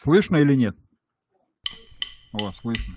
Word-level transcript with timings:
Слышно 0.00 0.36
или 0.36 0.54
нет? 0.54 0.76
О, 2.32 2.52
слышно. 2.52 2.94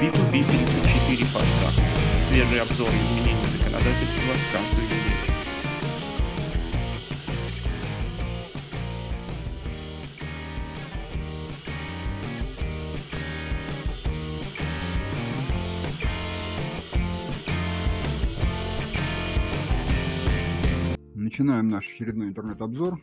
B2B 0.00 0.42
34 0.42 1.24
подкаст. 1.32 1.82
Свежий 2.26 2.60
обзор 2.60 2.88
изменений 2.88 3.44
законодательства 3.44 4.34
каждую 4.52 4.86
неделю. 4.86 5.02
Начинаем 21.14 21.68
наш 21.68 21.86
очередной 21.86 22.30
интернет-обзор. 22.30 23.00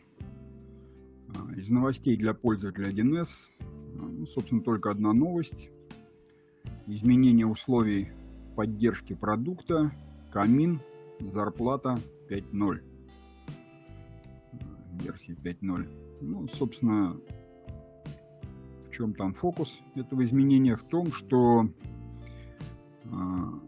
Из 1.56 1.70
новостей 1.70 2.16
для 2.16 2.32
пользователя 2.32 2.90
1С, 2.90 3.50
а, 3.60 3.64
ну, 4.02 4.26
собственно, 4.26 4.62
только 4.62 4.90
одна 4.90 5.12
новость. 5.12 5.70
Изменение 6.86 7.46
условий 7.46 8.10
поддержки 8.56 9.14
продукта, 9.14 9.92
камин, 10.30 10.80
зарплата 11.18 11.98
5.0. 12.28 12.80
А, 14.52 15.02
Версии 15.02 15.34
5.0. 15.34 15.88
Ну, 16.20 16.48
собственно, 16.48 17.16
в 18.86 18.90
чем 18.92 19.14
там 19.14 19.34
фокус 19.34 19.80
этого 19.96 20.22
изменения? 20.24 20.76
В 20.76 20.84
том, 20.84 21.12
что 21.12 21.68
а, 23.06 23.60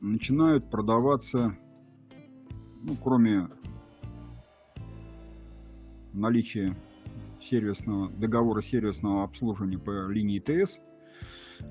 начинают 0.00 0.68
продаваться, 0.70 1.56
ну, 2.82 2.96
кроме 3.00 3.48
наличия 6.12 6.76
сервисного 7.42 8.10
договора 8.10 8.62
сервисного 8.62 9.24
обслуживания 9.24 9.78
по 9.78 10.08
линии 10.08 10.38
ТС 10.38 10.80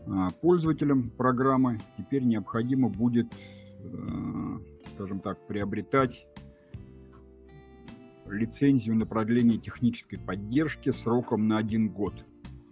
а, 0.08 0.30
пользователям 0.42 1.10
программы 1.10 1.80
теперь 1.98 2.24
необходимо 2.24 2.90
будет, 2.90 3.34
э, 3.80 4.60
скажем 4.94 5.20
так, 5.20 5.46
приобретать 5.48 6.28
лицензию 8.28 8.96
на 8.96 9.06
продление 9.06 9.58
технической 9.58 10.18
поддержки 10.18 10.92
сроком 10.92 11.48
на 11.48 11.58
один 11.58 11.90
год. 11.90 12.14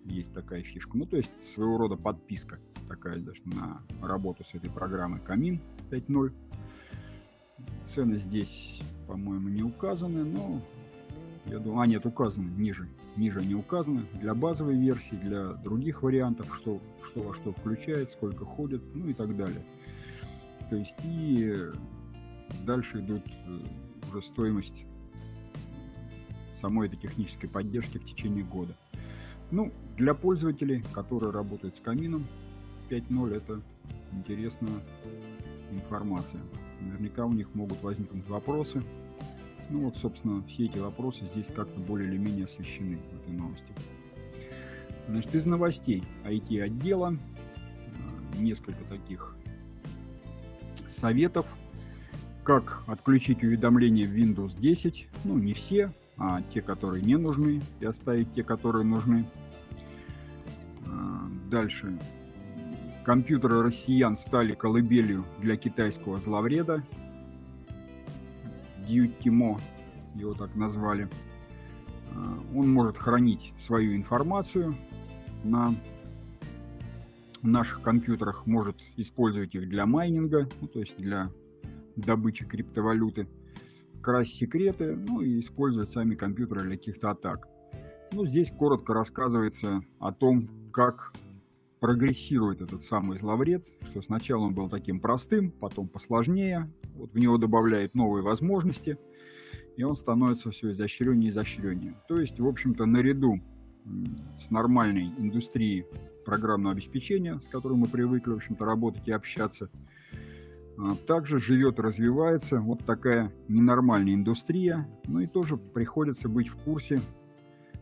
Есть 0.06 0.34
такая 0.34 0.62
фишка. 0.62 0.98
Ну, 0.98 1.06
то 1.06 1.18
есть 1.18 1.32
своего 1.42 1.78
рода 1.78 1.96
подписка 1.96 2.60
такая 2.88 3.20
даже 3.20 3.42
на 3.46 3.84
работу 4.02 4.44
с 4.44 4.56
этой 4.56 4.70
программой 4.70 5.20
Камин 5.20 5.62
5.0. 5.92 6.32
Цены 7.84 8.18
здесь, 8.18 8.82
по-моему, 9.08 9.50
не 9.50 9.64
указаны, 9.64 10.24
но 10.24 10.62
я 11.50 11.60
думаю, 11.60 11.82
а 11.82 11.88
нет, 11.88 12.06
указаны 12.06 12.50
ниже. 12.50 12.88
Ниже 13.16 13.44
не 13.44 13.56
указаны. 13.56 14.06
Для 14.22 14.36
базовой 14.36 14.76
версии, 14.76 15.16
для 15.16 15.54
других 15.54 16.04
вариантов, 16.04 16.54
что, 16.56 16.80
что 17.06 17.22
во 17.22 17.34
что 17.34 17.54
включает, 17.54 18.12
сколько 18.12 18.46
ходит, 18.46 18.82
ну 18.94 19.08
и 19.08 19.14
так 19.14 19.36
далее. 19.36 19.64
То 20.70 20.76
есть 20.76 20.98
и 21.04 21.56
дальше 22.66 23.00
идут 23.00 23.24
э, 23.28 23.60
уже 24.10 24.22
стоимость 24.22 24.86
самой 26.62 26.88
этой 26.88 26.98
технической 26.98 27.50
поддержки 27.50 27.98
в 27.98 28.06
течение 28.06 28.44
года. 28.44 28.76
Ну, 29.52 29.72
для 29.98 30.14
пользователей, 30.14 30.84
которые 30.94 31.32
работают 31.32 31.76
с 31.76 31.80
камином 31.80 32.28
5.0, 32.90 33.36
это 33.36 33.62
интересная 34.12 34.82
информация. 35.72 36.42
Наверняка 36.82 37.26
у 37.26 37.34
них 37.34 37.54
могут 37.56 37.82
возникнуть 37.82 38.28
вопросы, 38.28 38.84
ну 39.70 39.82
вот, 39.86 39.98
собственно, 39.98 40.44
все 40.44 40.66
эти 40.66 40.78
вопросы 40.78 41.26
здесь 41.34 41.48
как-то 41.48 41.80
более 41.80 42.10
или 42.10 42.18
менее 42.18 42.46
освещены 42.46 42.98
в 42.98 43.22
этой 43.22 43.34
новости. 43.34 43.74
Значит, 45.08 45.36
из 45.36 45.46
новостей 45.46 46.04
IT-отдела 46.24 47.18
а, 47.18 48.38
несколько 48.38 48.84
таких 48.86 49.36
советов, 50.88 51.46
как 52.44 52.84
отключить 52.88 53.44
уведомления 53.44 54.06
в 54.06 54.12
Windows 54.12 54.60
10. 54.60 55.08
Ну, 55.24 55.38
не 55.38 55.54
все, 55.54 55.94
а 56.18 56.42
те, 56.42 56.62
которые 56.62 57.04
не 57.04 57.18
нужны, 57.18 57.62
и 57.80 57.86
оставить 57.86 58.34
те, 58.34 58.44
которые 58.44 58.86
нужны. 58.86 59.28
А, 60.86 61.28
Дальше. 61.50 61.98
Компьютеры 63.04 63.64
россиян 63.64 64.16
стали 64.16 64.54
колыбелью 64.54 65.26
для 65.40 65.58
китайского 65.58 66.20
зловреда. 66.20 66.84
Дьютимо, 68.90 69.60
его 70.16 70.34
так 70.34 70.56
назвали. 70.56 71.08
А, 72.16 72.40
Он 72.56 72.74
может 72.74 72.98
хранить 72.98 73.54
свою 73.60 73.96
информацию 73.96 74.74
на 75.44 75.76
наших 77.44 77.82
компьютерах, 77.82 78.48
может 78.48 78.78
использовать 78.98 79.54
их 79.54 79.70
для 79.70 79.86
майнинга, 79.86 80.50
ну, 80.60 80.68
то 80.68 80.80
есть 80.80 80.98
для 80.98 81.32
добычи 81.96 82.46
криптовалюты, 82.46 83.28
красть 84.02 84.34
секреты, 84.34 84.96
ну 84.96 85.22
и 85.22 85.40
использовать 85.40 85.90
сами 85.90 86.16
компьютеры 86.16 86.62
для 86.62 86.78
каких-то 86.78 87.12
атак. 87.12 87.48
Ну, 88.12 88.26
здесь 88.26 88.52
коротко 88.52 88.94
рассказывается 88.94 89.82
о 90.00 90.12
том, 90.12 90.50
как 90.72 91.14
прогрессирует 91.80 92.62
этот 92.62 92.84
самый 92.84 93.18
зловред, 93.18 93.66
что 93.84 94.02
сначала 94.02 94.44
он 94.44 94.54
был 94.54 94.70
таким 94.70 95.00
простым, 95.00 95.52
потом 95.52 95.88
посложнее, 95.88 96.72
вот 96.96 97.14
в 97.14 97.18
него 97.18 97.38
добавляют 97.38 97.96
новые 97.96 98.24
возможности, 98.24 98.98
и 99.78 99.84
он 99.84 99.96
становится 99.96 100.52
все 100.52 100.72
изощреннее 100.72 101.30
и 101.30 101.32
изощреннее. 101.32 101.96
То 102.08 102.20
есть, 102.20 102.40
в 102.40 102.48
общем-то, 102.48 102.86
наряду 102.86 103.40
с 104.38 104.52
нормальной 104.52 105.08
индустрией 105.18 105.86
программного 106.26 106.74
обеспечения, 106.74 107.40
с 107.40 107.48
которой 107.48 107.78
мы 107.78 107.88
привыкли, 107.88 108.32
в 108.32 108.36
общем-то, 108.36 108.66
работать 108.66 109.08
и 109.08 109.12
общаться, 109.12 109.70
а, 110.78 110.96
также 111.08 111.40
живет 111.40 111.80
и 111.80 111.82
развивается 111.82 112.60
вот 112.60 112.86
такая 112.86 113.34
ненормальная 113.48 114.14
индустрия, 114.14 114.88
ну 115.06 115.22
и 115.22 115.28
тоже 115.28 115.58
приходится 115.58 116.30
быть 116.30 116.50
в 116.50 116.58
курсе 116.58 117.02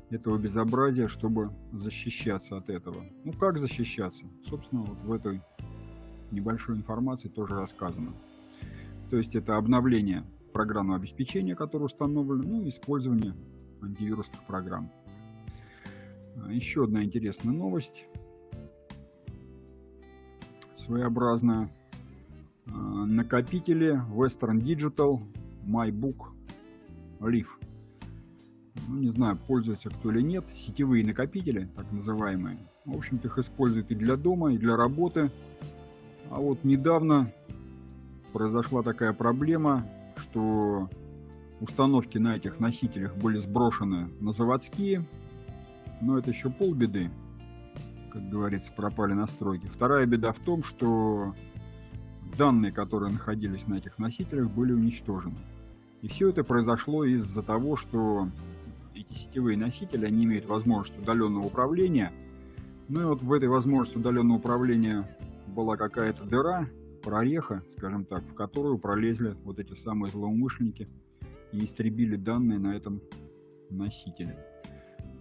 этого 0.09 0.37
безобразия, 0.37 1.07
чтобы 1.07 1.51
защищаться 1.73 2.55
от 2.57 2.69
этого. 2.69 3.05
Ну 3.23 3.33
как 3.33 3.57
защищаться? 3.59 4.25
Собственно, 4.47 4.83
вот 4.83 4.97
в 4.99 5.11
этой 5.11 5.41
небольшой 6.31 6.77
информации 6.77 7.29
тоже 7.29 7.55
рассказано. 7.55 8.13
То 9.09 9.17
есть 9.17 9.35
это 9.35 9.57
обновление 9.57 10.23
программного 10.53 10.99
обеспечения, 10.99 11.55
которое 11.55 11.85
установлено, 11.85 12.43
ну 12.43 12.63
и 12.63 12.69
использование 12.69 13.35
антивирусных 13.81 14.43
программ. 14.45 14.91
А, 16.35 16.51
Еще 16.51 16.83
одна 16.83 17.03
интересная 17.03 17.53
новость. 17.53 18.05
Своеобразная. 20.75 21.69
А, 22.65 22.71
Накопители 22.71 24.01
Western 24.11 24.61
Digital 24.61 25.21
MyBook 25.65 26.33
Leaf. 27.19 27.47
Ну, 28.87 28.97
не 28.97 29.09
знаю, 29.09 29.37
пользуется 29.37 29.89
кто 29.89 30.11
или 30.11 30.21
нет. 30.21 30.45
Сетевые 30.55 31.05
накопители, 31.05 31.69
так 31.75 31.91
называемые. 31.91 32.57
В 32.85 32.95
общем-то, 32.95 33.27
их 33.27 33.37
используют 33.37 33.91
и 33.91 33.95
для 33.95 34.15
дома, 34.15 34.53
и 34.53 34.57
для 34.57 34.77
работы. 34.77 35.29
А 36.29 36.39
вот 36.39 36.63
недавно 36.63 37.31
произошла 38.31 38.83
такая 38.83 39.11
проблема, 39.11 39.85
что 40.15 40.89
установки 41.59 42.17
на 42.17 42.37
этих 42.37 42.59
носителях 42.59 43.15
были 43.17 43.37
сброшены 43.39 44.09
на 44.21 44.31
заводские, 44.31 45.05
но 46.01 46.17
это 46.17 46.29
еще 46.29 46.49
полбеды, 46.49 47.09
как 48.11 48.29
говорится, 48.29 48.71
пропали 48.71 49.13
настройки. 49.13 49.67
Вторая 49.67 50.05
беда 50.05 50.31
в 50.31 50.39
том, 50.39 50.63
что 50.63 51.33
данные, 52.37 52.71
которые 52.71 53.11
находились 53.11 53.67
на 53.67 53.75
этих 53.75 53.97
носителях, 53.97 54.49
были 54.49 54.73
уничтожены. 54.73 55.37
И 56.01 56.07
все 56.07 56.29
это 56.29 56.43
произошло 56.43 57.03
из-за 57.03 57.41
того, 57.41 57.75
что 57.75 58.29
эти 58.97 59.13
сетевые 59.13 59.57
носители, 59.57 60.05
они 60.05 60.25
имеют 60.25 60.45
возможность 60.45 60.99
удаленного 60.99 61.45
управления. 61.45 62.11
Ну 62.89 63.01
и 63.01 63.05
вот 63.05 63.21
в 63.21 63.31
этой 63.33 63.49
возможности 63.49 63.97
удаленного 63.97 64.37
управления 64.37 65.09
была 65.47 65.77
какая-то 65.77 66.23
дыра, 66.23 66.67
прореха, 67.03 67.63
скажем 67.71 68.05
так, 68.05 68.23
в 68.23 68.33
которую 68.33 68.79
пролезли 68.79 69.35
вот 69.43 69.59
эти 69.59 69.73
самые 69.73 70.11
злоумышленники 70.11 70.89
и 71.51 71.63
истребили 71.63 72.15
данные 72.15 72.59
на 72.59 72.75
этом 72.75 73.01
носителе. 73.69 74.37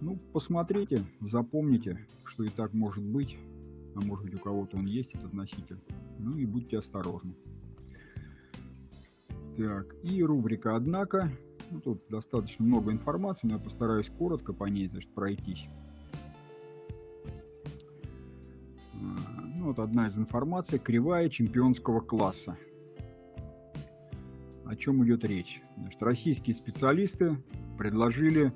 Ну, 0.01 0.17
посмотрите, 0.33 1.01
запомните, 1.21 2.05
что 2.25 2.43
и 2.43 2.49
так 2.49 2.73
может 2.73 3.03
быть, 3.03 3.37
а 3.95 4.01
может 4.01 4.25
быть 4.25 4.35
у 4.35 4.39
кого-то 4.39 4.77
он 4.77 4.85
есть, 4.85 5.15
этот 5.15 5.33
носитель. 5.33 5.79
Ну 6.19 6.37
и 6.37 6.45
будьте 6.45 6.77
осторожны. 6.77 7.35
Так, 9.57 9.95
и 10.03 10.21
рубрика 10.23 10.75
«Однако». 10.75 11.31
Ну, 11.69 11.81
тут 11.81 12.03
достаточно 12.09 12.65
много 12.65 12.91
информации, 12.91 13.47
но 13.47 13.53
я 13.53 13.59
постараюсь 13.59 14.09
коротко 14.09 14.53
по 14.53 14.65
ней, 14.65 14.87
значит, 14.87 15.13
пройтись. 15.13 15.67
А, 18.93 19.37
Ну, 19.57 19.65
вот 19.65 19.79
одна 19.79 20.07
из 20.07 20.17
информаций. 20.17 20.79
Кривая 20.79 21.29
чемпионского 21.29 21.99
класса. 21.99 22.57
О 24.65 24.75
чем 24.75 25.03
идет 25.05 25.23
речь? 25.23 25.61
Значит, 25.77 26.03
российские 26.03 26.53
специалисты 26.53 27.37
предложили 27.77 28.53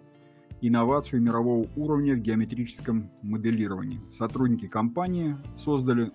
инновацию 0.61 1.21
мирового 1.21 1.67
уровня 1.75 2.15
в 2.15 2.19
геометрическом 2.19 3.09
моделировании. 3.23 3.99
Сотрудники 4.11 4.67
компании 4.67 5.37
создали 5.57 6.11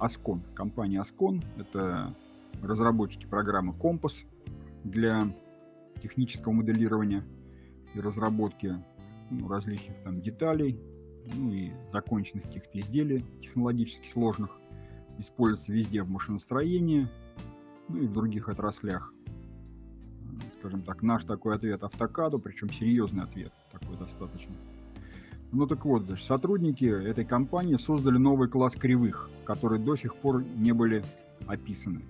Ascon. 0.00 0.40
Компания 0.54 1.02
Ascon– 1.02 1.44
это 1.56 2.14
разработчики 2.62 3.26
программы 3.26 3.72
Компас 3.74 4.24
для 4.82 5.22
технического 6.00 6.52
моделирования 6.52 7.24
и 7.94 8.00
разработки 8.00 8.82
ну, 9.30 9.48
различных 9.48 9.96
там 10.02 10.20
деталей, 10.20 10.78
ну 11.34 11.52
и 11.52 11.72
законченных 11.90 12.44
каких-то 12.44 12.78
изделий 12.78 13.24
технологически 13.40 14.08
сложных. 14.08 14.58
Используется 15.18 15.72
везде 15.72 16.02
в 16.02 16.10
машиностроении, 16.10 17.08
ну 17.88 18.02
и 18.02 18.06
в 18.06 18.12
других 18.12 18.48
отраслях. 18.48 19.12
Скажем 20.58 20.82
так, 20.82 21.02
наш 21.02 21.24
такой 21.24 21.54
ответ 21.54 21.84
автокаду, 21.84 22.38
причем 22.38 22.68
серьезный 22.68 23.22
ответ 23.22 23.52
такой 23.70 23.96
достаточно. 23.96 24.54
Ну 25.52 25.66
так 25.68 25.84
вот, 25.84 26.04
значит, 26.04 26.26
сотрудники 26.26 26.84
этой 26.84 27.24
компании 27.24 27.76
создали 27.76 28.18
новый 28.18 28.48
класс 28.48 28.74
кривых, 28.74 29.30
которые 29.44 29.80
до 29.80 29.94
сих 29.94 30.16
пор 30.16 30.42
не 30.42 30.72
были 30.72 31.04
описаны. 31.46 32.02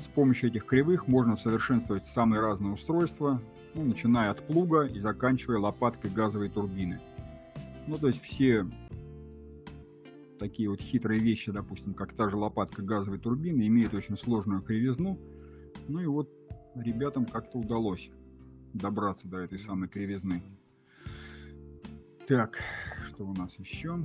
С 0.00 0.08
помощью 0.08 0.50
этих 0.50 0.66
кривых 0.66 1.08
можно 1.08 1.36
совершенствовать 1.36 2.06
самые 2.06 2.40
разные 2.40 2.72
устройства, 2.72 3.40
ну, 3.74 3.84
начиная 3.84 4.30
от 4.30 4.46
плуга 4.46 4.82
и 4.82 4.98
заканчивая 4.98 5.58
лопаткой 5.58 6.10
газовой 6.10 6.50
турбины. 6.50 7.00
Ну, 7.86 7.98
то 7.98 8.08
есть 8.08 8.22
все 8.22 8.66
такие 10.38 10.68
вот 10.68 10.80
хитрые 10.80 11.20
вещи, 11.20 11.52
допустим, 11.52 11.94
как 11.94 12.12
та 12.12 12.28
же 12.28 12.36
лопатка 12.36 12.82
газовой 12.82 13.18
турбины, 13.18 13.66
имеют 13.66 13.94
очень 13.94 14.16
сложную 14.16 14.62
кривизну. 14.62 15.18
Ну 15.88 16.00
и 16.00 16.06
вот 16.06 16.30
ребятам 16.74 17.24
как-то 17.24 17.58
удалось 17.58 18.10
добраться 18.72 19.28
до 19.28 19.38
этой 19.38 19.58
самой 19.58 19.88
кривизны. 19.88 20.42
Так, 22.26 22.58
что 23.06 23.26
у 23.26 23.34
нас 23.34 23.58
еще? 23.58 23.98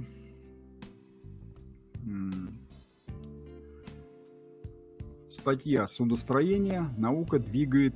Статья 5.30 5.88
«Судостроение. 5.88 6.90
Наука 6.98 7.38
двигает 7.38 7.94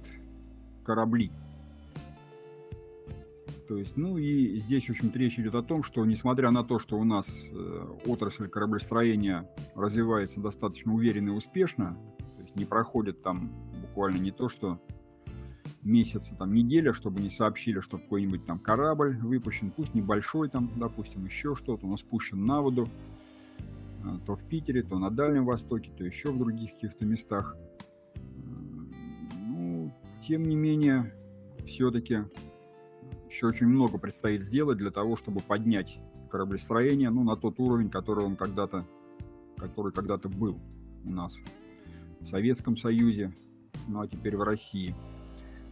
корабли». 0.86 1.32
То 3.68 3.78
есть, 3.78 3.98
ну 3.98 4.20
и 4.20 4.60
здесь, 4.60 4.86
в 4.86 4.92
общем-то, 4.92 5.18
речь 5.18 5.40
идет 5.40 5.56
о 5.56 5.64
том, 5.64 5.82
что 5.82 6.06
несмотря 6.06 6.52
на 6.52 6.64
то, 6.64 6.78
что 6.78 6.96
у 6.96 7.04
нас 7.04 7.46
э, 7.50 7.88
отрасль 8.06 8.48
кораблестроения 8.48 9.50
развивается 9.74 10.42
достаточно 10.42 10.94
уверенно 10.94 11.30
и 11.30 11.34
успешно, 11.34 11.98
то 12.20 12.42
есть 12.44 12.56
не 12.56 12.66
проходит 12.66 13.24
там 13.24 13.52
буквально 13.82 14.18
не 14.18 14.32
то, 14.32 14.48
что 14.48 14.80
месяца, 15.82 16.36
там, 16.36 16.54
неделя, 16.54 16.94
чтобы 16.94 17.20
не 17.20 17.32
сообщили, 17.32 17.80
что 17.80 17.98
какой-нибудь 17.98 18.46
там 18.46 18.60
корабль 18.60 19.18
выпущен, 19.18 19.72
пусть 19.72 19.96
небольшой 19.96 20.50
там, 20.50 20.72
допустим, 20.76 21.26
еще 21.26 21.56
что-то, 21.56 21.88
он 21.88 21.98
спущен 21.98 22.46
на 22.46 22.62
воду, 22.62 22.88
то 24.26 24.36
в 24.36 24.44
Питере, 24.44 24.84
то 24.84 25.00
на 25.00 25.10
Дальнем 25.10 25.46
Востоке, 25.46 25.92
то 25.98 26.04
еще 26.04 26.32
в 26.32 26.38
других 26.38 26.74
каких-то 26.74 27.06
местах. 27.06 27.58
Ну, 29.38 29.92
тем 30.20 30.44
не 30.44 30.56
менее, 30.56 31.14
все-таки 31.66 32.24
еще 33.30 33.48
очень 33.48 33.68
много 33.68 33.98
предстоит 33.98 34.44
сделать 34.44 34.78
для 34.78 34.92
того, 34.92 35.16
чтобы 35.16 35.40
поднять 35.40 36.00
кораблестроение 36.30 37.10
ну, 37.10 37.24
на 37.24 37.36
тот 37.36 37.60
уровень, 37.60 37.90
который 37.90 38.26
он 38.26 38.36
когда-то 38.36 38.86
который 39.64 39.92
когда-то 39.92 40.30
был 40.30 40.60
у 41.06 41.10
нас 41.10 41.38
в 42.20 42.26
Советском 42.26 42.76
Союзе, 42.76 43.34
ну 43.88 44.02
а 44.02 44.08
теперь 44.08 44.36
в 44.36 44.44
России. 44.44 44.96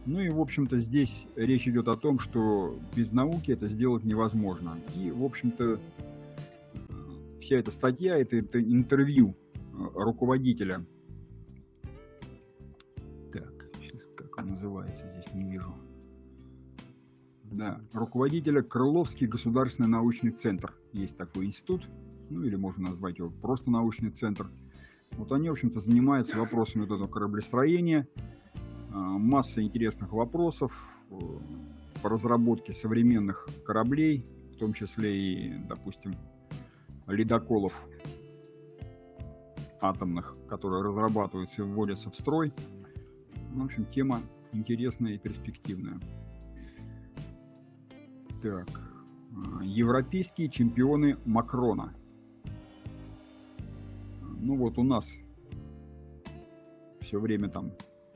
Ну 0.04 0.20
и, 0.20 0.30
в 0.30 0.40
общем-то, 0.40 0.78
здесь 0.78 1.26
речь 1.36 1.68
идет 1.68 1.88
о 1.88 1.96
том, 1.96 2.18
что 2.18 2.76
без 2.96 3.12
науки 3.12 3.52
это 3.52 3.68
сделать 3.68 4.02
невозможно. 4.02 4.76
И, 4.96 5.10
в 5.10 5.22
общем-то, 5.22 5.78
вся 7.42 7.56
эта 7.56 7.70
статья, 7.70 8.16
это, 8.16 8.36
это 8.36 8.62
интервью 8.62 9.36
э, 9.54 9.60
руководителя. 9.94 10.86
Так, 13.32 13.66
сейчас 13.80 14.08
как 14.16 14.38
он 14.38 14.50
называется, 14.50 15.04
здесь 15.12 15.34
не 15.34 15.44
вижу. 15.44 15.74
Да, 17.44 17.82
руководителя 17.92 18.62
Крыловский 18.62 19.26
государственный 19.26 19.88
научный 19.88 20.30
центр. 20.30 20.72
Есть 20.92 21.18
такой 21.18 21.46
институт, 21.46 21.86
ну 22.30 22.42
или 22.44 22.56
можно 22.56 22.88
назвать 22.88 23.18
его 23.18 23.28
просто 23.30 23.70
научный 23.70 24.10
центр. 24.10 24.50
Вот 25.12 25.32
они, 25.32 25.50
в 25.50 25.52
общем-то, 25.52 25.80
занимаются 25.80 26.38
вопросами 26.38 26.86
вот 26.86 26.94
этого 26.94 27.08
кораблестроения, 27.08 28.08
а, 28.90 28.96
масса 28.96 29.62
интересных 29.62 30.12
вопросов 30.12 30.72
э, 31.10 31.14
по 32.02 32.08
разработке 32.08 32.72
современных 32.72 33.46
кораблей, 33.66 34.24
в 34.54 34.56
том 34.56 34.72
числе 34.72 35.14
и, 35.14 35.58
допустим, 35.68 36.16
ледоколов 37.12 37.74
атомных, 39.80 40.36
которые 40.48 40.82
разрабатываются 40.82 41.62
и 41.62 41.64
вводятся 41.64 42.10
в 42.10 42.14
строй. 42.14 42.52
В 43.52 43.64
общем, 43.64 43.84
тема 43.86 44.20
интересная 44.52 45.14
и 45.14 45.18
перспективная. 45.18 46.00
Так, 48.40 48.68
а, 48.70 49.62
европейские 49.62 50.48
чемпионы 50.48 51.16
Макрона. 51.24 51.94
Ну 54.40 54.56
вот 54.56 54.78
у 54.78 54.82
нас 54.82 55.16
все 57.00 57.20
время 57.20 57.48
там 57.48 57.72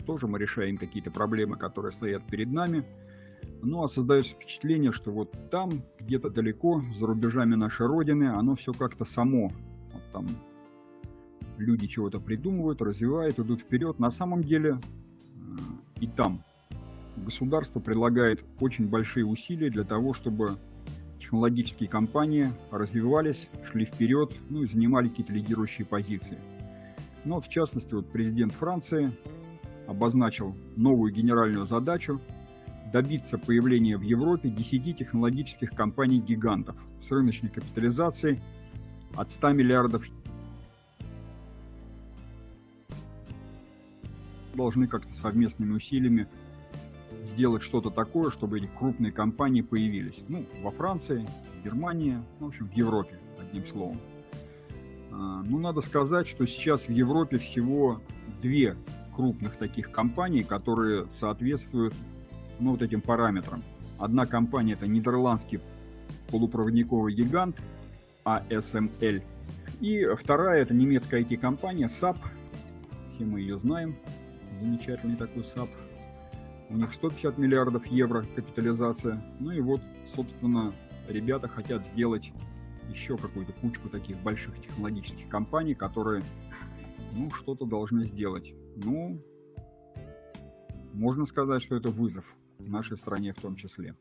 тоже 0.06 0.26
мы 0.26 0.38
решаем 0.38 0.78
какие-то 0.78 1.10
проблемы, 1.10 1.56
которые 1.56 1.92
стоят 1.92 2.24
перед 2.26 2.50
нами. 2.50 2.84
Ну, 3.66 3.82
а 3.82 3.88
создается 3.88 4.36
впечатление, 4.36 4.92
что 4.92 5.10
вот 5.10 5.34
там, 5.50 5.70
где-то 5.98 6.30
далеко, 6.30 6.84
за 6.96 7.04
рубежами 7.04 7.56
нашей 7.56 7.88
Родины, 7.88 8.28
оно 8.28 8.54
все 8.54 8.72
как-то 8.72 9.04
само. 9.04 9.50
Вот 9.92 10.02
там 10.12 10.26
люди 11.58 11.88
чего-то 11.88 12.20
придумывают, 12.20 12.80
развивают, 12.80 13.40
идут 13.40 13.62
вперед. 13.62 13.98
На 13.98 14.12
самом 14.12 14.44
деле 14.44 14.78
э, 14.78 16.00
и 16.00 16.06
там 16.06 16.44
государство 17.16 17.80
предлагает 17.80 18.44
очень 18.60 18.86
большие 18.86 19.26
усилия 19.26 19.68
для 19.68 19.82
того, 19.82 20.14
чтобы 20.14 20.52
технологические 21.18 21.88
компании 21.88 22.46
развивались, 22.70 23.48
шли 23.68 23.84
вперед, 23.84 24.32
ну 24.48 24.62
и 24.62 24.66
занимали 24.66 25.08
какие-то 25.08 25.32
лидирующие 25.32 25.88
позиции. 25.88 26.38
Но 27.24 27.34
ну, 27.34 27.40
в 27.40 27.48
частности, 27.48 27.94
вот 27.94 28.06
президент 28.12 28.52
Франции 28.52 29.10
обозначил 29.88 30.54
новую 30.76 31.12
генеральную 31.12 31.66
задачу 31.66 32.20
добиться 32.92 33.38
появления 33.38 33.96
в 33.96 34.02
Европе 34.02 34.48
10 34.48 34.96
технологических 34.96 35.70
компаний-гигантов 35.70 36.76
с 37.00 37.10
рыночной 37.10 37.50
капитализацией 37.50 38.40
от 39.16 39.30
100 39.30 39.52
миллиардов 39.52 40.04
должны 44.54 44.86
как-то 44.86 45.14
совместными 45.14 45.72
усилиями 45.72 46.28
сделать 47.24 47.62
что-то 47.62 47.90
такое, 47.90 48.30
чтобы 48.30 48.58
эти 48.58 48.66
крупные 48.66 49.12
компании 49.12 49.60
появились. 49.60 50.22
Ну, 50.28 50.46
во 50.62 50.70
Франции, 50.70 51.26
в 51.60 51.64
Германии, 51.64 52.22
ну, 52.40 52.46
в 52.46 52.48
общем, 52.48 52.68
в 52.68 52.72
Европе, 52.72 53.18
одним 53.38 53.66
словом. 53.66 54.00
А, 55.12 55.42
ну, 55.42 55.58
надо 55.58 55.80
сказать, 55.80 56.26
что 56.26 56.46
сейчас 56.46 56.88
в 56.88 56.90
Европе 56.90 57.38
всего 57.38 58.00
две 58.40 58.76
крупных 59.14 59.56
таких 59.56 59.90
компаний, 59.90 60.42
которые 60.42 61.10
соответствуют 61.10 61.94
ну, 62.58 62.72
вот 62.72 62.82
этим 62.82 63.00
параметрам. 63.00 63.62
Одна 63.98 64.26
компания 64.26 64.74
это 64.74 64.86
нидерландский 64.86 65.60
полупроводниковый 66.30 67.14
гигант 67.14 67.56
ASML. 68.24 69.22
И 69.80 70.06
вторая 70.18 70.62
это 70.62 70.74
немецкая 70.74 71.22
IT-компания 71.22 71.86
SAP. 71.86 72.16
Все 73.14 73.24
мы 73.24 73.40
ее 73.40 73.58
знаем. 73.58 73.96
Замечательный 74.60 75.16
такой 75.16 75.42
SAP. 75.42 75.68
У 76.68 76.76
них 76.76 76.92
150 76.92 77.38
миллиардов 77.38 77.86
евро 77.86 78.26
капитализация. 78.34 79.22
Ну 79.38 79.52
и 79.52 79.60
вот, 79.60 79.80
собственно, 80.14 80.72
ребята 81.08 81.48
хотят 81.48 81.86
сделать 81.86 82.32
еще 82.90 83.16
какую-то 83.16 83.52
кучку 83.52 83.88
таких 83.88 84.16
больших 84.18 84.60
технологических 84.60 85.28
компаний, 85.28 85.74
которые, 85.74 86.22
ну, 87.12 87.30
что-то 87.30 87.66
должны 87.66 88.04
сделать. 88.04 88.52
Ну, 88.76 89.22
можно 90.92 91.26
сказать, 91.26 91.62
что 91.62 91.76
это 91.76 91.90
вызов 91.90 92.24
нашей 92.58 92.96
стране 92.98 93.32
в 93.32 93.40
том 93.40 93.56
числе. 93.56 93.94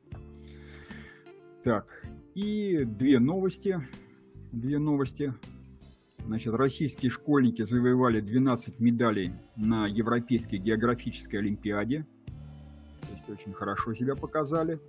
Так, 1.63 2.05
и 2.35 2.83
две 2.85 3.19
новости. 3.19 3.79
Две 4.51 4.77
новости. 4.77 5.33
Значит, 6.25 6.53
российские 6.53 7.11
школьники 7.11 7.61
завоевали 7.61 8.19
12 8.19 8.79
медалей 8.79 9.31
на 9.55 9.87
Европейской 9.87 10.57
географической 10.57 11.39
олимпиаде. 11.39 12.05
То 13.01 13.13
есть 13.13 13.29
очень 13.29 13.53
хорошо 13.53 13.93
себя 13.93 14.15
показали. 14.15 14.79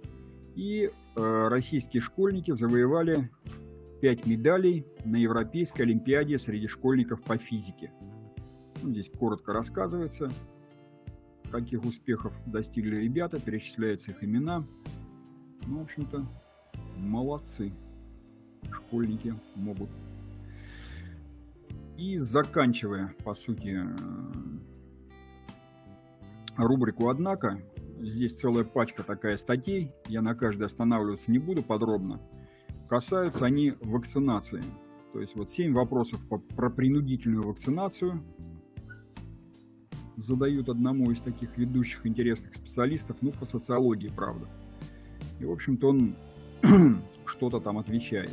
И 0.55 0.91
э, 1.17 1.49
российские 1.49 2.01
школьники 2.01 2.53
завоевали 2.53 3.31
5 4.01 4.27
медалей 4.27 4.87
на 5.05 5.17
Европейской 5.17 5.83
олимпиаде 5.83 6.39
среди 6.39 6.67
школьников 6.67 7.23
по 7.23 7.37
физике. 7.37 7.93
Ну, 8.83 8.91
здесь 8.91 9.11
коротко 9.11 9.53
рассказывается, 9.53 10.31
каких 11.61 11.85
успехов 11.85 12.35
достигли 12.45 12.97
ребята, 12.97 13.41
перечисляются 13.41 14.11
их 14.11 14.23
имена. 14.23 14.65
Ну, 15.67 15.79
в 15.79 15.83
общем-то, 15.83 16.27
молодцы. 16.99 17.73
Школьники 18.71 19.35
могут. 19.55 19.89
И 21.97 22.19
заканчивая, 22.19 23.15
по 23.25 23.35
сути, 23.35 23.75
э, 23.75 23.97
рубрику 26.57 27.09
«Однако», 27.09 27.59
здесь 28.01 28.39
целая 28.39 28.65
пачка 28.65 29.03
такая 29.03 29.39
статей, 29.39 29.93
я 30.09 30.21
на 30.21 30.35
каждой 30.35 30.67
останавливаться 30.67 31.31
не 31.31 31.39
буду 31.39 31.63
подробно. 31.63 32.21
Касаются 32.87 33.47
они 33.47 33.73
вакцинации. 33.81 34.63
То 35.15 35.21
есть 35.21 35.35
вот 35.35 35.49
7 35.49 35.73
вопросов 35.73 36.21
по, 36.29 36.37
про 36.37 36.69
принудительную 36.69 37.49
вакцинацию 37.49 38.23
задают 40.17 40.69
одному 40.69 41.11
из 41.11 41.21
таких 41.21 41.57
ведущих 41.59 42.07
интересных 42.07 42.55
специалистов, 42.55 43.19
ну, 43.21 43.31
по 43.33 43.45
социологии, 43.45 44.09
правда. 44.09 44.49
И, 45.39 45.45
в 45.45 45.53
общем-то, 45.53 45.89
он 45.89 46.17
что-то 47.27 47.61
там 47.61 47.79
отвечает. 47.79 48.33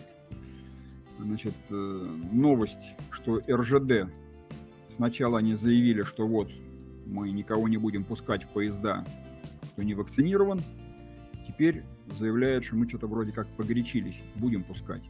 Значит, 1.20 1.54
э, 1.70 2.20
новость, 2.32 2.96
что 3.12 3.42
РЖД, 3.50 4.10
сначала 4.90 5.40
они 5.40 5.54
заявили, 5.56 6.02
что 6.02 6.28
вот 6.28 6.50
мы 7.06 7.32
никого 7.32 7.68
не 7.68 7.78
будем 7.78 8.04
пускать 8.04 8.44
в 8.44 8.50
поезда, 8.50 9.06
кто 9.74 9.84
не 9.84 9.94
вакцинирован. 9.94 10.62
Теперь 11.48 11.84
заявляют, 12.08 12.64
что 12.64 12.76
мы 12.76 12.88
что-то 12.88 13.08
вроде 13.08 13.32
как 13.32 13.48
погорячились, 13.56 14.22
будем 14.36 14.64
пускать. 14.64 15.04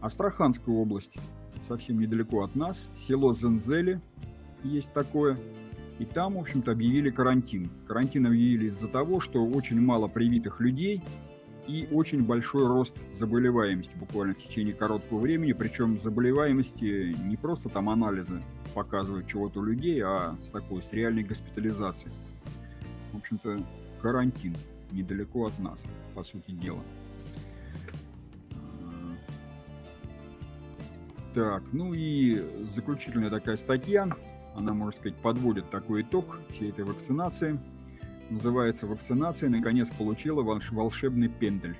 Астраханская 0.00 0.74
область, 0.74 1.18
совсем 1.66 2.00
недалеко 2.00 2.42
от 2.42 2.54
нас, 2.54 2.90
село 2.96 3.34
Зензели, 3.34 4.00
есть 4.64 4.92
такое. 4.92 5.38
И 5.98 6.04
там, 6.04 6.34
в 6.34 6.38
общем-то, 6.38 6.72
объявили 6.72 7.10
карантин. 7.10 7.70
Карантин 7.86 8.26
объявили 8.26 8.66
из-за 8.66 8.88
того, 8.88 9.20
что 9.20 9.44
очень 9.44 9.80
мало 9.80 10.06
привитых 10.06 10.60
людей 10.60 11.02
и 11.66 11.88
очень 11.90 12.24
большой 12.24 12.66
рост 12.66 12.96
заболеваемости 13.12 13.96
буквально 13.96 14.34
в 14.34 14.38
течение 14.38 14.74
короткого 14.74 15.18
времени. 15.18 15.52
Причем 15.52 16.00
заболеваемости 16.00 17.14
не 17.26 17.36
просто 17.36 17.68
там 17.68 17.90
анализы 17.90 18.42
показывают 18.74 19.26
чего-то 19.26 19.60
у 19.60 19.64
людей, 19.64 20.00
а 20.02 20.36
с 20.44 20.50
такой, 20.50 20.82
с 20.82 20.92
реальной 20.92 21.24
госпитализацией. 21.24 22.12
В 23.12 23.18
общем-то, 23.18 23.58
карантин 24.00 24.54
недалеко 24.92 25.46
от 25.46 25.58
нас, 25.58 25.84
по 26.14 26.22
сути 26.22 26.52
дела. 26.52 26.82
Так, 31.34 31.62
ну 31.72 31.94
и 31.94 32.66
заключительная 32.68 33.30
такая 33.30 33.56
статья, 33.56 34.08
она, 34.54 34.72
можно 34.72 34.92
сказать, 34.92 35.16
подводит 35.16 35.70
такой 35.70 36.02
итог 36.02 36.40
всей 36.50 36.70
этой 36.70 36.84
вакцинации. 36.84 37.60
Называется 38.30 38.86
«Вакцинация 38.86 39.48
наконец 39.48 39.90
получила 39.90 40.42
волшебный 40.42 41.28
пендель». 41.28 41.76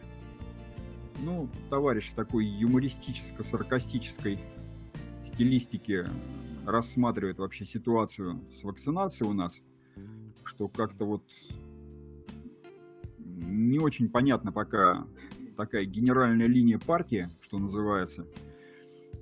Ну, 1.22 1.48
товарищ 1.68 2.12
такой 2.14 2.46
юмористическо-саркастической 2.46 4.38
стилистики 5.26 6.06
рассматривает 6.64 7.38
вообще 7.38 7.64
ситуацию 7.64 8.40
с 8.52 8.62
вакцинацией 8.62 9.28
у 9.28 9.34
нас, 9.34 9.60
что 10.44 10.68
как-то 10.68 11.04
вот 11.04 11.22
не 13.18 13.78
очень 13.78 14.08
понятно 14.08 14.52
пока 14.52 15.06
такая 15.56 15.84
генеральная 15.84 16.46
линия 16.46 16.78
партии, 16.78 17.28
что 17.40 17.58
называется. 17.58 18.26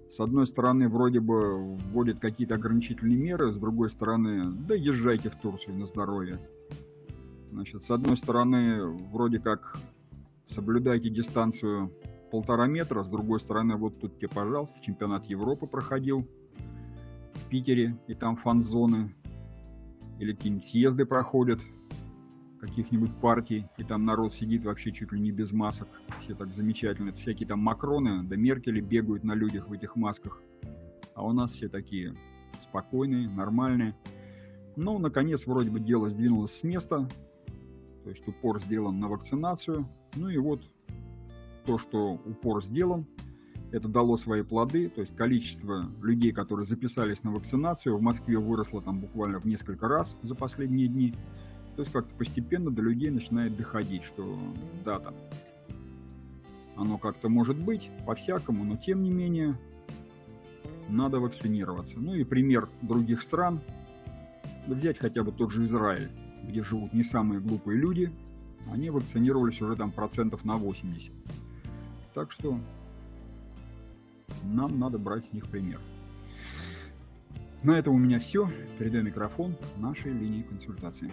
С 0.09 0.21
одной 0.21 0.47
стороны, 0.47 0.89
вроде 0.89 1.21
бы 1.21 1.77
вводят 1.77 2.21
какие-то 2.21 2.55
ограничительные 2.55 3.17
меры, 3.17 3.53
с 3.53 3.59
другой 3.59 3.91
стороны, 3.91 4.53
да 4.67 4.75
езжайте 4.75 5.31
в 5.31 5.37
Турцию 5.37 5.77
на 5.77 5.87
здоровье. 5.87 6.39
Значит, 7.51 7.83
с 7.83 7.91
одной 7.91 8.17
стороны, 8.17 8.85
вроде 9.13 9.41
как 9.41 9.79
соблюдайте 10.47 11.11
дистанцию 11.11 11.93
полтора 12.31 12.67
метра, 12.67 13.03
с 13.03 13.09
другой 13.09 13.41
стороны, 13.41 13.77
вот 13.77 14.01
тут 14.01 14.19
тебе, 14.19 14.29
пожалуйста, 14.29 14.83
чемпионат 14.83 15.27
Европы 15.27 15.67
проходил 15.67 16.27
в 17.33 17.49
Питере, 17.49 17.99
и 18.07 18.15
там 18.15 18.37
фан-зоны, 18.37 19.15
или 20.19 20.33
какие-нибудь 20.33 20.65
съезды 20.65 21.05
проходят, 21.05 21.61
каких-нибудь 22.67 23.15
партий, 23.21 23.67
и 23.79 23.85
там 23.85 24.05
народ 24.05 24.35
сидит 24.35 24.65
вообще 24.65 24.93
чуть 24.93 25.13
ли 25.13 25.21
не 25.21 25.31
без 25.31 25.53
масок. 25.53 25.89
Все 26.21 26.35
так 26.35 26.53
замечательно. 26.53 27.11
Это 27.11 27.19
всякие 27.19 27.49
там 27.49 27.61
Макроны, 27.61 28.23
да 28.25 28.37
Меркели 28.37 28.81
бегают 28.81 29.25
на 29.25 29.35
людях 29.35 29.69
в 29.69 29.73
этих 29.73 29.97
масках. 29.97 30.43
А 31.15 31.25
у 31.25 31.33
нас 31.33 31.53
все 31.53 31.69
такие 31.69 32.15
спокойные, 32.61 33.29
нормальные. 33.29 33.97
Ну, 34.77 34.99
наконец, 34.99 35.47
вроде 35.47 35.71
бы 35.71 35.81
дело 35.81 36.11
сдвинулось 36.11 36.53
с 36.53 36.63
места. 36.63 37.09
То 38.05 38.11
есть 38.11 38.27
упор 38.29 38.61
сделан 38.61 39.01
на 39.01 39.09
вакцинацию. 39.09 39.89
Ну 40.15 40.29
и 40.29 40.39
вот 40.39 40.63
то, 41.65 41.79
что 41.79 42.13
упор 42.13 42.63
сделан, 42.63 43.07
это 43.73 43.89
дало 43.89 44.17
свои 44.17 44.43
плоды. 44.43 44.89
То 44.89 45.01
есть 45.01 45.17
количество 45.17 45.91
людей, 46.03 46.33
которые 46.33 46.67
записались 46.67 47.25
на 47.25 47.33
вакцинацию, 47.33 47.97
в 47.97 48.03
Москве 48.03 48.39
выросло 48.39 48.81
там 48.81 49.01
буквально 49.01 49.41
в 49.41 49.45
несколько 49.45 49.89
раз 49.89 50.17
за 50.23 50.35
последние 50.35 50.89
дни. 50.89 51.15
То 51.77 51.83
есть 51.83 51.93
как-то 51.93 52.15
постепенно 52.15 52.71
до 52.71 52.81
людей 52.81 53.11
начинает 53.11 53.57
доходить, 53.57 54.03
что 54.03 54.39
да, 54.85 54.99
там 54.99 55.15
оно 56.75 56.99
как-то 56.99 57.29
может 57.29 57.57
быть, 57.57 57.91
по-всякому, 58.07 58.65
но 58.65 58.77
тем 58.77 59.03
не 59.03 59.11
менее 59.11 59.59
надо 60.89 61.21
вакцинироваться. 61.21 61.99
Ну 61.99 62.15
и 62.15 62.25
пример 62.25 62.69
других 62.83 63.23
стран. 63.23 63.61
Взять 64.67 64.99
хотя 64.99 65.23
бы 65.23 65.33
тот 65.33 65.53
же 65.53 65.65
Израиль, 65.65 66.11
где 66.43 66.63
живут 66.63 66.93
не 66.93 67.03
самые 67.03 67.41
глупые 67.41 67.79
люди, 67.79 68.11
они 68.73 68.91
вакцинировались 68.91 69.61
уже 69.63 69.77
там 69.77 69.93
процентов 69.93 70.45
на 70.45 70.57
80. 70.57 71.13
Так 72.15 72.33
что 72.33 72.59
нам 74.45 74.79
надо 74.79 74.99
брать 74.99 75.27
с 75.27 75.33
них 75.33 75.47
пример. 75.49 75.81
На 77.63 77.79
этом 77.79 77.95
у 77.95 77.99
меня 77.99 78.19
все. 78.19 78.51
Передаю 78.79 79.05
микрофон 79.05 79.57
нашей 79.77 80.13
линии 80.13 80.43
консультации. 80.43 81.11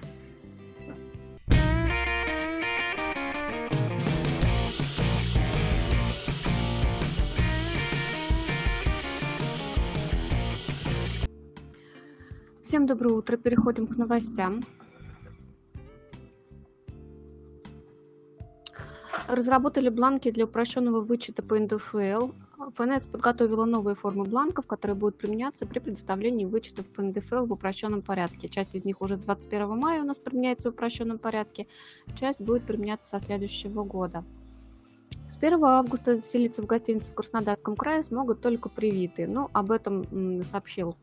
Всем 12.83 12.97
доброе 12.97 13.13
утро. 13.13 13.37
Переходим 13.37 13.87
к 13.87 13.95
новостям. 13.95 14.59
Разработали 19.29 19.87
бланки 19.87 20.29
для 20.31 20.43
упрощенного 20.43 20.99
вычета 20.99 21.43
по 21.43 21.57
НДФЛ. 21.57 22.31
ФНС 22.75 23.07
подготовила 23.07 23.63
новые 23.63 23.95
формы 23.95 24.25
бланков, 24.25 24.67
которые 24.67 24.97
будут 24.97 25.17
применяться 25.17 25.65
при 25.65 25.79
предоставлении 25.79 26.43
вычетов 26.43 26.85
по 26.87 27.01
НДФЛ 27.01 27.45
в 27.45 27.53
упрощенном 27.53 28.01
порядке. 28.01 28.49
Часть 28.49 28.75
из 28.75 28.83
них 28.83 28.99
уже 28.99 29.15
с 29.15 29.19
21 29.19 29.79
мая 29.79 30.01
у 30.01 30.05
нас 30.05 30.19
применяется 30.19 30.69
в 30.69 30.73
упрощенном 30.73 31.19
порядке, 31.19 31.67
часть 32.19 32.41
будет 32.41 32.65
применяться 32.65 33.17
со 33.17 33.25
следующего 33.25 33.85
года. 33.85 34.25
С 35.29 35.37
1 35.37 35.63
августа 35.63 36.17
заселиться 36.17 36.61
в 36.61 36.65
гостинице 36.65 37.13
в 37.13 37.15
Краснодарском 37.15 37.77
крае 37.77 38.03
смогут 38.03 38.41
только 38.41 38.67
привитые. 38.67 39.29
Ну, 39.29 39.49
об 39.53 39.71
этом 39.71 40.43
сообщил 40.43 40.97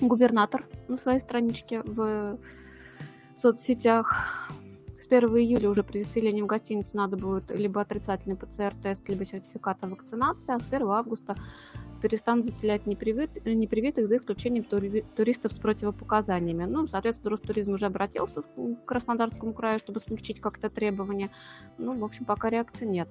губернатор 0.00 0.66
на 0.88 0.96
своей 0.96 1.18
страничке 1.20 1.82
в 1.82 2.38
соцсетях. 3.34 4.48
С 4.98 5.06
1 5.06 5.28
июля 5.36 5.68
уже 5.68 5.82
при 5.82 6.02
заселении 6.02 6.40
в 6.40 6.46
гостиницу 6.46 6.96
надо 6.96 7.16
будет 7.16 7.50
либо 7.50 7.80
отрицательный 7.80 8.36
ПЦР-тест, 8.36 9.08
либо 9.08 9.24
сертификат 9.24 9.78
о 9.82 9.88
вакцинации, 9.88 10.54
а 10.54 10.60
с 10.60 10.66
1 10.66 10.88
августа 10.88 11.36
перестанут 12.04 12.44
заселять 12.44 12.86
непривит, 12.86 13.46
непривитых 13.46 14.08
за 14.08 14.18
исключением 14.18 14.64
тури, 14.64 15.06
туристов 15.16 15.54
с 15.54 15.58
противопоказаниями. 15.58 16.64
Ну, 16.64 16.86
соответственно, 16.86 17.30
Ростуризм 17.30 17.72
уже 17.72 17.86
обратился 17.86 18.42
к 18.42 18.84
Краснодарскому 18.84 19.54
краю, 19.54 19.78
чтобы 19.78 20.00
смягчить 20.00 20.38
как-то 20.38 20.68
требования. 20.68 21.30
Ну, 21.78 21.96
в 21.96 22.04
общем, 22.04 22.26
пока 22.26 22.50
реакции 22.50 22.84
нет. 22.84 23.08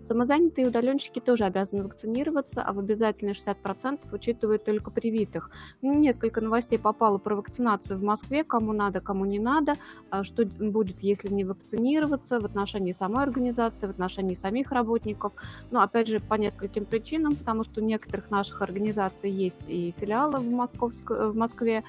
Самозанятые 0.00 0.68
удаленщики 0.68 1.18
тоже 1.18 1.44
обязаны 1.44 1.82
вакцинироваться, 1.82 2.62
а 2.62 2.72
в 2.72 2.78
обязательные 2.78 3.34
60% 3.34 4.10
учитывают 4.10 4.64
только 4.64 4.90
привитых. 4.90 5.50
Ну, 5.82 5.98
несколько 5.98 6.40
новостей 6.40 6.78
попало 6.78 7.18
про 7.18 7.36
вакцинацию 7.36 7.98
в 7.98 8.02
Москве, 8.02 8.42
кому 8.42 8.72
надо, 8.72 9.02
кому 9.02 9.26
не 9.26 9.38
надо, 9.38 9.74
а 10.08 10.24
что 10.24 10.46
будет, 10.46 11.00
если 11.00 11.28
не 11.28 11.44
вакцинироваться 11.44 12.40
в 12.40 12.46
отношении 12.46 12.92
самой 12.92 13.22
организации, 13.22 13.86
в 13.86 13.90
отношении 13.90 14.32
самих 14.32 14.72
работников. 14.72 15.34
Но, 15.70 15.82
опять 15.82 16.08
же, 16.08 16.20
по 16.20 16.36
нескольким 16.36 16.86
причинам, 16.86 17.36
потому 17.36 17.64
что 17.64 17.82
у 17.82 17.84
некоторых 17.84 18.29
наших 18.30 18.62
организаций 18.62 19.30
есть 19.30 19.66
и 19.68 19.94
филиалы 19.98 20.38
в, 20.38 20.50
Московск... 20.50 21.10
в 21.10 21.34
Москве. 21.34 21.84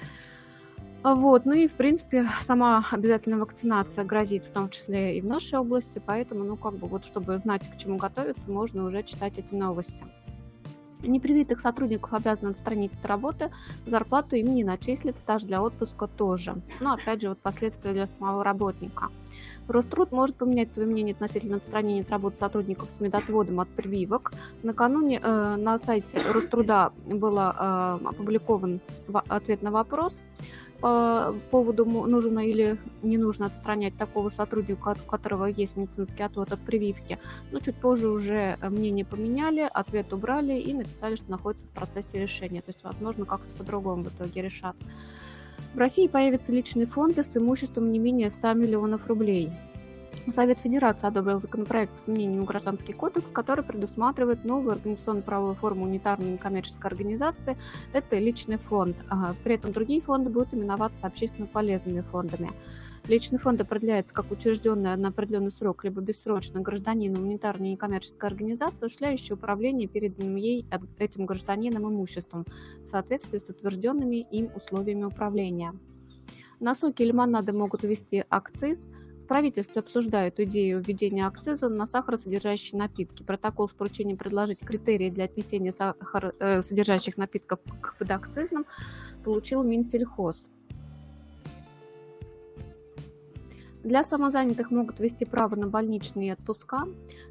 Вот, 1.02 1.46
ну 1.46 1.52
и, 1.52 1.66
в 1.66 1.72
принципе, 1.72 2.28
сама 2.42 2.86
обязательная 2.92 3.38
вакцинация 3.38 4.04
грозит, 4.04 4.44
в 4.44 4.52
том 4.52 4.70
числе 4.70 5.18
и 5.18 5.20
в 5.20 5.26
нашей 5.26 5.58
области, 5.58 6.00
поэтому, 6.04 6.44
ну, 6.44 6.56
как 6.56 6.74
бы, 6.74 6.86
вот, 6.86 7.04
чтобы 7.04 7.36
знать, 7.38 7.68
к 7.68 7.76
чему 7.76 7.96
готовиться, 7.96 8.50
можно 8.50 8.84
уже 8.84 9.02
читать 9.02 9.38
эти 9.38 9.52
новости. 9.52 10.04
Непривитых 11.02 11.60
сотрудников 11.60 12.12
обязаны 12.12 12.50
отстранить 12.50 12.94
от 12.94 13.04
работы, 13.06 13.50
зарплату 13.86 14.36
им 14.36 14.54
не 14.54 14.64
начислят, 14.64 15.16
стаж 15.16 15.42
для 15.42 15.62
отпуска 15.62 16.06
тоже. 16.06 16.56
Но 16.80 16.94
опять 16.94 17.22
же, 17.22 17.30
вот 17.30 17.38
последствия 17.38 17.92
для 17.92 18.06
самого 18.06 18.44
работника. 18.44 19.08
Роструд 19.68 20.12
может 20.12 20.36
поменять 20.36 20.72
свое 20.72 20.88
мнение 20.88 21.14
относительно 21.14 21.56
отстранения 21.56 22.02
от 22.02 22.10
работы 22.10 22.38
сотрудников 22.38 22.90
с 22.90 23.00
медотводом 23.00 23.60
от 23.60 23.68
прививок. 23.68 24.32
Накануне 24.62 25.20
э, 25.22 25.56
на 25.56 25.78
сайте 25.78 26.20
Роструда 26.32 26.92
был 27.06 27.38
э, 27.38 27.42
опубликован 27.42 28.80
ответ 29.28 29.62
на 29.62 29.70
вопрос 29.70 30.22
по 30.82 31.32
поводу 31.52 31.84
нужно 31.84 32.40
или 32.40 32.76
не 33.02 33.16
нужно 33.16 33.46
отстранять 33.46 33.96
такого 33.96 34.30
сотрудника, 34.30 34.96
у 35.00 35.08
которого 35.08 35.44
есть 35.44 35.76
медицинский 35.76 36.24
отвод 36.24 36.52
от 36.52 36.58
прививки. 36.60 37.20
Но 37.52 37.60
чуть 37.60 37.76
позже 37.76 38.08
уже 38.08 38.58
э, 38.60 38.68
мнение 38.68 39.04
поменяли, 39.04 39.70
ответ 39.72 40.12
убрали 40.12 40.58
и 40.58 40.74
написали, 40.74 41.14
что 41.14 41.30
находится 41.30 41.68
в 41.68 41.70
процессе 41.70 42.18
решения. 42.20 42.62
То 42.62 42.70
есть, 42.70 42.82
возможно, 42.82 43.24
как-то 43.24 43.48
по-другому 43.56 44.02
в 44.02 44.08
итоге 44.08 44.42
решат. 44.42 44.74
В 45.72 45.78
России 45.78 46.08
появятся 46.08 46.52
личные 46.52 46.86
фонды 46.86 47.22
с 47.22 47.36
имуществом 47.36 47.92
не 47.92 48.00
менее 48.00 48.28
100 48.28 48.54
миллионов 48.54 49.06
рублей. 49.06 49.52
Совет 50.32 50.60
Федерации 50.60 51.08
одобрил 51.08 51.40
законопроект 51.40 51.98
с 51.98 52.04
изменением 52.04 52.44
Гражданский 52.44 52.92
кодекс, 52.92 53.30
который 53.32 53.64
предусматривает 53.64 54.44
новую 54.44 54.72
организационно-правовую 54.72 55.56
форму 55.56 55.84
унитарной 55.84 56.32
некоммерческой 56.32 56.90
организации. 56.90 57.58
Это 57.92 58.18
личный 58.18 58.56
фонд. 58.56 58.96
При 59.42 59.54
этом 59.54 59.72
другие 59.72 60.00
фонды 60.00 60.30
будут 60.30 60.54
именоваться 60.54 61.06
общественно 61.06 61.46
полезными 61.46 62.02
фондами. 62.02 62.50
Личный 63.08 63.40
фонд 63.40 63.60
определяется 63.60 64.14
как 64.14 64.30
учрежденная 64.30 64.96
на 64.96 65.08
определенный 65.08 65.50
срок 65.50 65.82
либо 65.82 66.00
бессрочно 66.00 66.60
гражданином 66.60 67.24
унитарной 67.24 67.70
некоммерческой 67.70 68.30
организации, 68.30 68.84
осуществляющая 68.86 69.34
управление 69.34 69.88
переданным 69.88 70.36
ей 70.36 70.68
этим 70.98 71.26
гражданином 71.26 71.88
имуществом 71.88 72.46
в 72.84 72.88
соответствии 72.88 73.38
с 73.38 73.48
утвержденными 73.48 74.24
им 74.30 74.50
условиями 74.54 75.02
управления. 75.02 75.74
На 76.60 76.76
соки 76.76 77.02
лимонады 77.02 77.52
могут 77.52 77.82
ввести 77.82 78.24
акциз– 78.30 78.88
в 79.22 79.26
правительстве 79.26 79.80
обсуждают 79.80 80.40
идею 80.40 80.80
введения 80.80 81.26
акциза 81.26 81.68
на 81.68 81.86
сахаросодержащие 81.86 82.78
напитки. 82.78 83.22
Протокол 83.22 83.68
с 83.68 83.72
поручением 83.72 84.16
предложить 84.16 84.58
критерии 84.60 85.10
для 85.10 85.24
отнесения 85.24 85.72
сахаросодержащих 85.72 87.16
напитков 87.16 87.60
к 87.80 87.96
подакцизным 87.98 88.66
получил 89.24 89.62
Минсельхоз. 89.62 90.50
Для 93.82 94.04
самозанятых 94.04 94.70
могут 94.70 95.00
ввести 95.00 95.24
право 95.24 95.56
на 95.56 95.66
больничные 95.66 96.34
отпуска. 96.34 96.86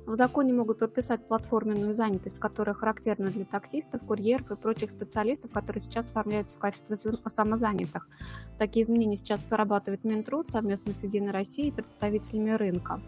В 0.05 0.17
законе 0.17 0.53
могут 0.53 0.79
прописать 0.79 1.25
платформенную 1.25 1.93
занятость, 1.93 2.39
которая 2.39 2.75
характерна 2.75 3.29
для 3.29 3.45
таксистов, 3.45 4.01
курьеров 4.05 4.51
и 4.51 4.57
прочих 4.57 4.91
специалистов, 4.91 5.51
которые 5.51 5.81
сейчас 5.81 6.09
оформляются 6.09 6.57
в 6.57 6.59
качестве 6.59 6.97
самозанятых. 6.97 8.09
Такие 8.57 8.83
изменения 8.83 9.15
сейчас 9.15 9.41
прорабатывает 9.41 10.03
Минтруд 10.03 10.49
совместно 10.49 10.91
с 10.91 11.03
Единой 11.03 11.31
Россией 11.31 11.69
и 11.69 11.71
представителями 11.71 12.51
рынка, 12.51 12.99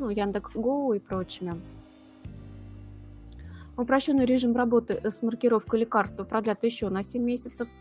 ну, 0.00 0.08
Яндекс.Гоу 0.08 0.92
и 0.94 0.98
прочими. 0.98 1.60
Упрощенный 3.76 4.26
режим 4.26 4.56
работы 4.56 5.00
с 5.08 5.22
маркировкой 5.22 5.80
лекарства 5.80 6.24
продлят 6.24 6.64
еще 6.64 6.88
на 6.88 7.04
7 7.04 7.22
месяцев– 7.22 7.68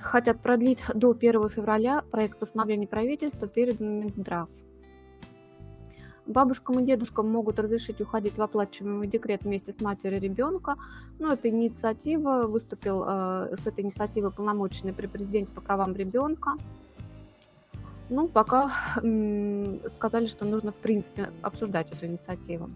хотят 0.00 0.40
продлить 0.40 0.82
до 0.94 1.10
1 1.10 1.48
февраля 1.50 2.02
проект 2.10 2.38
постановления 2.38 2.86
правительства 2.86 3.48
передан 3.48 4.00
Минздрав. 4.00 4.48
Бабушкам 6.26 6.80
и 6.80 6.84
дедушкам 6.84 7.30
могут 7.30 7.60
разрешить 7.60 8.00
уходить 8.00 8.36
в 8.36 8.42
оплачиваемый 8.42 9.06
декрет 9.06 9.44
вместе 9.44 9.70
с 9.72 9.80
матерью 9.80 10.20
ребенка. 10.20 10.74
Но 11.20 11.32
эта 11.32 11.48
инициатива 11.48 12.48
выступил 12.48 13.04
э, 13.06 13.56
с 13.56 13.66
этой 13.66 13.84
инициативой 13.84 14.32
полномоченный 14.32 14.92
при 14.92 15.06
президенте 15.06 15.52
по 15.52 15.60
правам 15.60 15.94
ребенка. 15.94 16.54
Ну, 18.08 18.26
пока 18.26 18.72
м- 19.02 19.80
сказали, 19.88 20.26
что 20.26 20.44
нужно, 20.44 20.72
в 20.72 20.76
принципе, 20.76 21.30
обсуждать 21.42 21.92
эту 21.92 22.06
инициативу. 22.06 22.70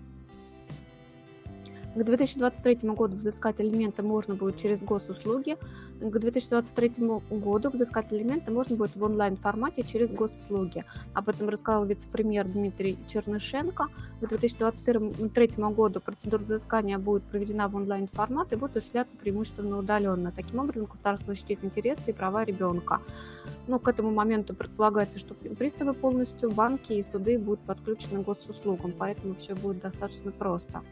К 1.93 2.05
2023 2.05 2.89
году 2.91 3.17
взыскать 3.17 3.61
элементы 3.61 4.05
можно 4.05 4.37
будет 4.37 4.59
через 4.59 4.85
госуслуги. 4.85 5.57
К 6.01 6.19
2023 6.19 6.93
году 7.31 7.69
взыскать 7.69 8.13
элементы 8.13 8.53
можно 8.53 8.77
будет 8.77 8.95
в 8.95 9.03
онлайн-формате 9.03 9.83
через 9.83 10.13
госуслуги. 10.13 10.85
Об 11.15 11.29
этом 11.29 11.49
рассказал 11.49 11.85
вице-премьер 11.85 12.47
Дмитрий 12.47 12.97
Чернышенко. 13.09 13.89
К 14.21 14.29
2023 14.29 15.49
году 15.75 16.01
процедура 16.01 16.41
взыскания 16.41 16.97
будет 16.97 17.25
проведена 17.25 17.67
в 17.67 17.75
онлайн-формат 17.75 18.53
и 18.53 18.57
будет 18.57 18.77
осуществляться 18.77 19.17
преимущественно 19.17 19.77
удаленно. 19.77 20.31
Таким 20.31 20.61
образом, 20.61 20.85
государство 20.85 21.35
защитит 21.35 21.65
интересы 21.65 22.11
и 22.11 22.15
права 22.15 22.45
ребенка. 22.45 23.01
Но 23.67 23.81
к 23.81 23.89
этому 23.89 24.13
моменту 24.13 24.55
предполагается, 24.55 25.19
что 25.19 25.35
приставы 25.35 25.95
полностью, 25.95 26.53
банки 26.53 26.93
и 26.93 27.03
суды 27.03 27.37
будут 27.37 27.61
подключены 27.67 28.23
к 28.23 28.27
госуслугам, 28.27 28.95
поэтому 28.97 29.35
все 29.35 29.57
будет 29.57 29.81
достаточно 29.81 30.31
просто. 30.31 30.83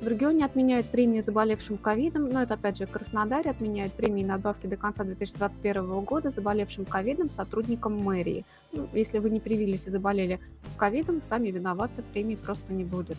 В 0.00 0.08
регионе 0.08 0.46
отменяют 0.46 0.86
премии 0.86 1.20
заболевшим 1.20 1.76
ковидом, 1.76 2.30
но 2.30 2.42
это 2.42 2.54
опять 2.54 2.78
же 2.78 2.86
Краснодаре 2.86 3.50
отменяют 3.50 3.92
премии 3.92 4.22
и 4.22 4.26
надбавки 4.26 4.66
до 4.66 4.78
конца 4.78 5.04
2021 5.04 6.00
года 6.00 6.30
заболевшим 6.30 6.86
ковидом 6.86 7.28
сотрудникам 7.28 8.02
мэрии. 8.02 8.46
Ну, 8.72 8.88
если 8.94 9.18
вы 9.18 9.28
не 9.28 9.40
привились 9.40 9.86
и 9.86 9.90
заболели 9.90 10.40
ковидом, 10.78 11.22
сами 11.22 11.48
виноваты, 11.48 12.02
премии 12.14 12.36
просто 12.36 12.72
не 12.72 12.84
будет. 12.84 13.18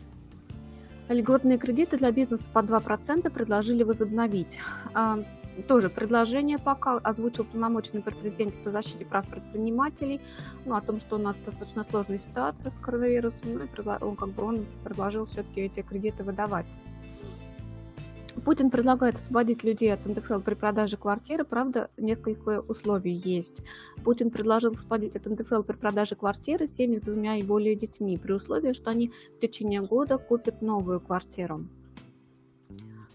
Льготные 1.08 1.60
кредиты 1.60 1.98
для 1.98 2.12
бизнеса 2.12 2.50
по 2.52 2.60
2% 2.60 3.30
предложили 3.30 3.84
возобновить. 3.84 4.58
Тоже 5.68 5.90
предложение 5.90 6.58
пока 6.58 6.98
озвучил 6.98 7.44
полномоченный 7.44 8.02
президент 8.02 8.56
по 8.64 8.72
защите 8.72 9.06
прав 9.06 9.28
предпринимателей, 9.28 10.22
ну, 10.66 10.76
о 10.76 10.82
том, 10.82 11.00
что 11.00 11.18
у 11.18 11.20
нас 11.20 11.38
достаточно 11.38 11.84
сложная 11.84 12.18
ситуация 12.18 12.72
с 12.72 12.80
коронавирусом, 12.80 13.54
ну, 13.54 13.64
и 13.64 14.04
он, 14.04 14.16
как 14.16 14.30
бы, 14.30 14.44
он 14.44 14.66
предложил 14.84 15.26
все-таки 15.26 15.62
эти 15.62 15.82
кредиты 15.82 16.24
выдавать. 16.24 16.78
Путин 18.46 18.72
предлагает 18.72 19.16
освободить 19.16 19.64
людей 19.64 19.94
от 19.94 20.06
НДФЛ 20.06 20.40
при 20.40 20.56
продаже 20.56 20.98
квартиры, 20.98 21.44
правда, 21.44 21.90
несколько 21.98 22.62
условий 22.62 23.12
есть. 23.12 23.62
Путин 24.04 24.32
предложил 24.32 24.72
освободить 24.72 25.16
от 25.16 25.26
НДФЛ 25.26 25.64
при 25.64 25.76
продаже 25.76 26.16
квартиры 26.16 26.66
семьи 26.66 26.98
с 26.98 27.02
двумя 27.02 27.36
и 27.36 27.44
более 27.44 27.76
детьми, 27.76 28.18
при 28.18 28.32
условии, 28.32 28.74
что 28.74 28.90
они 28.90 29.12
в 29.38 29.40
течение 29.40 29.82
года 29.82 30.18
купят 30.18 30.62
новую 30.62 31.02
квартиру. 31.02 31.66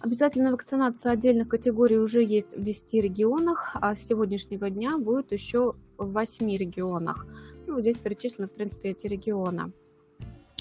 Обязательная 0.06 0.52
вакцинация 0.52 1.10
отдельных 1.10 1.48
категорий 1.48 1.98
уже 1.98 2.22
есть 2.22 2.56
в 2.56 2.62
10 2.62 2.94
регионах, 3.02 3.72
а 3.74 3.92
с 3.96 4.06
сегодняшнего 4.06 4.70
дня 4.70 4.98
будет 4.98 5.32
еще 5.32 5.74
в 5.98 6.12
8 6.12 6.56
регионах. 6.56 7.26
Ну, 7.66 7.80
здесь 7.80 7.98
перечислены, 7.98 8.46
в 8.46 8.52
принципе, 8.52 8.90
эти 8.90 9.08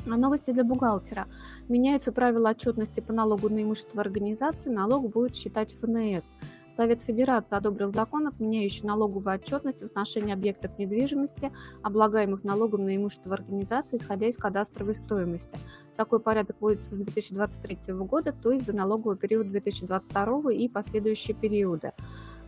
регионы. 0.05 0.21
Новости 0.21 0.51
для 0.51 0.63
бухгалтера. 0.63 1.27
Меняются 1.67 2.11
правила 2.11 2.49
отчетности 2.49 3.01
по 3.01 3.13
налогу 3.13 3.49
на 3.49 3.63
имущество 3.63 4.01
организации. 4.01 4.69
Налог 4.69 5.11
будет 5.11 5.35
считать 5.35 5.73
ФНС. 5.73 6.35
Совет 6.71 7.03
Федерации 7.03 7.55
одобрил 7.55 7.91
закон, 7.91 8.27
отменяющий 8.27 8.85
налоговую 8.85 9.35
отчетность 9.35 9.81
в 9.81 9.85
отношении 9.85 10.33
объектов 10.33 10.77
недвижимости, 10.77 11.51
облагаемых 11.83 12.43
налогом 12.43 12.85
на 12.85 12.95
имущество 12.95 13.33
организации, 13.33 13.97
исходя 13.97 14.27
из 14.27 14.37
кадастровой 14.37 14.95
стоимости. 14.95 15.57
Такой 15.95 16.19
порядок 16.19 16.57
вводится 16.59 16.95
с 16.95 16.97
2023 16.97 17.93
года, 17.93 18.33
то 18.33 18.51
есть 18.51 18.65
за 18.65 18.73
налоговый 18.73 19.17
период 19.17 19.49
2022 19.49 20.51
и 20.51 20.67
последующие 20.67 21.35
периоды 21.35 21.93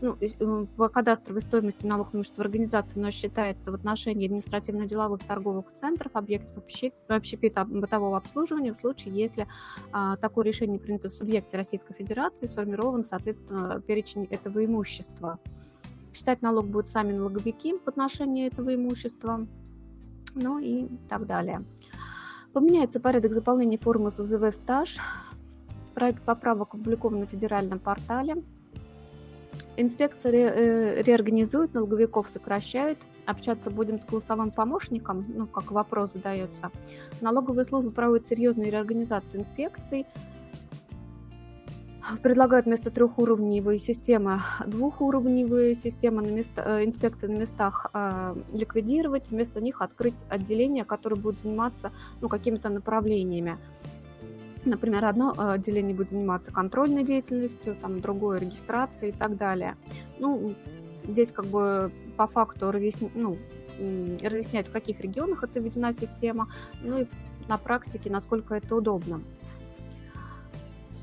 ну, 0.02 0.18
э, 0.20 0.66
по 0.76 0.90
кадастровой 0.90 1.42
стоимости 1.42 1.86
налог 1.86 2.14
имущества 2.14 2.44
организации 2.44 3.00
но 3.00 3.12
считается 3.12 3.72
в 3.72 3.76
отношении 3.76 4.28
административно-деловых 4.28 5.24
торговых 5.24 5.74
центров, 5.74 6.12
объектов 6.16 6.64
общепита 7.08 7.66
бытового 7.66 8.18
обслуживания 8.18 8.74
в 8.74 8.78
случае, 8.78 9.14
если 9.16 9.48
а, 9.92 10.18
такое 10.18 10.46
решение 10.46 10.80
принято 10.80 11.10
в 11.10 11.14
субъекте 11.14 11.58
Российской 11.58 11.94
Федерации, 11.94 12.46
сформирован, 12.46 13.04
соответственно, 13.04 13.82
перечень 13.82 14.28
этого 14.30 14.64
имущества. 14.64 15.40
Считать 16.14 16.42
налог 16.42 16.68
будут 16.68 16.88
сами 16.88 17.14
налоговики 17.14 17.74
в 17.74 17.88
отношении 17.88 18.48
этого 18.48 18.74
имущества, 18.74 19.48
ну 20.34 20.60
и 20.60 20.88
так 21.10 21.26
далее. 21.26 21.64
Поменяется 22.54 23.00
порядок 23.00 23.34
заполнения 23.34 23.78
формы 23.78 24.12
СЗВ 24.12 24.52
«Стаж». 24.52 24.98
Проект 25.94 26.24
поправок 26.24 26.76
опубликован 26.76 27.20
на 27.20 27.26
федеральном 27.26 27.80
портале. 27.80 28.44
Инспекции 29.80 30.30
ре, 30.30 30.42
э, 30.42 31.02
реорганизуют, 31.04 31.76
налоговиков 31.76 32.28
сокращают. 32.30 32.98
Общаться 33.28 33.70
будем 33.70 34.00
с 34.00 34.06
голосовым 34.06 34.50
помощником, 34.50 35.26
ну, 35.30 35.46
как 35.46 35.72
вопрос 35.72 36.14
задается. 36.14 36.72
Налоговая 37.22 37.64
служба 37.64 37.92
проводит 37.92 38.26
серьезную 38.26 38.72
реорганизацию 38.72 39.42
инспекций. 39.42 40.08
Предлагают 42.24 42.66
вместо 42.66 42.90
трехуровневой 42.90 43.80
системы 43.80 44.40
двухуровневые 44.66 45.76
системы 45.76 46.24
на 46.24 46.32
места, 46.32 46.64
э, 46.66 46.86
инспекции 46.86 47.28
на 47.28 47.38
местах 47.38 47.86
э, 47.94 48.36
ликвидировать, 48.54 49.30
вместо 49.30 49.62
них 49.62 49.82
открыть 49.82 50.16
отделения, 50.28 50.86
которые 50.86 51.20
будут 51.20 51.42
заниматься 51.42 51.92
ну, 52.20 52.30
какими-то 52.30 52.70
направлениями. 52.70 53.60
Например, 54.68 55.06
одно 55.06 55.34
э, 55.38 55.54
отделение 55.54 55.96
будет 55.96 56.12
заниматься 56.12 56.52
контрольной 56.52 57.04
деятельностью, 57.04 57.76
там 57.82 58.02
другое 58.02 58.40
регистрацией 58.40 59.12
и 59.12 59.16
так 59.16 59.38
далее. 59.38 59.78
Ну, 60.20 60.54
здесь 61.08 61.32
как 61.32 61.46
бы 61.46 61.92
по 62.18 62.28
факту 62.28 62.72
разъясни, 62.72 63.10
ну, 63.16 63.38
разъясняют, 64.22 64.68
в 64.68 64.72
каких 64.72 65.00
регионах 65.00 65.44
это 65.44 65.60
введена 65.60 65.94
система, 65.94 66.50
ну 66.82 67.02
и 67.02 67.08
на 67.48 67.58
практике, 67.58 68.10
насколько 68.10 68.56
это 68.56 68.76
удобно. 68.76 69.22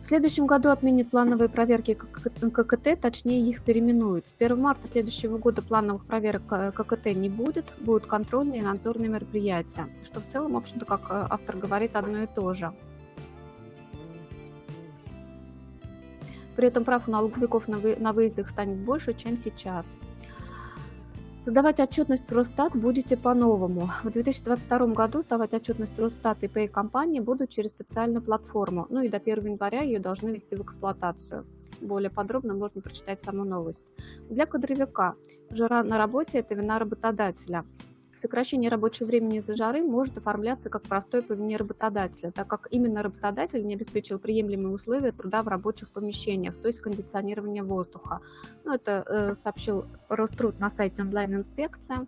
В 0.03 0.07
следующем 0.07 0.47
году 0.47 0.69
отменят 0.69 1.09
плановые 1.09 1.49
проверки 1.49 1.95
ККТ, 1.95 3.01
точнее 3.01 3.49
их 3.49 3.63
переименуют. 3.63 4.29
С 4.29 4.37
1 4.39 4.61
марта 4.61 4.87
следующего 4.87 5.39
года 5.39 5.63
плановых 5.63 6.05
проверок 6.05 6.43
ККТ 6.47 7.07
не 7.15 7.31
будет, 7.31 7.73
будут 7.81 8.05
контрольные 8.05 8.61
и 8.61 8.63
надзорные 8.63 9.09
мероприятия, 9.09 9.89
что 10.05 10.21
в 10.21 10.27
целом, 10.27 10.53
в 10.53 10.57
общем-то, 10.59 10.85
как 10.85 11.01
э, 11.09 11.27
автор 11.31 11.57
говорит, 11.57 11.97
одно 11.97 12.25
и 12.25 12.27
то 12.27 12.53
же. 12.53 12.75
При 16.57 16.69
этом 16.69 16.85
прав 16.85 17.09
у 17.09 17.11
налоговиков 17.11 17.69
на 17.69 18.13
выездах 18.13 18.49
станет 18.49 18.79
больше, 18.79 19.15
чем 19.15 19.39
сейчас. 19.39 19.99
Сдавать 21.47 21.79
отчетность 21.79 22.33
Росстат 22.33 22.75
будете 22.75 23.19
по-новому. 23.19 23.91
В 24.03 24.11
2022 24.11 24.87
году 24.95 25.21
сдавать 25.21 25.53
отчетность 25.53 25.99
Росстат 25.99 26.43
и 26.43 26.47
Pay 26.47 26.69
компании 26.69 27.21
будут 27.21 27.51
через 27.51 27.71
специальную 27.71 28.23
платформу. 28.23 28.87
Ну 28.89 29.03
и 29.03 29.11
до 29.11 29.19
1 29.19 29.45
января 29.45 29.83
ее 29.83 29.99
должны 29.99 30.31
ввести 30.31 30.57
в 30.57 30.63
эксплуатацию. 30.63 31.45
Более 31.83 32.09
подробно 32.09 32.55
можно 32.55 32.81
прочитать 32.81 33.23
саму 33.23 33.45
новость. 33.45 33.85
Для 34.31 34.47
кадровика 34.47 35.17
жара 35.51 35.83
на 35.83 35.99
работе– 35.99 36.39
это 36.41 36.55
вина 36.55 36.79
работодателя. 36.79 37.67
Сокращение 38.17 38.71
рабочего 38.71 39.07
времени 39.07 39.39
из-за 39.39 39.57
жары 39.57 39.83
может 39.83 40.19
оформляться 40.19 40.71
как 40.71 40.83
простое 40.83 41.23
по 41.23 41.33
вине 41.33 41.57
работодателя, 41.57 42.31
так 42.31 42.47
как 42.47 42.69
именно 42.71 43.03
работодатель 43.03 43.67
не 43.67 43.75
обеспечил 43.75 44.19
приемлемые 44.19 44.75
условия 44.75 45.13
труда 45.13 45.43
в 45.43 45.49
рабочих 45.49 45.91
помещениях, 45.91 46.55
то 46.57 46.69
есть 46.69 46.81
кондиционирование 46.81 47.63
воздуха. 47.63 48.21
Ну, 48.65 48.73
это 48.73 49.05
э, 49.07 49.35
сообщил 49.35 49.87
Роструд 50.09 50.59
на 50.59 50.71
сайте 50.71 51.03
онлайн-инспекция. 51.03 52.07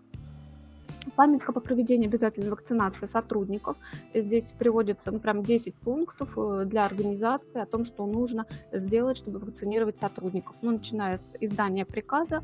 Памятка 1.14 1.52
по 1.52 1.60
проведению 1.60 2.08
обязательной 2.08 2.50
вакцинации 2.50 3.06
сотрудников. 3.06 3.76
Здесь 4.12 4.52
приводится 4.58 5.12
ну, 5.12 5.20
прям 5.20 5.42
10 5.42 5.74
пунктов 5.74 6.36
э, 6.36 6.64
для 6.66 6.84
организации 6.84 7.60
о 7.60 7.66
том, 7.66 7.84
что 7.84 8.06
нужно 8.06 8.46
сделать, 8.72 9.16
чтобы 9.16 9.38
вакцинировать 9.38 9.98
сотрудников. 9.98 10.56
Ну, 10.62 10.72
начиная 10.72 11.16
с 11.16 11.34
издания 11.40 11.84
приказа, 11.84 12.42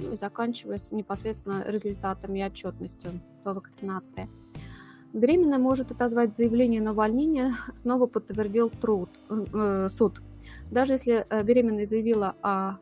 ну 0.00 0.14
и 0.14 0.16
заканчивая 0.16 0.80
непосредственно 0.90 1.64
результатами 1.66 2.40
и 2.40 2.44
отчетностью 2.44 3.10
по 3.44 3.54
вакцинации. 3.54 4.28
Беременная 5.12 5.58
может 5.58 5.90
отозвать 5.90 6.36
заявление 6.36 6.80
на 6.80 6.92
увольнение, 6.92 7.56
снова 7.74 8.06
подтвердил 8.06 8.70
труд, 8.70 9.10
э, 9.28 9.88
суд. 9.90 10.20
Даже 10.70 10.92
если 10.92 11.26
э, 11.28 11.42
беременная 11.42 11.84
заявила 11.84 12.36
о, 12.42 12.76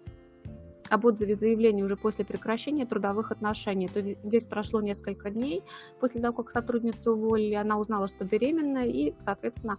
об 0.90 1.04
отзыве 1.06 1.36
заявления 1.36 1.84
уже 1.84 1.96
после 1.96 2.26
прекращения 2.26 2.84
трудовых 2.84 3.30
отношений, 3.30 3.88
то 3.88 4.02
здесь 4.02 4.44
прошло 4.44 4.82
несколько 4.82 5.30
дней 5.30 5.62
после 6.00 6.20
того, 6.20 6.34
как 6.34 6.50
сотрудницу 6.50 7.12
уволили, 7.12 7.54
она 7.54 7.78
узнала, 7.78 8.08
что 8.08 8.24
беременная, 8.24 8.86
и, 8.86 9.14
соответственно, 9.20 9.78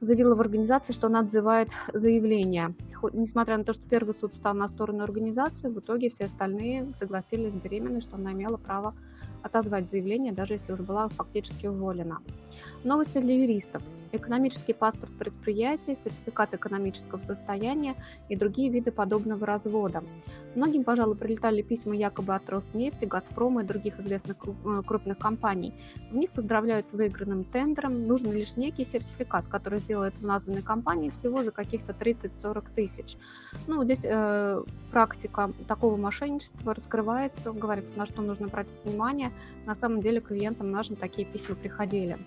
заявила 0.00 0.34
в 0.34 0.40
организации, 0.40 0.92
что 0.92 1.06
она 1.06 1.20
отзывает 1.20 1.68
заявление. 1.92 2.74
Несмотря 3.12 3.58
на 3.58 3.64
то, 3.64 3.72
что 3.72 3.82
первый 3.88 4.14
суд 4.14 4.34
стал 4.34 4.54
на 4.54 4.68
сторону 4.68 5.04
организации, 5.04 5.68
в 5.68 5.78
итоге 5.78 6.10
все 6.10 6.24
остальные 6.24 6.92
согласились 6.98 7.52
с 7.52 7.56
беременной, 7.56 8.00
что 8.00 8.16
она 8.16 8.32
имела 8.32 8.56
право 8.56 8.94
отозвать 9.42 9.88
заявление, 9.88 10.32
даже 10.32 10.54
если 10.54 10.72
уже 10.72 10.82
была 10.82 11.08
фактически 11.08 11.66
уволена. 11.66 12.18
Новости 12.84 13.18
для 13.18 13.34
юристов 13.34 13.82
экономический 14.12 14.72
паспорт 14.72 15.12
предприятия, 15.18 15.94
сертификат 15.94 16.54
экономического 16.54 17.20
состояния 17.20 17.94
и 18.28 18.36
другие 18.36 18.70
виды 18.70 18.92
подобного 18.92 19.46
развода. 19.46 20.02
Многим, 20.54 20.82
пожалуй, 20.82 21.16
прилетали 21.16 21.62
письма 21.62 21.94
якобы 21.94 22.34
от 22.34 22.48
Роснефти, 22.50 23.04
Газпрома 23.04 23.62
и 23.62 23.66
других 23.66 24.00
известных 24.00 24.36
э, 24.44 24.82
крупных 24.84 25.18
компаний. 25.18 25.72
В 26.10 26.16
них 26.16 26.30
поздравляют 26.30 26.88
с 26.88 26.92
выигранным 26.92 27.44
тендером. 27.44 28.06
Нужен 28.06 28.32
лишь 28.32 28.56
некий 28.56 28.84
сертификат, 28.84 29.46
который 29.46 29.78
сделает 29.78 30.16
в 30.18 30.26
названной 30.26 30.62
компании 30.62 31.10
всего 31.10 31.44
за 31.44 31.52
каких-то 31.52 31.92
30-40 31.92 32.64
тысяч. 32.74 33.16
Ну, 33.68 33.84
здесь 33.84 34.04
э, 34.04 34.64
практика 34.90 35.52
такого 35.68 35.96
мошенничества 35.96 36.74
раскрывается, 36.74 37.52
говорится, 37.52 37.96
на 37.96 38.06
что 38.06 38.20
нужно 38.22 38.46
обратить 38.46 38.76
внимание. 38.84 39.32
На 39.66 39.76
самом 39.76 40.00
деле 40.00 40.20
клиентам 40.20 40.70
нашим 40.72 40.96
такие 40.96 41.26
письма 41.26 41.54
приходили. 41.54 42.18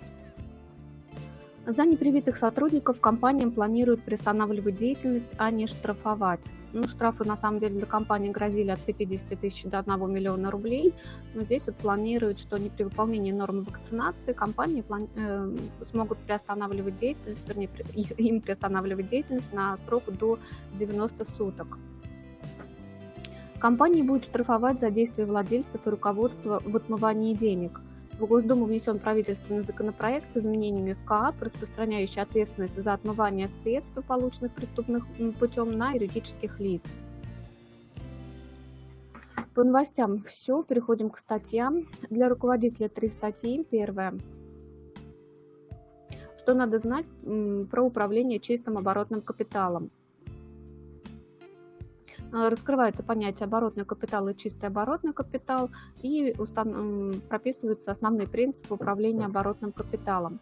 За 1.65 1.85
непривитых 1.85 2.35
сотрудников 2.35 2.99
компаниям 2.99 3.49
планируют 3.49 4.03
приостанавливать 4.03 4.75
деятельность, 4.75 5.29
а 5.37 5.49
не 5.49 5.67
штрафовать. 5.67 6.51
Ну, 6.73 6.89
штрафы 6.89 7.23
на 7.23 7.37
самом 7.37 7.59
деле 7.59 7.77
для 7.77 7.85
компании 7.85 8.31
грозили 8.31 8.69
от 8.69 8.81
50 8.81 9.39
тысяч 9.39 9.63
до 9.63 9.79
1 9.79 10.11
миллиона 10.11 10.51
рублей, 10.51 10.93
но 11.33 11.43
здесь 11.43 11.67
вот 11.67 11.77
планируют, 11.77 12.39
что 12.39 12.57
не 12.57 12.69
при 12.69 12.83
выполнении 12.83 13.31
норм 13.31 13.63
вакцинации 13.63 14.33
компании 14.33 14.83
плани- 14.85 15.09
э, 15.15 15.85
смогут 15.85 16.17
приостанавливать 16.17 16.97
деятельность, 16.97 17.47
вернее, 17.47 17.69
их, 17.93 18.19
им 18.19 18.41
приостанавливать 18.41 19.07
деятельность 19.07 19.53
на 19.53 19.77
срок 19.77 20.03
до 20.19 20.39
90 20.73 21.23
суток. 21.23 21.77
Компании 23.59 24.01
будут 24.01 24.25
штрафовать 24.25 24.81
за 24.81 24.91
действия 24.91 25.25
владельцев 25.25 25.87
и 25.87 25.89
руководства 25.89 26.61
в 26.65 26.75
отмывании 26.75 27.33
денег– 27.33 27.79
в 28.19 28.25
Госдуму 28.25 28.65
внесен 28.65 28.99
правительственный 28.99 29.63
законопроект 29.63 30.31
с 30.33 30.37
изменениями 30.37 30.93
в 30.93 31.03
КАП, 31.05 31.41
распространяющий 31.41 32.21
ответственность 32.21 32.81
за 32.81 32.93
отмывание 32.93 33.47
средств, 33.47 33.97
полученных 34.07 34.53
преступным 34.53 35.33
путем, 35.39 35.77
на 35.77 35.91
юридических 35.91 36.59
лиц. 36.59 36.97
По 39.53 39.63
новостям 39.63 40.23
все. 40.23 40.63
Переходим 40.63 41.09
к 41.09 41.17
статьям. 41.17 41.87
Для 42.09 42.29
руководителя 42.29 42.89
три 42.89 43.09
статьи. 43.09 43.63
Первая. 43.69 44.17
Что 46.39 46.53
надо 46.55 46.79
знать 46.79 47.05
про 47.69 47.83
управление 47.83 48.39
чистым 48.39 48.77
оборотным 48.77 49.21
капиталом? 49.21 49.91
А, 52.33 52.49
раскрывается 52.49 53.03
понятие 53.03 53.45
оборотный 53.45 53.85
капитал 53.85 54.27
и 54.27 54.35
чистый 54.35 54.65
оборотный 54.65 55.13
капитал 55.13 55.69
и 56.01 56.33
прописываются 57.29 57.91
основные 57.91 58.27
принципы 58.27 58.73
управления 58.73 59.25
оборотным 59.25 59.71
капиталом. 59.71 60.39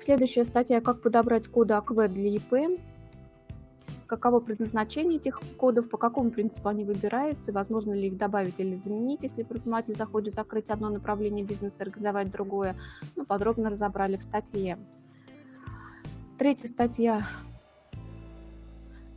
Следующая 0.00 0.44
статья 0.44 0.80
«Как 0.80 1.02
подобрать 1.02 1.48
коды 1.48 1.74
АКВ 1.74 2.08
для 2.08 2.36
ИП», 2.36 2.80
каково 4.06 4.40
предназначение 4.40 5.18
этих 5.18 5.42
кодов, 5.58 5.90
по 5.90 5.98
какому 5.98 6.30
принципу 6.30 6.70
они 6.70 6.84
выбираются, 6.84 7.52
возможно 7.52 7.92
ли 7.92 8.06
их 8.06 8.16
добавить 8.16 8.58
или 8.58 8.74
заменить, 8.74 9.24
если 9.24 9.42
предприниматель 9.42 9.94
захочет 9.94 10.32
закрыть 10.32 10.70
одно 10.70 10.88
направление 10.88 11.44
бизнеса 11.44 11.80
и 11.80 11.88
организовать 11.88 12.30
другое. 12.30 12.74
Ну, 13.14 13.26
подробно 13.26 13.68
разобрали 13.68 14.16
в 14.16 14.22
статье. 14.22 14.78
Третья 16.38 16.68
статья 16.68 17.26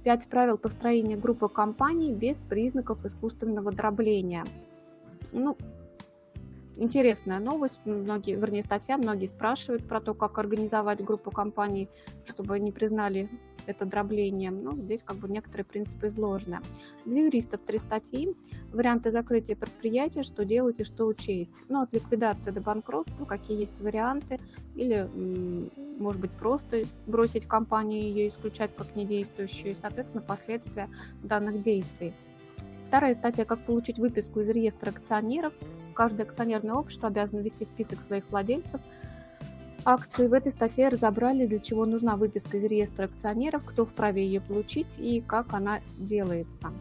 Пять 0.03 0.27
правил 0.27 0.57
построения 0.57 1.15
группы 1.15 1.47
компаний 1.47 2.11
без 2.11 2.37
признаков 2.37 3.05
искусственного 3.05 3.71
дробления. 3.71 4.43
Ну, 5.31 5.55
интересная 6.75 7.39
новость. 7.39 7.79
Многие, 7.85 8.35
вернее, 8.35 8.63
статья. 8.63 8.97
Многие 8.97 9.27
спрашивают 9.27 9.87
про 9.87 10.01
то, 10.01 10.15
как 10.15 10.39
организовать 10.39 11.03
группу 11.03 11.29
компаний, 11.29 11.87
чтобы 12.25 12.57
не 12.59 12.71
признали 12.71 13.29
это 13.65 13.85
дробление. 13.85 14.51
Ну, 14.51 14.75
здесь 14.75 15.03
как 15.03 15.17
бы 15.17 15.27
некоторые 15.29 15.65
принципы 15.65 16.07
изложены. 16.07 16.59
Для 17.05 17.25
юристов 17.25 17.61
три 17.61 17.77
статьи. 17.79 18.35
Варианты 18.71 19.11
закрытия 19.11 19.55
предприятия, 19.55 20.23
что 20.23 20.45
делать 20.45 20.79
и 20.79 20.83
что 20.83 21.05
учесть. 21.05 21.63
Ну, 21.69 21.81
от 21.81 21.93
ликвидации 21.93 22.51
до 22.51 22.61
банкротства, 22.61 23.25
какие 23.25 23.59
есть 23.59 23.79
варианты. 23.79 24.39
Или, 24.75 25.09
может 25.99 26.21
быть, 26.21 26.31
просто 26.31 26.83
бросить 27.07 27.45
компанию 27.45 28.01
и 28.01 28.05
ее 28.05 28.27
исключать 28.27 28.75
как 28.75 28.95
недействующую. 28.95 29.73
И, 29.73 29.75
соответственно, 29.75 30.23
последствия 30.23 30.89
данных 31.23 31.61
действий. 31.61 32.13
Вторая 32.87 33.13
статья 33.13 33.45
«Как 33.45 33.65
получить 33.65 33.99
выписку 33.99 34.41
из 34.41 34.49
реестра 34.49 34.89
акционеров». 34.89 35.53
Каждое 35.95 36.23
акционерное 36.23 36.75
общество 36.75 37.09
обязано 37.09 37.41
вести 37.41 37.65
список 37.65 38.01
своих 38.01 38.29
владельцев– 38.29 38.81
акции. 39.85 40.27
В 40.27 40.33
этой 40.33 40.51
статье 40.51 40.89
разобрали, 40.89 41.45
для 41.45 41.59
чего 41.59 41.85
нужна 41.85 42.15
выписка 42.15 42.57
из 42.57 42.63
реестра 42.63 43.05
акционеров, 43.05 43.65
кто 43.65 43.85
вправе 43.85 44.25
ее 44.25 44.41
получить 44.41 44.97
и 44.99 45.21
как 45.21 45.53
она 45.53 45.79
делается. 45.97 46.71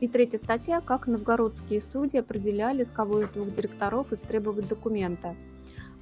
И 0.00 0.08
третья 0.08 0.38
статья 0.38 0.80
«Как 0.80 1.06
новгородские 1.06 1.80
судьи 1.80 2.20
определяли, 2.20 2.82
с 2.82 2.90
кого 2.90 3.22
из 3.22 3.28
двух 3.30 3.52
директоров 3.52 4.12
истребовать 4.12 4.68
документы». 4.68 5.34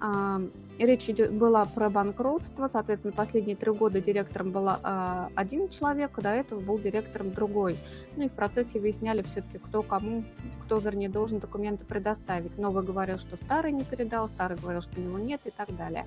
А, 0.04 0.40
речь 0.80 1.08
идет, 1.08 1.32
была 1.32 1.64
про 1.64 1.88
банкротство, 1.88 2.66
соответственно, 2.66 3.14
последние 3.14 3.54
три 3.54 3.70
года 3.70 4.00
директором 4.00 4.50
был 4.50 4.68
а, 4.68 5.30
один 5.36 5.68
человек, 5.68 6.20
до 6.20 6.30
этого 6.30 6.58
был 6.58 6.76
директором 6.76 7.30
другой. 7.30 7.76
Ну 8.16 8.24
и 8.24 8.28
в 8.28 8.32
процессе 8.32 8.80
выясняли 8.80 9.22
все-таки, 9.22 9.58
кто 9.58 9.82
кому, 9.82 10.24
кто, 10.64 10.78
вернее, 10.78 11.08
должен 11.08 11.38
документы 11.38 11.84
предоставить. 11.84 12.58
Новый 12.58 12.82
говорил, 12.82 13.18
что 13.18 13.36
старый 13.36 13.70
не 13.70 13.84
передал, 13.84 14.28
старый 14.28 14.58
говорил, 14.58 14.82
что 14.82 15.00
у 15.00 15.04
него 15.04 15.20
нет 15.20 15.40
и 15.44 15.52
так 15.52 15.74
далее. 15.76 16.04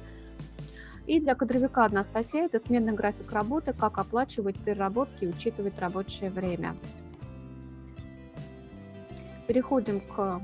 И 1.08 1.22
для 1.22 1.34
кадровика 1.34 1.86
одна 1.86 2.04
статья– 2.04 2.44
это 2.46 2.60
сменный 2.60 2.92
график 2.92 3.32
работы, 3.32 3.72
как 3.72 3.98
оплачивать 3.98 4.60
переработки 4.60 5.24
и 5.24 5.30
учитывать 5.30 5.80
рабочее 5.80 6.30
время. 6.32 6.76
Переходим 9.48 10.02
к 10.02 10.42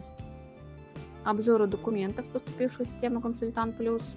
обзору 1.23 1.67
документов, 1.67 2.25
поступивших 2.27 2.87
в 2.87 2.91
систему 2.91 3.21
«Консультант 3.21 3.77
Плюс». 3.77 4.15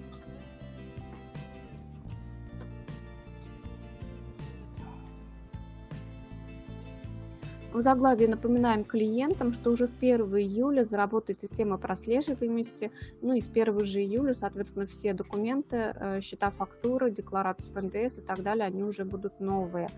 В 7.75 7.81
заглавии 7.81 8.25
напоминаем 8.25 8.85
клиентам, 8.85 9.51
что 9.51 9.69
уже 9.69 9.85
с 9.85 9.93
1 9.93 10.21
июля 10.37 10.85
заработает 10.85 11.41
система 11.41 11.77
прослеживаемости, 11.77 12.89
ну 13.21 13.33
и 13.33 13.41
с 13.41 13.49
1 13.49 13.83
же 13.83 13.99
июля, 13.99 14.33
соответственно, 14.33 14.87
все 14.87 15.11
документы, 15.11 15.93
э, 15.93 16.21
счета 16.21 16.51
фактуры, 16.51 17.11
декларации 17.11 17.69
по 17.69 17.81
НДС 17.81 18.19
и 18.19 18.21
так 18.21 18.41
далее, 18.43 18.65
они 18.65 18.81
уже 18.83 19.03
будут 19.03 19.41
новые. 19.41 19.89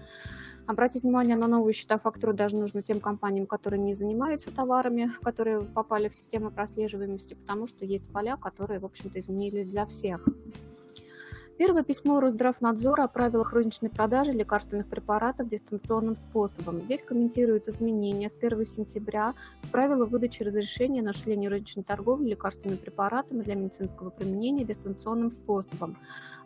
Обратить 0.68 1.04
внимание 1.04 1.38
на 1.38 1.48
новые 1.48 1.74
счета 1.74 1.98
фактуры 1.98 2.34
даже 2.34 2.58
нужно 2.58 2.82
тем 2.82 3.00
компаниям, 3.00 3.48
которые 3.48 3.82
не 3.82 3.94
занимаются 3.94 4.54
товарами, 4.54 5.14
которые 5.24 5.62
попали 5.62 6.10
в 6.10 6.16
систему 6.16 6.52
прослеживаемости, 6.52 7.36
потому 7.36 7.68
что 7.68 7.86
есть 7.86 8.12
поля, 8.12 8.36
которые, 8.36 8.82
в 8.82 8.86
общем-то, 8.86 9.18
изменились 9.18 9.70
для 9.70 9.86
всех. 9.86 10.26
Первое 11.58 11.84
письмо 11.84 12.20
Росздравнадзора 12.20 13.06
о 13.06 13.08
правилах 13.08 13.52
розничной 13.52 13.90
продажи 13.90 14.32
лекарственных 14.32 14.88
препаратов 14.88 15.50
дистанционным 15.50 16.16
способом. 16.16 16.82
Здесь 16.82 17.02
комментируют 17.02 17.68
изменения 17.68 18.30
с 18.30 18.36
1 18.36 18.64
сентября 18.64 19.34
в 19.64 19.72
правила 19.72 20.06
выдачи 20.06 20.44
разрешения 20.44 21.02
на 21.02 21.12
осуществление 21.12 21.50
розничной 21.50 21.84
торговли 21.84 22.30
лекарственными 22.30 22.78
препаратами 22.78 23.42
для 23.42 23.56
медицинского 23.56 24.12
применения 24.12 24.66
дистанционным 24.66 25.32
способом. 25.32 25.98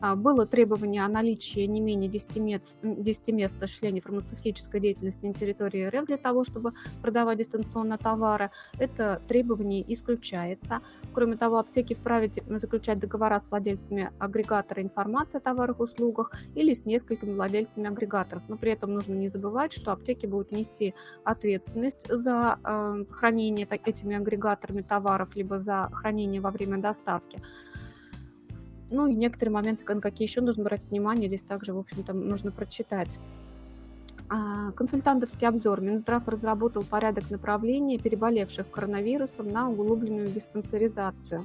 А, 0.01 0.15
было 0.15 0.47
требование 0.47 1.05
о 1.05 1.07
наличии 1.07 1.61
не 1.61 1.79
менее 1.79 2.09
10 2.09 2.37
мест, 2.37 2.79
10 2.81 3.27
мест 3.29 3.61
осуществления 3.61 4.01
фармацевтической 4.01 4.79
деятельности 4.79 5.25
на 5.25 5.33
территории 5.33 5.87
РФ 5.87 6.05
для 6.07 6.17
того, 6.17 6.43
чтобы 6.43 6.73
продавать 7.01 7.37
дистанционно 7.37 7.97
товары. 7.97 8.49
Это 8.79 9.21
требование 9.27 9.85
исключается. 9.93 10.81
Кроме 11.13 11.37
того, 11.37 11.59
аптеки 11.59 11.93
вправе 11.93 12.31
заключать 12.47 12.99
договора 12.99 13.39
с 13.39 13.49
владельцами 13.51 14.11
агрегатора 14.17 14.81
информации 14.81 15.37
о 15.37 15.41
товарах 15.41 15.79
и 15.79 15.83
услугах 15.83 16.31
или 16.55 16.73
с 16.73 16.85
несколькими 16.85 17.33
владельцами 17.33 17.87
агрегаторов. 17.87 18.49
Но 18.49 18.57
при 18.57 18.71
этом 18.71 18.93
нужно 18.93 19.13
не 19.13 19.27
забывать, 19.27 19.73
что 19.73 19.91
аптеки 19.91 20.25
будут 20.25 20.51
нести 20.51 20.95
ответственность 21.23 22.07
за 22.09 22.57
э, 22.63 23.05
хранение 23.11 23.67
этими 23.85 24.15
агрегаторами 24.15 24.81
товаров, 24.81 25.35
либо 25.35 25.59
за 25.59 25.89
хранение 25.93 26.41
во 26.41 26.49
время 26.49 26.77
доставки. 26.77 27.41
Ну 28.91 29.07
и 29.07 29.13
некоторые 29.13 29.53
моменты, 29.53 29.85
на 29.91 30.01
какие 30.01 30.27
еще 30.27 30.41
нужно 30.41 30.63
брать 30.63 30.87
внимание, 30.87 31.27
здесь 31.27 31.43
также, 31.43 31.73
в 31.73 31.79
общем-то, 31.79 32.13
нужно 32.13 32.51
прочитать. 32.51 33.17
А, 34.33 34.71
консультантовский 34.71 35.47
обзор. 35.47 35.81
Минздрав 35.81 36.27
разработал 36.27 36.83
порядок 36.83 37.29
направления 37.29 37.97
переболевших 37.97 38.69
коронавирусом 38.69 39.49
на 39.49 39.69
углубленную 39.69 40.27
диспансеризацию. 40.27 41.43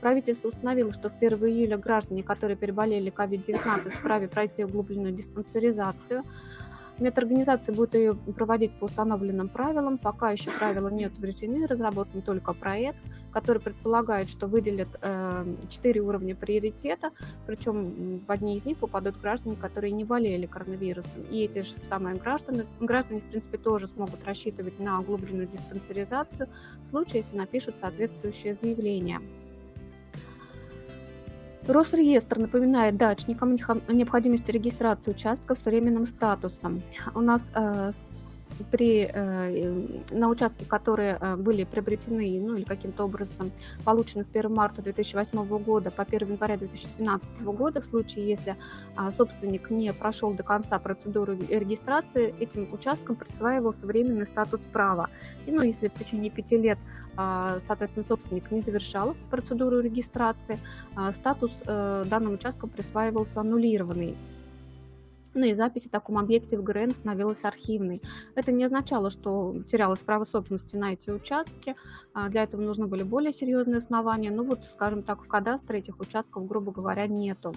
Правительство 0.00 0.48
установило, 0.48 0.92
что 0.92 1.08
с 1.08 1.14
1 1.14 1.38
июля 1.46 1.78
граждане, 1.78 2.22
которые 2.22 2.56
переболели 2.56 3.10
COVID-19, 3.10 3.90
вправе 3.90 4.28
пройти 4.28 4.64
углубленную 4.64 5.12
диспансеризацию. 5.12 6.22
Медорганизация 7.00 7.74
будет 7.74 7.94
ее 7.94 8.14
проводить 8.14 8.72
по 8.78 8.86
установленным 8.86 9.48
правилам. 9.48 9.98
Пока 9.98 10.30
еще 10.32 10.50
правила 10.50 10.88
не 10.88 11.06
утверждены, 11.06 11.66
разработан 11.66 12.22
только 12.22 12.52
проект, 12.54 12.98
который 13.32 13.60
предполагает, 13.62 14.28
что 14.28 14.46
выделят 14.46 14.88
э, 15.00 15.44
4 15.68 16.00
уровня 16.00 16.34
приоритета, 16.34 17.10
причем 17.46 18.20
в 18.26 18.30
одни 18.30 18.56
из 18.56 18.64
них 18.64 18.78
попадут 18.78 19.20
граждане, 19.20 19.56
которые 19.56 19.92
не 19.92 20.04
болели 20.04 20.46
коронавирусом. 20.46 21.22
И 21.22 21.44
эти 21.44 21.60
же 21.60 21.74
самые 21.82 22.16
граждане, 22.16 22.64
граждане, 22.80 23.20
в 23.20 23.24
принципе, 23.24 23.58
тоже 23.58 23.86
смогут 23.86 24.24
рассчитывать 24.24 24.78
на 24.80 25.00
углубленную 25.00 25.46
диспансеризацию 25.46 26.48
в 26.84 26.88
случае, 26.88 27.18
если 27.18 27.36
напишут 27.36 27.78
соответствующее 27.78 28.54
заявление. 28.54 29.20
Росреестр 31.68 32.38
напоминает 32.38 32.96
дачникам 32.96 33.54
необходимости 33.88 34.50
регистрации 34.50 35.10
участков 35.10 35.58
с 35.58 35.66
временным 35.66 36.06
статусом. 36.06 36.82
У 37.14 37.20
нас 37.20 37.52
э, 37.54 37.92
при, 38.64 39.10
э, 39.12 39.88
на 40.10 40.28
участки, 40.28 40.64
которые 40.64 41.18
э, 41.20 41.36
были 41.36 41.64
приобретены 41.64 42.40
ну, 42.40 42.56
или 42.56 42.64
каким-то 42.64 43.04
образом 43.04 43.50
получены 43.84 44.24
с 44.24 44.28
1 44.28 44.52
марта 44.52 44.82
2008 44.82 45.44
года 45.58 45.90
по 45.90 46.02
1 46.02 46.28
января 46.28 46.56
2017 46.56 47.42
года, 47.42 47.80
в 47.80 47.84
случае, 47.84 48.28
если 48.28 48.56
а, 48.96 49.12
собственник 49.12 49.70
не 49.70 49.92
прошел 49.92 50.32
до 50.32 50.42
конца 50.42 50.78
процедуру 50.78 51.34
регистрации, 51.48 52.34
этим 52.40 52.72
участкам 52.72 53.16
присваивался 53.16 53.86
временный 53.86 54.26
статус 54.26 54.64
права. 54.64 55.10
И, 55.46 55.50
ну, 55.50 55.62
если 55.62 55.88
в 55.88 55.94
течение 55.94 56.30
пяти 56.30 56.56
лет 56.56 56.78
а, 57.20 57.58
соответственно, 57.66 58.04
собственник 58.04 58.48
не 58.52 58.60
завершал 58.60 59.16
процедуру 59.28 59.80
регистрации, 59.80 60.56
а, 60.94 61.12
статус 61.12 61.62
э, 61.66 62.04
данным 62.08 62.34
участкам 62.34 62.70
присваивался 62.70 63.40
аннулированный. 63.40 64.16
И 65.44 65.54
запись 65.54 65.86
о 65.86 65.90
таком 65.90 66.18
объекте 66.18 66.58
в 66.58 66.62
ГРН 66.62 66.90
становилась 66.90 67.44
архивной. 67.44 68.02
Это 68.34 68.52
не 68.52 68.64
означало, 68.64 69.10
что 69.10 69.56
терялось 69.70 70.00
право 70.00 70.24
собственности 70.24 70.76
на 70.76 70.92
эти 70.92 71.10
участки. 71.10 71.76
А, 72.14 72.28
для 72.28 72.42
этого 72.42 72.60
нужны 72.60 72.86
были 72.86 73.02
более 73.02 73.32
серьезные 73.32 73.78
основания. 73.78 74.30
Ну 74.30 74.44
вот, 74.44 74.60
скажем 74.70 75.02
так, 75.02 75.22
в 75.22 75.28
кадастре 75.28 75.78
этих 75.78 76.00
участков, 76.00 76.46
грубо 76.46 76.72
говоря, 76.72 77.06
нету. 77.06 77.52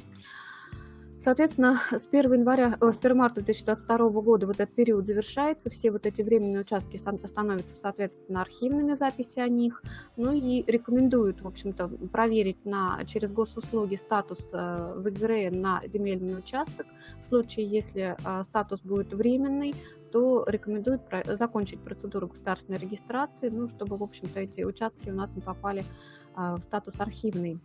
Соответственно, 1.24 1.80
с 1.92 2.08
1, 2.08 2.34
января, 2.34 2.80
с 2.82 2.98
1 2.98 3.16
марта 3.16 3.44
2022 3.44 4.10
года 4.22 4.48
вот 4.48 4.60
этот 4.60 4.74
период 4.74 5.06
завершается, 5.06 5.70
все 5.70 5.92
вот 5.92 6.08
эти 6.08 6.24
временные 6.24 6.62
участки 6.62 6.98
становятся, 6.98 7.76
соответственно, 7.76 8.42
архивными 8.42 8.96
записи 8.96 9.38
о 9.38 9.48
них, 9.48 9.84
ну 10.18 10.34
и 10.34 10.64
рекомендуют, 10.66 11.42
в 11.42 11.48
общем-то, 11.48 11.90
проверить 12.12 12.66
на, 12.66 13.06
через 13.06 13.32
госуслуги 13.34 13.98
статус 13.98 14.50
э, 14.52 14.94
в 14.96 15.08
ИГР 15.10 15.56
на 15.56 15.84
земельный 15.86 16.40
участок. 16.40 16.88
В 17.24 17.28
случае, 17.28 17.68
если 17.68 18.18
э, 18.26 18.44
статус 18.44 18.82
будет 18.82 19.14
временный, 19.14 19.76
то 20.12 20.44
рекомендуют 20.48 21.04
закончить 21.28 21.82
процедуру 21.82 22.30
государственной 22.30 22.80
регистрации, 22.80 23.50
ну, 23.50 23.68
чтобы, 23.68 23.96
в 23.96 24.02
общем-то, 24.02 24.40
эти 24.40 24.64
участки 24.64 25.12
у 25.12 25.14
нас 25.14 25.36
не 25.36 25.44
попали 25.44 25.84
э, 26.36 26.56
в 26.56 26.64
статус 26.64 27.00
архивный. 27.00 27.62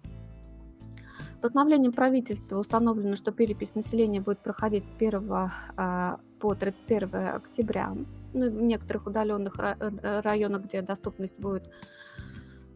Постановлением 1.40 1.92
правительства 1.92 2.58
установлено, 2.58 3.16
что 3.16 3.32
перепись 3.32 3.74
населения 3.74 4.20
будет 4.20 4.38
проходить 4.38 4.86
с 4.86 4.92
1 4.92 5.30
а, 5.76 6.18
по 6.40 6.54
31 6.54 7.14
октября. 7.14 7.94
Ну, 8.32 8.50
в 8.50 8.62
некоторых 8.62 9.06
удаленных 9.06 9.58
э, 9.58 10.20
районах, 10.20 10.64
где 10.64 10.82
доступность 10.82 11.38
будет 11.38 11.70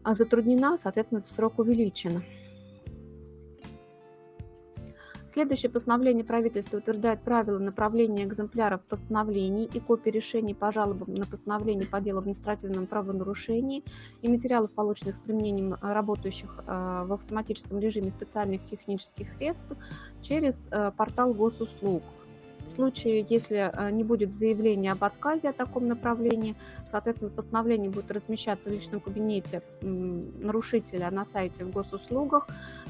а, 0.03 0.15
затруднена, 0.15 0.77
соответственно, 0.77 1.19
этот 1.19 1.31
срок 1.31 1.59
увеличен. 1.59 2.23
Следующее 5.31 5.71
постановление 5.71 6.25
правительства 6.25 6.79
утверждает 6.79 7.21
правила 7.21 7.57
направления 7.57 8.25
экземпляров 8.25 8.83
постановлений 8.83 9.63
и 9.63 9.79
копии 9.79 10.09
решений 10.09 10.53
по 10.53 10.73
жалобам 10.73 11.13
на 11.13 11.25
постановление 11.25 11.87
по 11.87 12.01
делу 12.01 12.19
административном 12.19 12.85
правонарушении 12.85 13.85
и 14.21 14.27
материалов, 14.27 14.73
полученных 14.73 15.15
с 15.15 15.19
применением 15.19 15.77
работающих 15.81 16.59
э, 16.67 17.03
в 17.05 17.13
автоматическом 17.13 17.79
режиме 17.79 18.09
специальных 18.11 18.65
технических 18.65 19.29
средств 19.29 19.71
через 20.21 20.67
э, 20.69 20.91
портал 20.97 21.33
госуслуг. 21.33 22.03
В 22.20 22.20
случае, 22.75 23.25
если 23.29 23.71
э, 23.71 23.91
не 23.91 24.03
будет 24.03 24.33
заявления 24.33 24.91
об 24.91 25.03
отказе 25.03 25.49
о 25.49 25.53
таком 25.53 25.87
направлении, 25.87 26.55
соответственно, 26.89 27.31
постановление 27.31 27.89
будет 27.89 28.11
размещаться 28.11 28.69
в 28.69 28.73
личном 28.73 28.99
кабинете 28.99 29.61
нарушителя 29.81 31.11
на 31.11 31.25
сайте 31.25 31.65
в 31.65 31.71
госуслугах. 31.71 32.47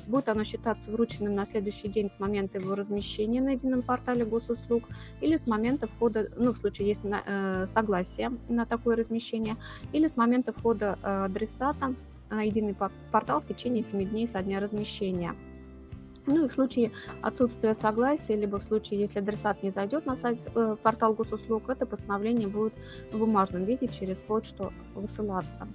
Будет 0.08 0.30
оно 0.30 0.44
считаться 0.44 0.91
врученным 0.91 1.36
на 1.36 1.46
следующий 1.46 1.88
день 1.88 2.10
с 2.10 2.20
момента 2.20 2.60
его 2.60 2.76
размещения 2.76 3.41
на 3.41 3.52
едином 3.52 3.82
портале 3.82 4.26
госуслуг 4.26 4.84
или 5.22 5.36
с 5.36 5.48
момента 5.48 5.88
входа, 5.88 6.30
ну, 6.38 6.54
в 6.54 6.58
случае 6.58 6.88
есть 6.89 7.02
э, 7.04 7.65
согласие 7.67 8.32
на 8.50 8.65
такое 8.65 8.96
размещение, 8.96 9.56
или 9.94 10.08
с 10.08 10.15
момента 10.17 10.54
входа 10.54 10.98
э, 11.02 11.26
адресата 11.26 11.96
на 12.30 12.44
единый 12.44 12.76
портал 13.12 13.41
в 13.41 13.48
течение 13.48 13.86
7 13.86 14.10
дней 14.10 14.28
со 14.28 14.41
дня 14.41 14.60
размещения. 14.60 15.36
Ну 16.28 16.46
и 16.46 16.48
в 16.48 16.54
случае 16.54 16.92
отсутствия 17.22 17.74
согласия, 17.74 18.36
либо 18.36 18.60
в 18.60 18.64
случае, 18.64 19.00
если 19.00 19.20
адресат 19.20 19.64
не 19.64 19.72
зайдет 19.72 20.06
на 20.06 20.16
сайт 20.16 20.40
э, 20.56 20.76
портал 20.82 21.14
госуслуг, 21.14 21.70
это 21.70 21.86
постановление 21.86 22.48
будет 22.48 22.74
в 23.12 23.18
бумажном 23.18 23.66
виде 23.66 23.88
через 23.88 24.20
почту 24.20 24.72
высылаться. 24.94 25.68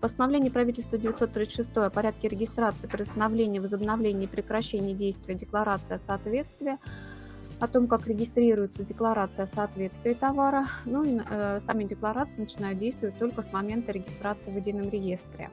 Постановление 0.00 0.52
правительства 0.52 0.96
936 0.96 1.76
о 1.76 1.90
порядке 1.90 2.28
регистрации, 2.28 2.86
приостановления, 2.86 3.60
возобновления 3.60 4.24
и 4.24 4.28
прекращения 4.28 4.94
действия 4.94 5.34
декларации 5.34 5.94
о 5.94 5.98
соответствии, 5.98 6.78
о 7.58 7.66
том, 7.66 7.88
как 7.88 8.06
регистрируется 8.06 8.84
декларация 8.84 9.44
о 9.44 9.48
соответствии 9.48 10.14
товара. 10.14 10.68
Ну 10.84 11.04
и 11.04 11.20
э, 11.28 11.60
сами 11.60 11.82
декларации 11.84 12.40
начинают 12.40 12.78
действовать 12.78 13.18
только 13.18 13.42
с 13.42 13.52
момента 13.52 13.90
регистрации 13.90 14.52
в 14.52 14.56
едином 14.56 14.88
реестре. 14.88 15.50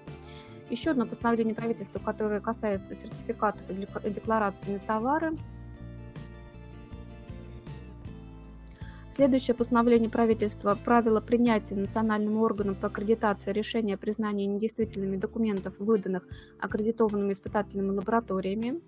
Еще 0.69 0.91
одно 0.91 1.05
постановление 1.05 1.55
правительства, 1.55 1.99
которое 1.99 2.41
касается 2.41 2.95
сертификатов 2.95 3.61
и 3.69 4.09
деклараций 4.09 4.73
на 4.73 4.79
товары, 4.79 5.35
Следующее 9.15 9.55
постановление 9.55 10.09
правительства 10.09 10.75
правило 10.75 11.21
принятия 11.21 11.75
национальным 11.75 12.35
органом 12.35 12.75
по 12.75 12.87
аккредитации 12.87 13.53
решения 13.53 13.93
о 13.93 13.97
признании 13.97 14.45
недействительными 14.45 15.15
документов, 15.15 15.75
выданных 15.79 16.27
аккредитованными 16.59 17.31
испытательными 17.31 17.91
лабораториями. 17.91 18.81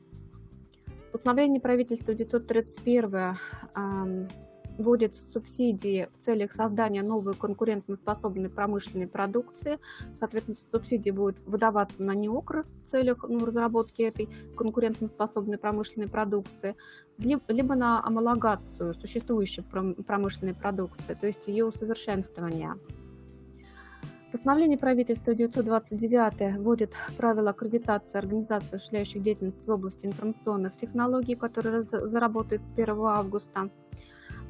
Постановление 1.14 1.62
правительства 1.62 2.14
931 2.14 3.38
вводит 4.78 5.16
субсидии 5.16 6.10
в 6.18 6.24
целях 6.24 6.52
создания 6.52 7.04
новой 7.04 7.34
конкурентоспособной 7.34 8.50
промышленной 8.50 9.08
продукции. 9.08 9.80
Соответственно, 10.14 10.56
субсидии 10.56 11.12
будут 11.12 11.38
выдаваться 11.46 12.04
на 12.04 12.14
неокры 12.14 12.64
в 12.84 12.88
целях 12.88 13.26
ну, 13.28 13.46
разработки 13.46 14.02
этой 14.02 14.30
конкурентоспособной 14.56 15.58
промышленной 15.58 16.08
продукции, 16.08 16.76
либо 17.18 17.76
на 17.76 18.04
амалогацию 18.04 18.94
существующей 18.94 19.62
промышленной 19.62 20.54
продукции, 20.54 21.18
то 21.20 21.28
есть 21.28 21.48
ее 21.48 21.66
усовершенствование. 21.66 22.76
Постановление 24.32 24.78
правительства 24.78 25.34
929 25.34 26.60
вводит 26.60 26.92
правила 27.16 27.52
аккредитации 27.52 28.18
организаций, 28.18 28.76
осуществляющих 28.76 29.22
деятельность 29.22 29.66
в 29.66 29.72
области 29.72 30.06
информационных 30.06 30.76
технологий, 30.76 31.36
которые 31.36 31.82
заработают 31.84 32.64
с 32.64 32.70
1 32.70 32.90
августа. 33.06 33.70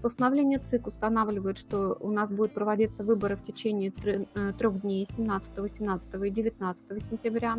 Постановление 0.07 0.59
ЦИК 0.59 0.87
устанавливает, 0.87 1.57
что 1.57 1.97
у 1.99 2.11
нас 2.11 2.31
будут 2.31 2.53
проводиться 2.53 3.03
выборы 3.03 3.35
в 3.35 3.43
течение 3.43 3.91
э, 4.35 4.53
трех 4.57 4.79
дней 4.79 5.05
17, 5.05 5.57
18 5.57 6.13
и 6.13 6.29
19 6.29 7.03
сентября. 7.03 7.57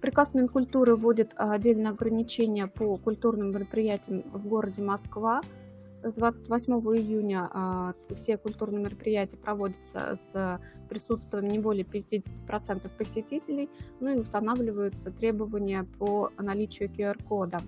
Приказ 0.00 0.32
Минкультуры 0.32 0.94
вводит 0.94 1.32
отдельное 1.34 1.90
ограничение 1.90 2.68
по 2.68 2.96
культурным 2.96 3.50
мероприятиям 3.50 4.22
в 4.32 4.46
городе 4.46 4.82
Москва. 4.82 5.40
С 6.04 6.12
28 6.12 6.74
июня 6.96 7.48
а, 7.52 7.94
все 8.14 8.38
культурные 8.38 8.84
мероприятия 8.84 9.36
проводятся 9.36 10.14
с 10.16 10.60
присутствием 10.88 11.48
не 11.48 11.58
более 11.58 11.84
50% 11.84 12.88
посетителей, 12.96 13.68
ну 13.98 14.14
и 14.14 14.20
устанавливаются 14.20 15.10
требования 15.10 15.88
по 15.98 16.30
наличию 16.38 16.88
QR-кода. 16.88 17.58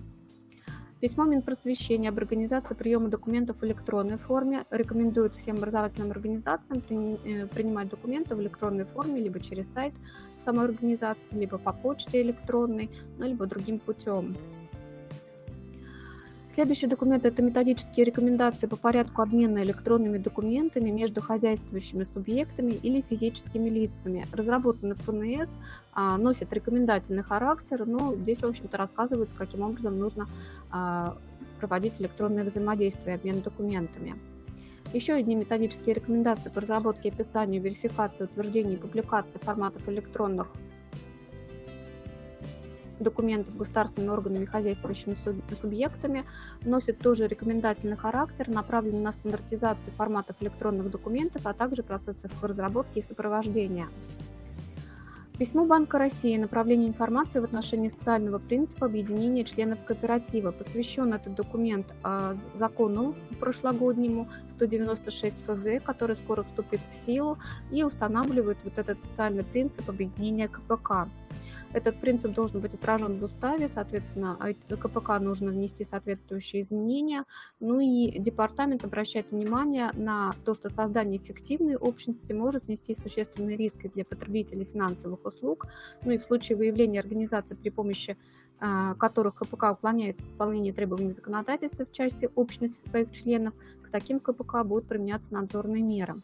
Письмо 0.99 1.25
Минпросвещения 1.25 2.09
об 2.09 2.17
организации 2.17 2.73
приема 2.73 3.09
документов 3.09 3.61
в 3.61 3.63
электронной 3.63 4.17
форме 4.17 4.65
рекомендует 4.71 5.35
всем 5.35 5.57
образовательным 5.57 6.09
организациям 6.09 6.81
э, 6.89 7.45
принимать 7.45 7.89
документы 7.89 8.35
в 8.35 8.41
электронной 8.41 8.85
форме 8.85 9.21
либо 9.21 9.39
через 9.39 9.71
сайт 9.71 9.93
самой 10.39 10.65
организации, 10.65 11.35
либо 11.35 11.59
по 11.59 11.71
почте 11.71 12.23
электронной, 12.23 12.89
ну, 13.19 13.27
либо 13.27 13.45
другим 13.45 13.77
путем. 13.77 14.35
Следующий 16.57 16.87
документ– 16.87 17.23
это 17.27 17.43
методические 17.43 18.03
рекомендации 18.03 18.65
по 18.65 18.77
порядку 18.77 19.21
обмена 19.21 19.61
электронными 19.61 20.17
документами 20.17 20.89
между 20.89 21.21
хозяйствующими 21.21 22.03
субъектами 22.03 22.71
или 22.71 23.05
физическими 23.07 23.69
лицами. 23.69 24.25
Разработаны 24.33 24.95
ФНС, 24.95 25.59
а, 25.93 26.17
носят 26.17 26.51
рекомендательный 26.51 27.21
характер, 27.21 27.85
но 27.85 28.15
здесь, 28.15 28.41
в 28.41 28.45
общем-то, 28.47 28.75
рассказывается, 28.75 29.35
каким 29.35 29.61
образом 29.61 29.99
нужно 29.99 30.25
а, 30.71 31.15
проводить 31.59 32.01
электронное 32.01 32.43
взаимодействие 32.43 33.17
и 33.17 33.19
обмен 33.19 33.41
документами. 33.41 34.15
Еще 34.93 35.13
одни 35.13 35.35
методические 35.35 35.93
рекомендации 35.93 36.49
по 36.49 36.61
разработке, 36.61 37.09
описанию, 37.09 37.61
верификации, 37.61 38.23
утверждению 38.23 38.77
и 38.77 38.81
публикации 38.81 39.37
форматов 39.37 39.87
электронных 39.89 40.47
документов 42.99 43.55
государственными 43.57 44.11
органами 44.11 44.43
и 44.43 44.47
хозяйствующими 44.47 45.15
субъектами, 45.59 46.25
носит 46.61 46.99
тоже 46.99 47.27
рекомендательный 47.27 47.97
характер, 47.97 48.49
направлен 48.49 49.01
на 49.01 49.11
стандартизацию 49.11 49.93
форматов 49.93 50.37
электронных 50.41 50.89
документов, 50.91 51.41
а 51.45 51.53
также 51.53 51.83
процессов 51.83 52.31
разработки 52.43 52.99
и 52.99 53.01
сопровождения. 53.01 53.87
Письмо 55.37 55.65
Банка 55.65 55.99
России 55.99 56.35
«Направление 56.35 56.87
информации 56.87 57.39
в 57.39 57.43
отношении 57.43 57.89
социального 57.89 58.39
принципа 58.39 58.87
объединения 58.87 59.43
членов 59.43 59.83
кооператива». 59.83 60.49
Посвящен 60.49 61.13
этот 61.13 61.35
документ 61.35 61.93
а, 62.01 62.35
закону 62.55 63.13
прошлогоднему 63.39 64.29
196 64.49 65.43
ФЗ, 65.45 65.83
который 65.83 66.15
скоро 66.15 66.41
вступит 66.41 66.79
в 66.81 66.91
силу 66.91 67.37
и 67.71 67.83
устанавливает 67.83 68.57
вот 68.63 68.79
этот 68.79 69.03
социальный 69.03 69.43
принцип 69.43 69.87
объединения 69.87 70.47
КПК. 70.47 71.07
Этот 71.73 71.99
принцип 71.99 72.33
должен 72.33 72.61
быть 72.61 72.73
отражен 72.73 73.19
в 73.19 73.23
уставе, 73.23 73.67
соответственно, 73.67 74.37
а 74.39 74.53
КПК 74.53 75.19
нужно 75.19 75.51
внести 75.51 75.83
соответствующие 75.83 76.61
изменения. 76.61 77.25
Ну 77.59 77.79
и 77.79 78.17
департамент 78.19 78.85
обращает 78.85 79.31
внимание 79.31 79.91
на 79.93 80.31
то, 80.45 80.53
что 80.53 80.69
создание 80.69 81.19
эффективной 81.19 81.75
общности 81.75 82.31
может 82.31 82.67
нести 82.67 82.95
существенные 82.95 83.57
риски 83.57 83.91
для 83.93 84.05
потребителей 84.05 84.65
финансовых 84.65 85.25
услуг. 85.25 85.67
Ну 86.03 86.11
и 86.11 86.17
в 86.17 86.23
случае 86.23 86.57
выявления 86.57 86.99
организации 86.99 87.55
при 87.55 87.69
помощи 87.69 88.17
а, 88.59 88.95
которых 88.95 89.35
КПК 89.35 89.71
уклоняется 89.73 90.25
от 90.25 90.31
исполнения 90.31 90.73
требований 90.73 91.11
законодательства 91.11 91.85
в 91.85 91.91
части 91.91 92.29
общности 92.33 92.87
своих 92.87 93.11
членов, 93.11 93.53
к 93.83 93.91
таким 93.91 94.19
КПК 94.19 94.63
будут 94.63 94.87
применяться 94.87 95.33
надзорные 95.33 95.83
меры. 95.83 96.23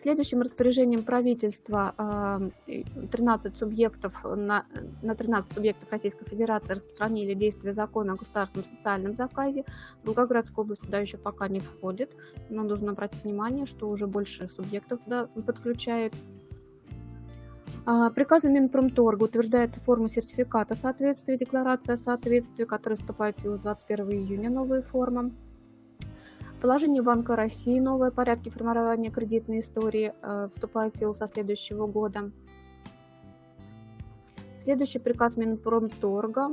Следующим 0.00 0.42
распоряжением 0.42 1.02
правительства 1.02 2.52
13 2.66 3.56
субъектов 3.56 4.14
на, 4.22 4.64
на 5.02 5.16
13 5.16 5.52
субъектов 5.52 5.90
Российской 5.90 6.24
Федерации 6.24 6.74
распространили 6.74 7.34
действие 7.34 7.72
закона 7.72 8.12
о 8.12 8.16
государственном 8.16 8.64
социальном 8.64 9.14
заказе. 9.14 9.64
Волгоградская 10.04 10.62
область 10.62 10.82
туда 10.82 11.00
еще 11.00 11.18
пока 11.18 11.48
не 11.48 11.58
входит, 11.58 12.12
но 12.48 12.62
нужно 12.62 12.92
обратить 12.92 13.24
внимание, 13.24 13.66
что 13.66 13.88
уже 13.88 14.06
больше 14.06 14.48
субъектов 14.48 15.00
туда 15.02 15.26
подключает. 15.26 16.14
А, 17.84 18.10
приказом 18.10 18.52
Минпромторга 18.52 19.24
утверждается 19.24 19.80
форма 19.80 20.08
сертификата 20.08 20.76
соответствия, 20.76 21.36
декларация 21.36 21.96
соответствия, 21.96 22.66
которая 22.66 22.98
вступает 22.98 23.38
в 23.38 23.40
силу 23.40 23.58
21 23.58 24.10
июня, 24.12 24.50
новые 24.50 24.82
формы. 24.82 25.32
Положение 26.60 27.02
Банка 27.02 27.36
России 27.36 27.78
новые 27.78 28.10
порядки 28.10 28.48
формирования 28.48 29.10
кредитной 29.10 29.60
истории 29.60 30.12
э, 30.20 30.48
вступают 30.52 30.92
в 30.92 30.98
силу 30.98 31.14
со 31.14 31.28
следующего 31.28 31.86
года. 31.86 32.32
Следующий 34.58 34.98
приказ 34.98 35.36
Минпромторга 35.36 36.50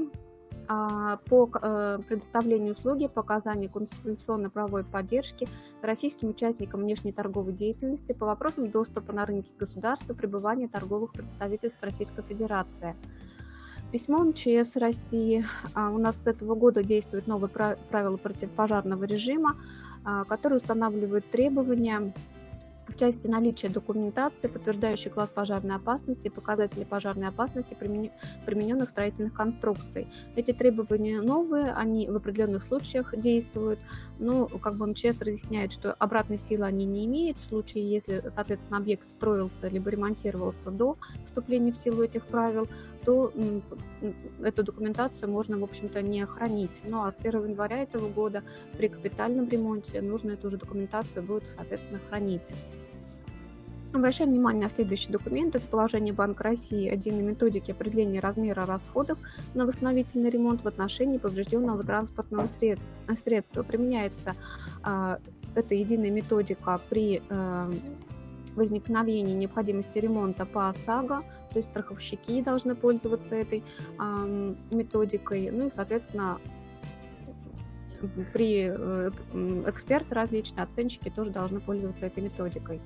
а, 0.67 1.17
по 1.25 1.49
э, 1.59 1.99
предоставлению 2.07 2.73
услуги 2.73 3.07
по 3.07 3.21
оказанию 3.21 3.71
конституционно-правовой 3.71 4.83
поддержки 4.83 5.47
российским 5.81 6.29
участникам 6.29 6.81
внешней 6.81 7.11
торговой 7.11 7.53
деятельности 7.53 8.13
по 8.13 8.27
вопросам 8.27 8.69
доступа 8.69 9.11
на 9.11 9.25
рынки 9.25 9.51
государства, 9.57 10.13
пребывания 10.13 10.67
торговых 10.67 11.13
представительств 11.13 11.81
Российской 11.81 12.21
Федерации. 12.21 12.95
Письмо 13.91 14.23
МЧС 14.23 14.75
России. 14.75 15.45
А, 15.73 15.89
у 15.89 15.97
нас 15.97 16.23
с 16.23 16.27
этого 16.27 16.55
года 16.55 16.83
действует 16.83 17.27
новые 17.27 17.49
правила 17.49 18.17
противопожарного 18.17 19.03
режима. 19.05 19.55
А, 20.05 20.23
который 20.23 20.57
устанавливает 20.57 21.29
требования 21.31 22.13
в 22.87 22.95
части 22.95 23.25
наличия 23.25 23.69
документации, 23.69 24.47
подтверждающей 24.47 25.09
класс 25.09 25.31
пожарной 25.31 25.77
опасности 25.77 26.27
и 26.27 26.29
показатели 26.29 26.83
пожарной 26.83 27.29
опасности 27.29 27.75
примененных 28.45 28.89
строительных 28.89 29.33
конструкций. 29.33 30.07
Эти 30.35 30.53
требования 30.53 31.21
новые, 31.21 31.71
они 31.71 32.07
в 32.07 32.15
определенных 32.15 32.63
случаях 32.63 33.17
действуют, 33.17 33.79
но 34.19 34.45
как 34.45 34.75
бы 34.75 34.85
МЧС 34.85 35.19
разъясняет, 35.19 35.71
что 35.71 35.93
обратной 35.93 36.37
силы 36.37 36.65
они 36.65 36.85
не 36.85 37.05
имеют 37.07 37.39
в 37.39 37.47
случае, 37.47 37.89
если, 37.89 38.23
соответственно, 38.31 38.77
объект 38.77 39.07
строился 39.07 39.67
либо 39.67 39.89
ремонтировался 39.89 40.69
до 40.69 40.97
вступления 41.25 41.71
в 41.71 41.77
силу 41.77 42.03
этих 42.03 42.27
правил, 42.27 42.67
то 43.05 43.31
эту 44.41 44.63
документацию 44.63 45.29
можно, 45.31 45.57
в 45.57 45.63
общем-то, 45.63 46.01
не 46.01 46.25
хранить. 46.25 46.81
Ну 46.85 47.03
а 47.03 47.11
с 47.11 47.15
1 47.19 47.49
января 47.49 47.83
этого 47.83 48.09
года 48.09 48.43
при 48.77 48.87
капитальном 48.87 49.47
ремонте 49.47 50.01
нужно 50.01 50.31
эту 50.31 50.49
же 50.49 50.57
документацию 50.57 51.23
будет, 51.23 51.43
соответственно, 51.55 51.99
хранить. 52.09 52.53
Обращаем 53.93 54.31
внимание 54.31 54.63
на 54.63 54.69
следующий 54.69 55.09
документ. 55.09 55.55
Это 55.55 55.65
положение 55.67 56.13
Банка 56.13 56.43
России 56.43 56.91
единой 56.91 57.21
методики 57.21 57.71
определения 57.71 58.19
размера 58.19 58.65
расходов 58.65 59.17
на 59.53 59.65
восстановительный 59.65 60.29
ремонт 60.29 60.63
в 60.63 60.67
отношении 60.67 61.17
поврежденного 61.17 61.81
транспортного 61.81 62.49
средства. 63.15 63.63
Применяется 63.63 64.35
э, 64.83 65.17
эта 65.55 65.75
единая 65.75 66.11
методика 66.11 66.81
при 66.89 67.21
э, 67.29 67.71
возникновения 68.55 69.33
необходимости 69.33 69.99
ремонта 69.99 70.45
по 70.45 70.69
ОСАГО, 70.69 71.23
то 71.51 71.57
есть 71.57 71.69
страховщики 71.69 72.41
должны 72.41 72.75
пользоваться 72.75 73.35
этой 73.35 73.63
методикой, 74.71 75.51
ну 75.51 75.67
и, 75.67 75.71
соответственно, 75.71 76.39
при 78.33 78.69
э, 78.69 79.09
эксперты 79.67 80.13
различные, 80.13 80.63
оценщики 80.63 81.09
тоже 81.09 81.31
должны 81.31 81.59
пользоваться 81.59 82.05
этой 82.05 82.23
методикой. 82.23 82.81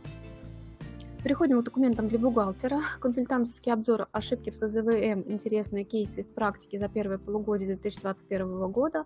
Переходим 1.24 1.59
к 1.59 1.65
документам 1.65 2.07
для 2.07 2.17
бухгалтера. 2.17 2.80
Консультантский 3.01 3.74
обзор 3.74 4.07
ошибки 4.13 4.51
в 4.51 4.55
СЗВМ. 4.55 5.26
Интересные 5.28 5.84
кейсы 5.84 6.22
из 6.22 6.30
практики 6.30 6.78
за 6.78 6.88
первое 6.88 7.17
полугодие 7.17 7.76
2021 7.76 8.72
года. 8.72 9.03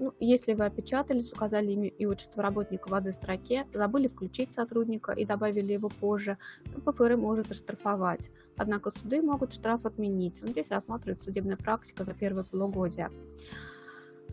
Ну, 0.00 0.12
если 0.18 0.54
вы 0.54 0.64
опечатались, 0.64 1.30
указали 1.32 1.70
имя 1.70 1.86
и 1.86 2.06
отчество 2.06 2.42
работника 2.42 2.88
в 2.88 2.94
одной 2.94 3.12
строке, 3.12 3.68
забыли 3.72 4.08
включить 4.08 4.50
сотрудника 4.50 5.12
и 5.12 5.24
добавили 5.24 5.74
его 5.74 5.88
позже, 5.88 6.38
ПФР 6.84 7.16
может 7.16 7.52
оштрафовать. 7.52 8.32
Однако 8.56 8.90
суды 8.90 9.22
могут 9.22 9.52
штраф 9.52 9.86
отменить. 9.86 10.38
Здесь 10.38 10.70
рассматривается 10.70 11.26
судебная 11.26 11.56
практика 11.56 12.02
за 12.02 12.14
первое 12.14 12.42
полугодие. 12.42 13.12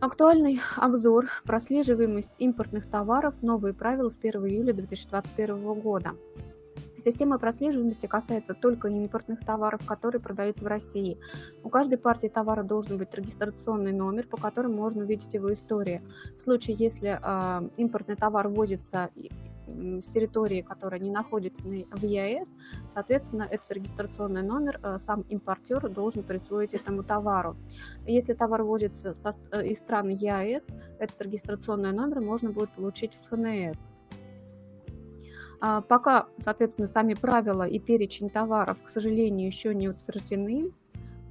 Актуальный 0.00 0.60
обзор 0.74 1.26
прослеживаемость 1.44 2.34
импортных 2.38 2.90
товаров. 2.90 3.40
Новые 3.42 3.74
правила 3.74 4.10
с 4.10 4.18
1 4.20 4.44
июля 4.44 4.72
2021 4.72 5.74
года. 5.74 6.16
Система 7.02 7.40
прослеживаемости 7.40 8.06
касается 8.06 8.54
только 8.54 8.86
импортных 8.86 9.44
товаров, 9.44 9.84
которые 9.84 10.20
продают 10.20 10.62
в 10.62 10.66
России. 10.66 11.18
У 11.64 11.68
каждой 11.68 11.98
партии 11.98 12.28
товара 12.28 12.62
должен 12.62 12.96
быть 12.96 13.12
регистрационный 13.12 13.92
номер, 13.92 14.28
по 14.28 14.36
которому 14.36 14.74
можно 14.74 15.02
увидеть 15.02 15.34
его 15.34 15.52
историю. 15.52 16.02
В 16.38 16.42
случае, 16.42 16.76
если 16.78 17.18
э, 17.20 17.68
импортный 17.76 18.14
товар 18.14 18.46
ввозится 18.46 19.10
с 19.66 20.06
территории, 20.08 20.60
которая 20.60 21.00
не 21.00 21.10
находится 21.10 21.64
в 21.64 22.04
ЕАЭС, 22.04 22.56
соответственно, 22.92 23.48
этот 23.50 23.70
регистрационный 23.72 24.42
номер 24.42 24.78
э, 24.82 24.98
сам 25.00 25.22
импортер 25.22 25.88
должен 25.88 26.22
присвоить 26.22 26.72
этому 26.72 27.02
товару. 27.02 27.56
Если 28.06 28.34
товар 28.34 28.62
ввозится 28.62 29.12
со, 29.14 29.32
э, 29.50 29.66
из 29.66 29.78
стран 29.78 30.08
ЕАЭС, 30.08 30.76
этот 31.00 31.20
регистрационный 31.20 31.92
номер 31.92 32.20
можно 32.20 32.50
будет 32.50 32.70
получить 32.70 33.14
в 33.14 33.28
ФНС. 33.28 33.92
А, 35.64 35.80
пока, 35.80 36.26
соответственно, 36.38 36.88
сами 36.88 37.14
правила 37.14 37.62
и 37.62 37.78
перечень 37.78 38.30
товаров, 38.30 38.78
к 38.82 38.88
сожалению, 38.88 39.46
еще 39.46 39.72
не 39.72 39.88
утверждены, 39.90 40.72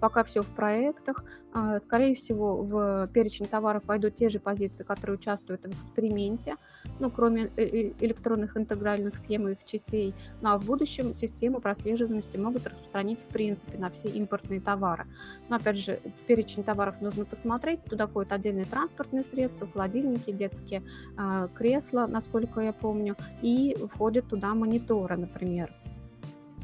пока 0.02 0.24
все 0.24 0.41
в 0.41 0.49
проектах. 0.49 1.24
А, 1.54 1.80
скорее 1.80 2.16
всего, 2.16 2.58
в 2.58 3.08
перечень 3.14 3.45
товаров 3.45 3.84
войдут 3.86 4.16
те 4.16 4.30
же 4.30 4.39
позиции, 4.39 4.84
которые 4.84 5.18
участвуют 5.18 5.64
в 5.64 5.70
эксперименте, 5.70 6.56
ну, 6.99 7.12
кроме 7.12 7.43
э, 7.56 7.64
э, 7.64 7.93
электронных 7.99 8.58
интегральных 8.58 9.16
схем 9.16 9.47
и 9.47 9.54
их 9.54 9.64
частей. 9.64 10.14
Ну, 10.41 10.49
а 10.49 10.58
в 10.58 10.66
будущем 10.66 11.14
систему 11.16 11.62
прослеживаемости 11.62 12.36
могут 12.38 12.68
распространить, 12.68 13.20
в 13.20 13.28
принципе, 13.28 13.78
на 13.78 13.89
все 13.91 14.10
импортные 14.10 14.60
товары. 14.60 15.06
Но, 15.49 15.58
опять 15.58 15.78
же, 15.78 15.99
перечень 16.28 16.64
товаров 16.64 16.99
нужно 16.99 17.24
посмотреть. 17.24 17.84
Туда 17.86 18.08
входят 18.08 18.34
отдельные 18.34 18.66
транспортные 18.66 19.24
средства, 19.24 19.68
холодильники, 19.68 20.32
детские 20.32 20.82
э, 21.18 21.47
кресла, 21.54 22.08
насколько 22.08 22.60
я 22.60 22.74
помню, 22.74 23.16
и 23.43 23.78
входят 23.93 24.28
туда 24.28 24.56
мониторы, 24.56 25.16
например. 25.16 25.72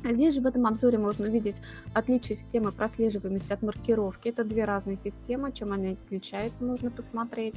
Здесь 0.03 0.35
же 0.35 0.41
в 0.41 0.45
этом 0.45 0.65
обзоре 0.65 0.97
можно 0.97 1.27
увидеть 1.27 1.61
отличие 1.93 2.35
системы 2.35 2.71
прослеживаемости 2.71 3.51
от 3.51 3.61
маркировки. 3.61 4.29
Это 4.29 4.43
две 4.43 4.65
разные 4.65 4.97
системы, 4.97 5.51
чем 5.51 5.71
они 5.71 5.97
отличаются, 6.05 6.63
можно 6.63 6.91
посмотреть. 6.91 7.55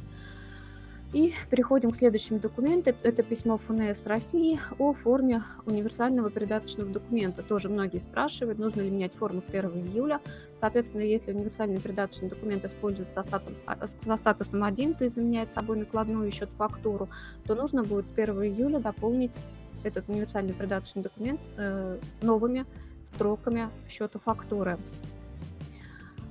И 1.13 1.35
переходим 1.51 1.91
к 1.91 1.97
следующему 1.97 2.39
документу. 2.39 2.95
Это 3.03 3.25
письмо 3.25 3.59
ФНС 3.59 4.07
России 4.07 4.61
о 4.79 4.93
форме 4.93 5.43
универсального 5.67 6.31
придаточного 6.31 6.89
документа. 6.89 7.43
Тоже 7.43 7.69
многие 7.69 7.99
спрашивают, 7.99 8.61
нужно 8.61 8.83
ли 8.83 8.91
менять 8.91 9.13
форму 9.15 9.41
с 9.41 9.47
1 9.47 9.89
июля. 9.89 10.21
Соответственно, 10.55 11.03
если 11.03 11.33
универсальный 11.33 11.81
придаточный 11.81 12.29
документ 12.29 12.65
используется 12.65 13.15
со, 13.15 13.23
статусом, 13.25 13.57
со 14.05 14.17
статусом 14.17 14.63
1, 14.63 14.95
то 14.95 15.03
есть 15.03 15.17
заменяет 15.17 15.53
собой 15.53 15.79
накладную 15.79 16.31
счет-фактуру, 16.31 17.09
то 17.45 17.57
нужно 17.57 17.83
будет 17.83 18.07
с 18.07 18.13
1 18.13 18.31
июля 18.45 18.79
дополнить 18.79 19.41
этот 19.85 20.09
универсальный 20.09 20.55
придаточный 20.55 21.03
документ 21.03 21.41
э, 21.57 21.99
новыми 22.23 22.67
строками 23.05 23.69
счета 23.89 24.19
фактуры. 24.19 24.79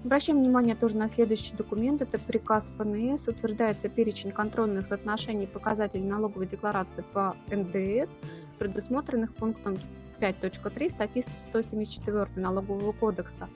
Обращаем 0.04 0.40
внимание 0.40 0.76
тоже 0.76 0.96
на 0.96 1.10
следующий 1.10 1.54
документ. 1.56 2.02
Это 2.02 2.20
приказ 2.20 2.72
ФНС. 2.78 3.28
Утверждается 3.28 3.90
перечень 3.90 4.32
контрольных 4.32 4.86
соотношений 4.86 5.46
показателей 5.46 6.06
налоговой 6.06 6.48
декларации 6.48 7.04
по 7.14 7.36
НДС, 7.52 8.20
предусмотренных 8.58 9.36
пунктом 9.36 9.78
5.3 10.22 10.90
статьи 10.90 11.24
174 11.50 12.28
Налогового 12.36 12.94
кодекса. 12.94 13.50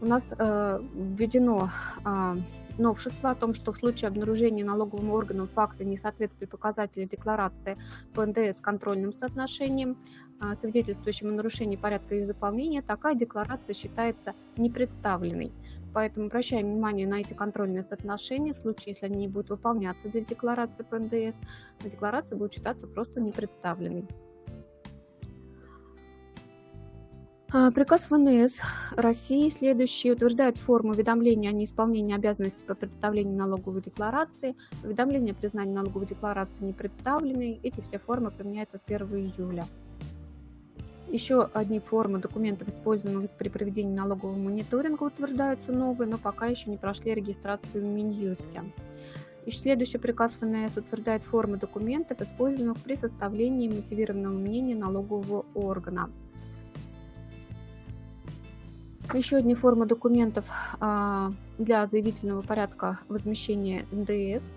У 0.00 0.06
нас 0.06 0.32
э, 0.36 0.80
введено 0.94 1.70
э, 2.04 2.36
новшество 2.78 3.30
о 3.30 3.34
том, 3.34 3.54
что 3.54 3.72
в 3.72 3.78
случае 3.78 4.08
обнаружения 4.08 4.64
налоговым 4.64 5.10
органом 5.10 5.48
факта 5.48 5.84
несоответствия 5.84 6.46
показателей 6.46 7.06
декларации 7.06 7.76
по 8.14 8.24
НДС 8.26 8.60
контрольным 8.60 9.12
соотношением, 9.12 9.96
а, 10.40 10.54
свидетельствующим 10.54 11.28
о 11.28 11.32
нарушении 11.32 11.76
порядка 11.76 12.14
ее 12.14 12.26
заполнения, 12.26 12.82
такая 12.82 13.14
декларация 13.14 13.74
считается 13.74 14.34
непредставленной. 14.56 15.52
Поэтому 15.92 16.26
обращаем 16.26 16.66
внимание 16.66 17.06
на 17.06 17.20
эти 17.20 17.34
контрольные 17.34 17.84
соотношения. 17.84 18.52
В 18.52 18.58
случае, 18.58 18.88
если 18.88 19.06
они 19.06 19.16
не 19.18 19.28
будут 19.28 19.50
выполняться 19.50 20.08
для 20.08 20.22
декларации 20.22 20.82
по 20.82 20.98
НДС, 20.98 21.40
декларация 21.84 22.36
будет 22.36 22.52
считаться 22.52 22.88
просто 22.88 23.20
непредставленной. 23.20 24.08
Приказ 27.72 28.10
ВНС 28.10 28.60
России 28.96 29.48
следующий 29.48 30.10
утверждает 30.10 30.58
форму 30.58 30.90
уведомления 30.90 31.50
о 31.50 31.52
неисполнении 31.52 32.12
обязанностей 32.12 32.64
по 32.64 32.74
представлению 32.74 33.36
налоговой 33.36 33.80
декларации, 33.80 34.56
уведомление 34.82 35.34
о 35.34 35.36
признании 35.36 35.72
налоговой 35.72 36.06
декларации 36.06 36.64
не 36.64 36.72
представленной. 36.72 37.60
Эти 37.62 37.80
все 37.80 38.00
формы 38.00 38.32
применяются 38.32 38.78
с 38.78 38.82
1 38.84 39.06
июля. 39.06 39.66
Еще 41.08 41.48
одни 41.54 41.78
формы 41.78 42.18
документов, 42.18 42.66
используемых 42.66 43.30
при 43.30 43.48
проведении 43.48 43.94
налогового 43.94 44.36
мониторинга, 44.36 45.04
утверждаются 45.04 45.70
новые, 45.70 46.10
но 46.10 46.18
пока 46.18 46.46
еще 46.46 46.70
не 46.70 46.76
прошли 46.76 47.14
регистрацию 47.14 47.84
в 47.84 47.86
Минюсте. 47.86 48.64
Еще 49.46 49.58
следующий 49.58 49.98
приказ 49.98 50.34
ФНС 50.40 50.76
утверждает 50.76 51.22
формы 51.22 51.58
документов, 51.58 52.20
используемых 52.20 52.78
при 52.78 52.96
составлении 52.96 53.68
мотивированного 53.68 54.32
мнения 54.32 54.74
налогового 54.74 55.46
органа. 55.54 56.10
Еще 59.12 59.36
одни 59.36 59.54
формы 59.54 59.86
документов 59.86 60.44
а, 60.80 61.30
для 61.58 61.86
заявительного 61.86 62.42
порядка 62.42 62.98
возмещения 63.08 63.86
НДС. 63.92 64.56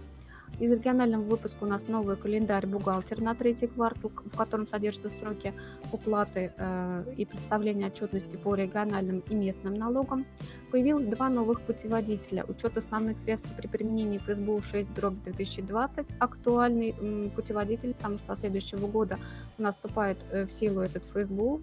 Из 0.60 0.72
регионального 0.72 1.22
выпуска 1.22 1.66
у 1.66 1.68
нас 1.68 1.88
новый 1.88 2.16
календарь 2.16 2.66
бухгалтер 2.66 3.22
на 3.22 3.36
третий 3.36 3.68
квартал, 3.68 4.10
в 4.10 4.36
котором 4.36 4.68
содержатся 4.68 5.10
сроки 5.10 5.54
уплаты 5.92 6.52
э, 6.58 7.14
и 7.16 7.26
представления 7.26 7.88
отчетности 7.88 8.38
по 8.38 8.56
региональным 8.56 9.20
и 9.30 9.36
местным 9.36 9.76
налогам. 9.76 10.26
Появилось 10.72 11.06
два 11.06 11.30
новых 11.30 11.62
путеводителя. 11.62 12.44
Учет 12.48 12.76
основных 12.78 13.20
средств 13.20 13.50
при 13.56 13.68
применении 13.68 14.18
ФСБУ 14.18 14.64
6 14.64 14.92
дробь 14.96 15.22
2020 15.24 16.08
актуальный 16.20 17.32
путеводитель, 17.36 17.94
потому 17.94 18.18
что 18.18 18.34
со 18.34 18.42
следующего 18.42 18.88
года 18.88 19.20
у 19.60 19.62
нас 19.62 19.76
вступает 19.76 20.18
э, 20.32 20.48
в 20.48 20.52
силу 20.52 20.82
этот 20.82 21.04
ФСБУ 21.14 21.62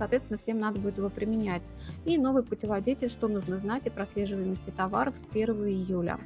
соответственно, 0.00 0.38
всем 0.38 0.58
надо 0.58 0.80
будет 0.80 0.96
его 0.96 1.10
применять. 1.10 1.70
И 2.06 2.16
новый 2.16 2.42
путеводитель, 2.42 3.10
что 3.10 3.28
нужно 3.28 3.58
знать 3.58 3.86
о 3.86 3.90
прослеживаемости 3.90 4.70
товаров 4.70 5.18
с 5.18 5.26
1 5.30 5.54
июля. 5.66 6.18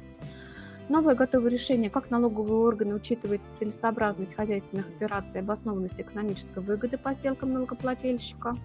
Новое 0.87 1.13
готовое 1.15 1.49
решение, 1.49 1.89
как 1.89 2.09
налоговые 2.09 2.59
органы 2.59 2.95
учитывают 2.95 3.41
целесообразность 3.51 4.33
хозяйственных 4.33 4.87
операций 4.87 5.41
обоснованность 5.41 5.99
экономической 5.99 6.59
выгоды 6.59 6.97
по 6.97 7.11
сделкам 7.13 7.51
налогоплательщика. 7.51 8.55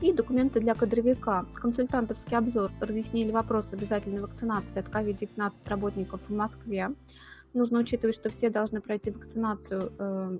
И 0.00 0.12
документы 0.12 0.60
для 0.60 0.76
кадровика. 0.76 1.44
Консультантовский 1.54 2.36
обзор 2.36 2.70
разъяснили 2.80 3.32
вопрос 3.32 3.72
обязательной 3.72 4.20
вакцинации 4.20 4.78
от 4.78 4.86
COVID-19 4.86 5.52
работников 5.68 6.20
в 6.28 6.32
Москве. 6.32 6.90
Нужно 7.52 7.80
учитывать, 7.80 8.14
что 8.14 8.28
все 8.28 8.48
должны 8.48 8.80
пройти 8.80 9.10
вакцинацию 9.10 9.90
Э, 9.98 10.38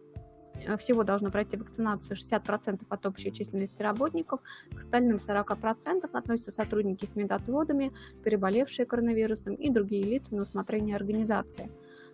всего 0.76 1.04
должно 1.04 1.30
пройти 1.30 1.56
вакцинацию 1.56 2.16
60% 2.16 2.84
от 2.88 3.06
общей 3.06 3.32
численности 3.32 3.82
работников, 3.82 4.40
к 4.74 4.78
остальным 4.78 5.18
40% 5.18 6.08
относятся 6.12 6.50
сотрудники 6.50 7.06
с 7.06 7.14
медотводами, 7.14 7.92
переболевшие 8.24 8.86
коронавирусом 8.86 9.54
и 9.54 9.70
другие 9.70 10.02
лица 10.02 10.34
на 10.34 10.42
усмотрение 10.42 10.96
организации. 10.96 11.70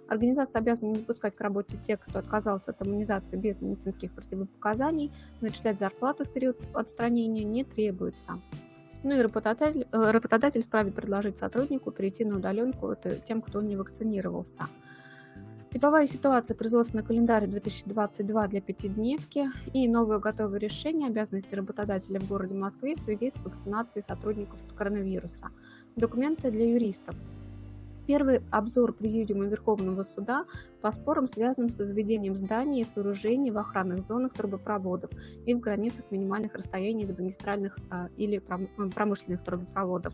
Организация 0.08 0.60
обязана 0.60 0.90
не 0.90 0.96
допускать 0.96 1.34
к 1.34 1.40
работе 1.40 1.76
тех, 1.78 2.00
кто 2.00 2.18
отказался 2.18 2.72
от 2.72 2.82
иммунизации 2.82 3.36
без 3.36 3.62
медицинских 3.62 4.12
противопоказаний, 4.12 5.10
начислять 5.40 5.78
зарплату 5.78 6.24
в 6.24 6.32
период 6.32 6.60
отстранения 6.74 7.44
не 7.44 7.64
требуется. 7.64 8.40
Ну 9.04 9.16
и 9.16 9.22
работодатель, 9.22 9.86
э, 9.90 10.10
работодатель 10.10 10.62
вправе 10.62 10.92
предложить 10.92 11.38
сотруднику 11.38 11.90
перейти 11.90 12.24
на 12.24 12.36
удаленку 12.36 12.94
тем, 13.24 13.42
кто 13.42 13.60
не 13.62 13.76
вакцинировался. 13.76 14.64
Типовая 15.72 16.06
ситуация, 16.06 16.54
производственный 16.54 17.02
календарь 17.02 17.46
2022 17.46 18.48
для 18.48 18.60
пятидневки 18.60 19.48
и 19.72 19.88
новое 19.88 20.18
готовое 20.18 20.58
решение 20.58 21.08
обязанности 21.08 21.54
работодателя 21.54 22.20
в 22.20 22.28
городе 22.28 22.52
Москве 22.52 22.94
в 22.94 23.00
связи 23.00 23.30
с 23.30 23.38
вакцинацией 23.38 24.04
сотрудников 24.04 24.58
от 24.68 24.76
коронавируса. 24.76 25.48
Документы 25.96 26.50
для 26.50 26.70
юристов. 26.74 27.16
Первый 28.06 28.42
обзор 28.50 28.92
Президиума 28.92 29.46
Верховного 29.46 30.02
Суда 30.02 30.44
по 30.82 30.92
спорам, 30.92 31.26
связанным 31.26 31.70
с 31.70 31.76
заведением 31.76 32.36
зданий 32.36 32.82
и 32.82 32.84
сооружений 32.84 33.50
в 33.50 33.56
охранных 33.56 34.02
зонах 34.02 34.34
трубопроводов 34.34 35.10
и 35.46 35.54
в 35.54 35.60
границах 35.60 36.04
минимальных 36.10 36.54
расстояний 36.54 37.06
до 37.06 37.14
магистральных 37.14 37.78
а, 37.88 38.08
или 38.18 38.40
промышленных 38.94 39.42
трубопроводов. 39.42 40.12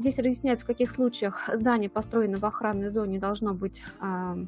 Здесь 0.00 0.18
разъясняется, 0.18 0.64
в 0.64 0.66
каких 0.66 0.90
случаях 0.90 1.50
здание, 1.52 1.90
построенное 1.90 2.40
в 2.40 2.44
охранной 2.46 2.88
зоне, 2.88 3.18
должно 3.18 3.52
быть 3.52 3.82
э, 4.00 4.46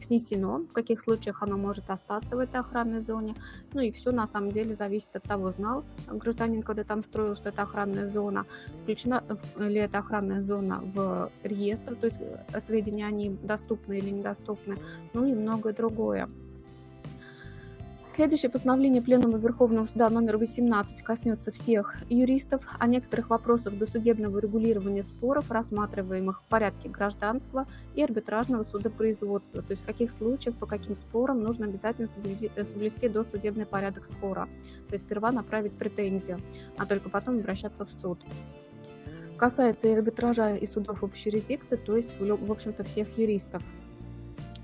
снесено, 0.00 0.58
в 0.58 0.72
каких 0.72 1.00
случаях 1.00 1.42
оно 1.42 1.56
может 1.56 1.90
остаться 1.90 2.36
в 2.36 2.38
этой 2.38 2.60
охранной 2.60 3.00
зоне. 3.00 3.34
Ну 3.72 3.80
и 3.80 3.90
все 3.90 4.12
на 4.12 4.28
самом 4.28 4.52
деле 4.52 4.76
зависит 4.76 5.16
от 5.16 5.24
того, 5.24 5.50
знал 5.50 5.84
гражданин, 6.06 6.62
когда 6.62 6.84
там 6.84 7.02
строил, 7.02 7.34
что 7.34 7.48
это 7.48 7.62
охранная 7.62 8.08
зона, 8.08 8.46
включена 8.84 9.24
ли 9.56 9.80
эта 9.80 9.98
охранная 9.98 10.42
зона 10.42 10.80
в 10.80 11.28
реестр, 11.42 11.96
то 11.96 12.06
есть 12.06 12.20
э, 12.20 12.60
сведения 12.60 13.08
о 13.08 13.10
ней 13.10 13.36
доступны 13.42 13.98
или 13.98 14.10
недоступны, 14.10 14.76
ну 15.12 15.24
и 15.24 15.34
многое 15.34 15.72
другое. 15.72 16.28
Следующее 18.14 18.48
постановление 18.48 19.02
Пленума 19.02 19.38
Верховного 19.38 19.86
Суда 19.86 20.08
номер 20.08 20.36
18 20.36 21.02
коснется 21.02 21.50
всех 21.50 21.96
юристов 22.08 22.62
о 22.78 22.86
некоторых 22.86 23.28
вопросах 23.28 23.76
досудебного 23.76 24.38
регулирования 24.38 25.02
споров, 25.02 25.50
рассматриваемых 25.50 26.42
в 26.42 26.44
порядке 26.44 26.88
гражданского 26.88 27.66
и 27.96 28.04
арбитражного 28.04 28.62
судопроизводства, 28.62 29.62
то 29.62 29.72
есть 29.72 29.82
в 29.82 29.86
каких 29.86 30.12
случаях, 30.12 30.54
по 30.54 30.66
каким 30.66 30.94
спорам 30.94 31.42
нужно 31.42 31.66
обязательно 31.66 32.06
э, 32.06 32.64
соблюсти 32.64 33.08
досудебный 33.08 33.66
порядок 33.66 34.06
спора, 34.06 34.48
то 34.86 34.92
есть 34.92 35.06
сперва 35.06 35.32
направить 35.32 35.72
претензию, 35.72 36.40
а 36.78 36.86
только 36.86 37.08
потом 37.08 37.40
обращаться 37.40 37.84
в 37.84 37.90
суд. 37.90 38.20
Касается 39.36 39.88
и 39.88 39.92
арбитража, 39.92 40.54
и 40.54 40.68
судов 40.68 41.02
общей 41.02 41.30
юрисдикции, 41.30 41.74
то 41.74 41.96
есть, 41.96 42.14
в 42.20 42.52
общем-то, 42.52 42.84
всех 42.84 43.18
юристов. 43.18 43.64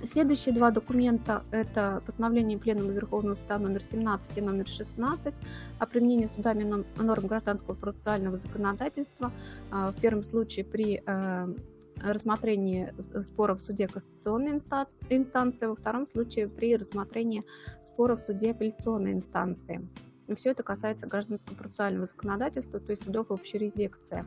Следующие 0.05 0.55
два 0.55 0.71
документа– 0.71 1.45
это 1.51 2.03
постановление 2.07 2.59
Пленума 2.59 2.91
Верховного 2.91 3.35
Суда 3.35 3.59
номер 3.59 3.83
17 3.83 4.39
и 4.39 4.41
номер 4.41 4.67
16 4.67 5.35
о 5.79 5.87
применении 5.87 6.25
судами 6.25 6.65
норм 6.65 7.27
гражданского 7.27 7.75
процессуального 7.75 8.39
законодательства. 8.39 9.31
А, 9.71 9.93
в 9.93 10.01
первом 10.01 10.23
случае 10.23 10.65
при 10.65 11.03
э, 11.05 11.55
рассмотрении 12.03 12.95
споров 13.23 13.61
в 13.61 13.63
суде 13.63 13.89
кассационной 13.89 14.53
инстанции, 14.53 15.67
во 15.67 15.75
втором 15.75 16.07
случае 16.07 16.49
при 16.49 16.77
рассмотрении 16.77 17.45
споров 17.83 18.23
в 18.23 18.25
суде 18.27 18.53
апелляционной 18.53 19.13
инстанции. 19.13 19.87
Все 20.35 20.51
это 20.51 20.63
касается 20.63 21.09
гражданского 21.09 21.57
процессуального 21.57 22.07
законодательства, 22.07 22.81
то 22.81 22.93
есть 22.93 23.05
судов 23.05 23.31
общей 23.31 23.59
юрисдикции. 23.59 24.25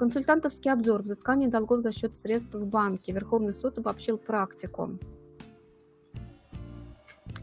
Консультантовский 0.00 0.72
обзор 0.72 1.02
взыскания 1.02 1.50
долгов 1.50 1.82
за 1.82 1.92
счет 1.92 2.14
средств 2.14 2.54
в 2.54 2.64
банке. 2.64 3.12
Верховный 3.12 3.52
суд 3.52 3.76
обобщил 3.76 4.16
практику. 4.16 4.98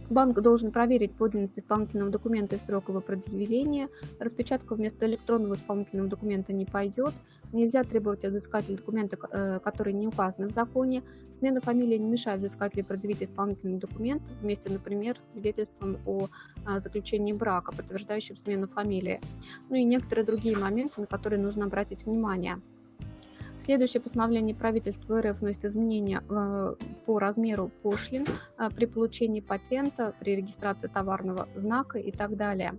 Банк 0.09 0.39
должен 0.39 0.71
проверить 0.71 1.13
подлинность 1.13 1.59
исполнительного 1.59 2.11
документа 2.11 2.55
и 2.55 2.59
срок 2.59 2.87
его 2.89 3.01
предъявления. 3.01 3.89
Распечатка 4.19 4.75
вместо 4.75 5.05
электронного 5.05 5.55
исполнительного 5.55 6.09
документа 6.09 6.53
не 6.53 6.65
пойдет. 6.65 7.13
Нельзя 7.51 7.83
требовать 7.83 8.23
от 8.23 8.31
взыскателя 8.31 8.77
документы, 8.77 9.17
э, 9.31 9.59
которые 9.59 9.93
не 9.93 10.07
указаны 10.07 10.47
в 10.47 10.51
законе. 10.51 11.03
Смена 11.37 11.61
фамилии 11.61 11.97
не 11.97 12.09
мешает 12.09 12.39
взыскателю 12.39 12.85
предъявить 12.85 13.21
исполнительный 13.21 13.79
документ 13.79 14.21
вместе, 14.41 14.69
например, 14.69 15.19
с 15.19 15.31
свидетельством 15.31 15.97
о 16.05 16.27
а, 16.65 16.79
заключении 16.79 17.33
брака, 17.33 17.73
подтверждающим 17.73 18.37
смену 18.37 18.67
фамилии. 18.67 19.21
Ну 19.69 19.75
и 19.75 19.83
некоторые 19.83 20.25
другие 20.25 20.57
моменты, 20.57 21.01
на 21.01 21.07
которые 21.07 21.39
нужно 21.39 21.65
обратить 21.65 22.05
внимание. 22.05 22.61
Следующее 23.59 24.01
постановление 24.01 24.55
правительства 24.55 25.21
РФ 25.21 25.41
вносит 25.41 25.65
изменения 25.65 26.23
э, 26.29 26.75
по 27.05 27.19
размеру 27.19 27.71
пошлин 27.81 28.25
э, 28.57 28.69
при 28.69 28.85
получении 28.85 29.41
патента, 29.41 30.13
при 30.19 30.35
регистрации 30.35 30.87
товарного 30.87 31.47
знака 31.55 31.97
и 31.97 32.11
так 32.11 32.35
далее. 32.35 32.77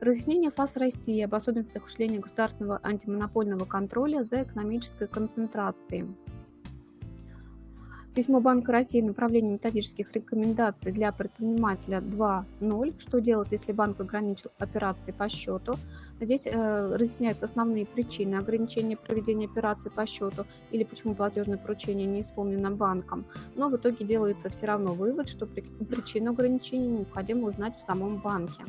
Разъяснение 0.00 0.50
ФАС 0.50 0.76
России 0.76 1.22
об 1.22 1.34
особенностях 1.34 1.84
осуществления 1.84 2.18
государственного 2.18 2.80
антимонопольного 2.82 3.64
контроля 3.64 4.24
за 4.24 4.42
экономической 4.42 5.08
концентрацией. 5.08 6.06
Письмо 8.14 8.40
Банка 8.40 8.72
России 8.72 9.00
направление 9.00 9.54
методических 9.54 10.12
рекомендаций 10.12 10.92
для 10.92 11.12
предпринимателя 11.12 11.98
2.0. 12.00 13.00
Что 13.00 13.20
делать, 13.20 13.48
если 13.52 13.72
банк 13.72 14.00
ограничил 14.00 14.50
операции 14.58 15.12
по 15.12 15.30
счету? 15.30 15.76
Здесь 16.22 16.46
э, 16.46 16.94
разъясняют 16.94 17.42
основные 17.42 17.84
причины 17.84 18.36
ограничения 18.36 18.96
проведения 18.96 19.46
операций 19.46 19.90
по 19.90 20.06
счету 20.06 20.46
или 20.70 20.84
почему 20.84 21.16
платежное 21.16 21.58
поручение 21.58 22.06
не 22.06 22.20
исполнено 22.20 22.70
банком. 22.70 23.24
Но 23.56 23.68
в 23.68 23.76
итоге 23.76 24.06
делается 24.06 24.48
все 24.48 24.66
равно 24.66 24.92
вывод, 24.92 25.28
что 25.28 25.46
при, 25.46 25.62
причину 25.62 26.30
ограничения 26.30 26.86
необходимо 26.86 27.48
узнать 27.48 27.76
в 27.76 27.82
самом 27.82 28.18
банке. 28.18 28.62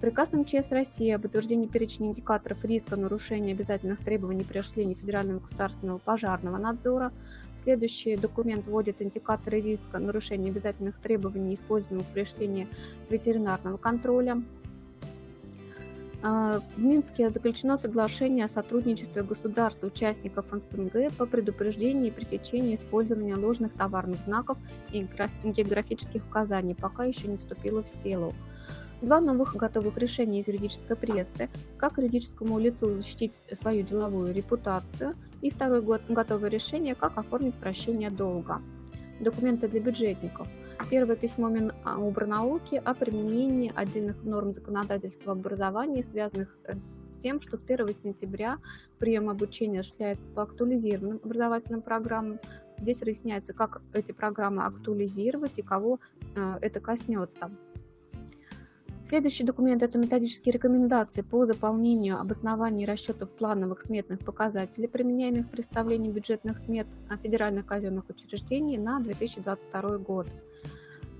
Приказ 0.00 0.32
МЧС 0.32 0.70
России 0.70 1.10
об 1.10 1.24
утверждении 1.24 1.66
перечня 1.66 2.06
индикаторов 2.08 2.64
риска 2.64 2.94
нарушения 2.94 3.52
обязательных 3.52 3.98
требований 3.98 4.44
при 4.44 4.58
осуществлении 4.58 4.94
федерального 4.94 5.40
государственного 5.40 5.98
пожарного 5.98 6.58
надзора. 6.58 7.12
Следующий 7.56 8.16
документ 8.16 8.68
вводит 8.68 9.02
индикаторы 9.02 9.60
риска 9.60 9.98
нарушения 9.98 10.50
обязательных 10.50 11.00
требований, 11.00 11.54
используемых 11.54 12.06
при 12.06 12.20
осуществлении 12.20 12.68
ветеринарного 13.10 13.78
контроля. 13.78 14.42
А, 16.24 16.60
в 16.76 16.78
Минске 16.78 17.30
заключено 17.30 17.76
соглашение 17.76 18.44
о 18.44 18.48
сотрудничестве 18.48 19.24
государств, 19.24 19.82
участников 19.82 20.46
СНГ 20.52 21.12
по 21.18 21.26
предупреждению 21.26 22.06
и 22.06 22.10
пресечению 22.12 22.76
использования 22.76 23.34
ложных 23.34 23.72
товарных 23.72 24.22
знаков 24.22 24.56
и 24.92 25.04
географических 25.44 26.24
указаний, 26.24 26.74
пока 26.74 27.04
еще 27.04 27.26
не 27.26 27.38
вступило 27.38 27.82
в 27.82 27.90
силу. 27.90 28.34
Два 29.00 29.20
новых 29.20 29.56
готовых 29.56 29.98
решения 29.98 30.38
из 30.38 30.46
юридической 30.46 30.96
прессы, 30.96 31.50
как 31.76 31.98
юридическому 31.98 32.60
лицу 32.60 32.94
защитить 32.94 33.42
свою 33.52 33.82
деловую 33.82 34.32
репутацию, 34.32 35.16
и 35.40 35.50
второе 35.50 35.82
готовое 36.08 36.50
решение, 36.50 36.94
как 36.94 37.18
оформить 37.18 37.56
прощение 37.56 38.10
долга. 38.10 38.60
Документы 39.18 39.66
для 39.66 39.80
бюджетников. 39.80 40.46
Первое 40.90 41.16
письмо 41.16 41.48
Минобрнауки 41.48 42.76
о 42.76 42.94
применении 42.94 43.72
отдельных 43.74 44.22
норм 44.22 44.52
законодательства 44.52 45.32
образования, 45.32 46.02
связанных 46.02 46.56
с 46.66 47.18
тем, 47.22 47.40
что 47.40 47.56
с 47.56 47.62
1 47.62 47.88
сентября 47.94 48.58
прием 48.98 49.30
обучения 49.30 49.80
осуществляется 49.80 50.28
по 50.28 50.42
актуализированным 50.42 51.20
образовательным 51.24 51.82
программам. 51.82 52.40
Здесь 52.78 53.00
разъясняется, 53.00 53.52
как 53.52 53.80
эти 53.94 54.12
программы 54.12 54.64
актуализировать 54.64 55.56
и 55.56 55.62
кого 55.62 56.00
э, 56.34 56.58
это 56.60 56.80
коснется. 56.80 57.50
Следующий 59.12 59.44
документ– 59.44 59.82
это 59.82 59.98
методические 59.98 60.54
рекомендации 60.54 61.20
по 61.20 61.44
заполнению 61.44 62.18
обоснований 62.18 62.86
расчетов 62.86 63.30
плановых 63.30 63.82
сметных 63.82 64.20
показателей, 64.20 64.88
применяемых 64.88 65.50
при 65.50 65.60
составлении 65.60 66.10
бюджетных 66.10 66.56
смет 66.56 66.86
федеральных 67.22 67.66
казенных 67.66 68.08
учреждений 68.08 68.78
на 68.78 69.00
2022 69.00 69.98
год. 69.98 70.28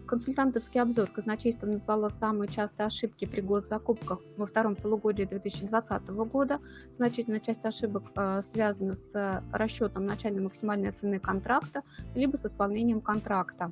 Консультантовский 0.07 0.81
обзор 0.81 1.11
казначейство 1.11 1.67
назвало 1.67 2.09
самые 2.09 2.49
частые 2.49 2.87
ошибки 2.87 3.27
при 3.27 3.43
госзакупках 3.43 4.21
во 4.39 4.47
втором 4.47 4.75
полугодии 4.75 5.25
2020 5.25 6.09
года. 6.09 6.61
Значительная 6.95 7.41
часть 7.41 7.67
ошибок 7.67 8.05
э, 8.17 8.41
связана 8.41 8.95
с 8.95 9.43
расчетом 9.53 10.07
начальной 10.07 10.41
максимальной 10.41 10.93
цены 10.93 11.19
контракта 11.19 11.83
либо 12.15 12.39
с 12.39 12.47
исполнением 12.47 13.03
контракта. 13.03 13.71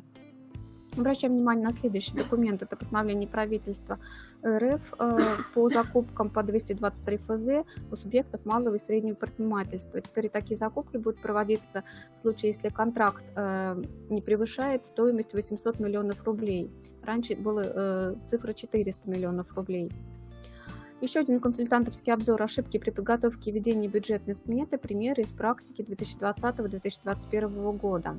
Обращаем 0.97 1.35
внимание 1.35 1.65
на 1.65 1.73
следующий 1.73 2.15
документ. 2.15 2.63
Это 2.63 2.77
постановление 2.77 3.29
правительства 3.29 3.99
РФ 4.45 4.95
э, 4.99 5.19
по 5.55 5.69
закупкам 5.69 6.31
по 6.31 6.43
223 6.43 7.17
ФЗ 7.19 7.49
у 7.91 7.97
субъектов 7.97 8.45
малого 8.45 8.75
и 8.75 8.79
среднего 8.79 9.15
предпринимательства. 9.15 10.01
Теперь 10.01 10.29
такие 10.29 10.57
закупки 10.57 10.97
будут 10.97 11.21
проводиться 11.21 11.85
в 12.17 12.21
случае, 12.21 12.51
если 12.51 12.71
контракт 12.71 13.25
э, 13.37 13.83
не 14.09 14.21
превышает 14.21 14.85
стоимость 14.85 15.33
800 15.33 15.79
миллионов 15.79 16.25
рублей. 16.25 16.73
Раньше 17.05 17.37
была 17.37 17.63
э, 17.65 18.15
цифра 18.25 18.53
400 18.53 19.09
миллионов 19.09 19.55
рублей. 19.55 19.93
Еще 21.01 21.21
один 21.21 21.41
консультантовский 21.41 22.13
обзор 22.13 22.43
ошибки 22.43 22.79
при 22.79 22.91
подготовке 22.91 23.51
и 23.51 23.55
ведении 23.55 23.89
бюджетной 23.89 24.35
сметы, 24.35 24.77
примеры 24.77 25.23
из 25.23 25.31
практики 25.31 25.81
2020-2021 25.83 27.79
года. 27.79 28.17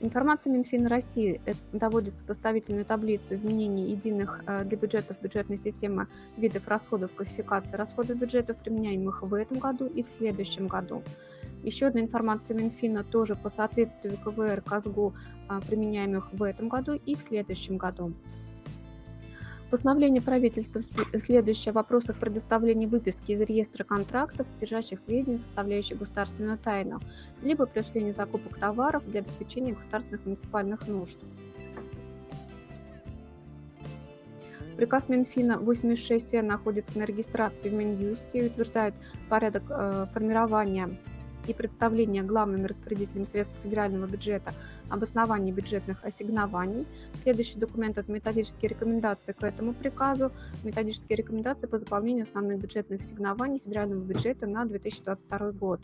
Информация 0.00 0.52
Минфина 0.52 0.88
России 0.88 1.40
доводит 1.72 2.14
сопоставительную 2.14 2.84
таблицу 2.84 3.34
изменений 3.34 3.90
единых 3.90 4.42
э, 4.46 4.64
для 4.64 4.76
бюджетов 4.76 5.16
бюджетной 5.20 5.56
системы 5.56 6.08
видов 6.36 6.68
расходов 6.68 7.12
классификации 7.14 7.76
расходов 7.76 8.18
бюджетов, 8.18 8.56
применяемых 8.58 9.22
в 9.22 9.32
этом 9.32 9.58
году 9.58 9.86
и 9.86 10.02
в 10.02 10.08
следующем 10.08 10.66
году. 10.66 11.02
Еще 11.62 11.86
одна 11.86 12.00
информация 12.00 12.54
Минфина 12.54 13.04
тоже 13.04 13.36
по 13.36 13.48
соответствию 13.48 14.18
КВР 14.22 14.60
КАЗГУ, 14.60 15.14
а, 15.48 15.60
применяемых 15.62 16.30
в 16.32 16.42
этом 16.42 16.68
году 16.68 16.92
и 16.92 17.14
в 17.14 17.22
следующем 17.22 17.78
году. 17.78 18.12
Постановление 19.74 20.22
правительства 20.22 20.80
следующее 21.18 21.72
в 21.72 21.74
вопросах 21.74 22.16
предоставления 22.20 22.86
выписки 22.86 23.32
из 23.32 23.40
реестра 23.40 23.82
контрактов, 23.82 24.46
содержащих 24.46 25.00
сведения, 25.00 25.40
составляющие 25.40 25.98
государственную 25.98 26.58
тайну, 26.58 27.00
либо 27.42 27.66
при 27.66 27.80
осуществлении 27.80 28.12
закупок 28.12 28.56
товаров 28.56 29.04
для 29.04 29.18
обеспечения 29.18 29.72
государственных 29.72 30.26
муниципальных 30.26 30.86
нужд. 30.86 31.18
Приказ 34.76 35.08
Минфина 35.08 35.58
86 35.58 36.34
находится 36.34 36.96
на 36.96 37.02
регистрации 37.02 37.68
в 37.68 37.72
Минюсте 37.72 38.38
и 38.38 38.46
утверждает 38.46 38.94
порядок 39.28 39.64
э, 39.70 40.06
формирования 40.14 40.96
и 41.48 41.52
представления 41.52 42.22
главным 42.22 42.64
распорядителем 42.64 43.26
средств 43.26 43.58
федерального 43.60 44.06
бюджета 44.06 44.52
обоснований 44.90 45.52
бюджетных 45.52 46.04
ассигнований. 46.04 46.86
Следующий 47.22 47.58
документ– 47.58 47.98
это 47.98 48.10
методические 48.10 48.70
рекомендации 48.70 49.32
к 49.32 49.42
этому 49.42 49.74
приказу, 49.74 50.32
методические 50.62 51.16
рекомендации 51.16 51.66
по 51.66 51.78
заполнению 51.78 52.22
основных 52.22 52.58
бюджетных 52.58 53.00
ассигнований 53.00 53.60
федерального 53.64 54.00
бюджета 54.00 54.46
на 54.46 54.64
2022 54.64 55.52
год. 55.52 55.80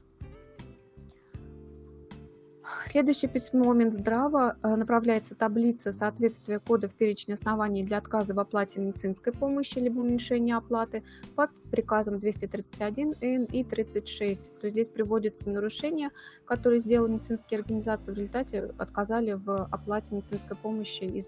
Следующее 2.86 3.30
письмо 3.30 3.72
Минздрава 3.72 4.56
э, 4.62 4.74
направляется 4.74 5.34
таблица 5.34 5.92
соответствия 5.92 6.58
кодов 6.58 6.92
перечня 6.94 7.34
оснований 7.34 7.84
для 7.84 7.98
отказа 7.98 8.34
в 8.34 8.40
оплате 8.40 8.80
медицинской 8.80 9.32
помощи 9.32 9.78
либо 9.78 10.00
уменьшения 10.00 10.56
оплаты 10.56 11.04
по 11.36 11.48
приказам 11.70 12.18
231 12.18 13.14
Н 13.20 13.44
и 13.44 13.64
36. 13.64 14.58
То 14.58 14.68
здесь 14.70 14.88
приводятся 14.88 15.50
нарушения, 15.50 16.10
которые 16.44 16.80
сделали 16.80 17.12
медицинские 17.12 17.60
организации, 17.60 18.12
в 18.12 18.14
результате 18.14 18.72
отказали 18.78 19.32
в 19.32 19.68
оплате 19.70 20.14
медицинской 20.14 20.56
помощи 20.56 21.04
из 21.04 21.26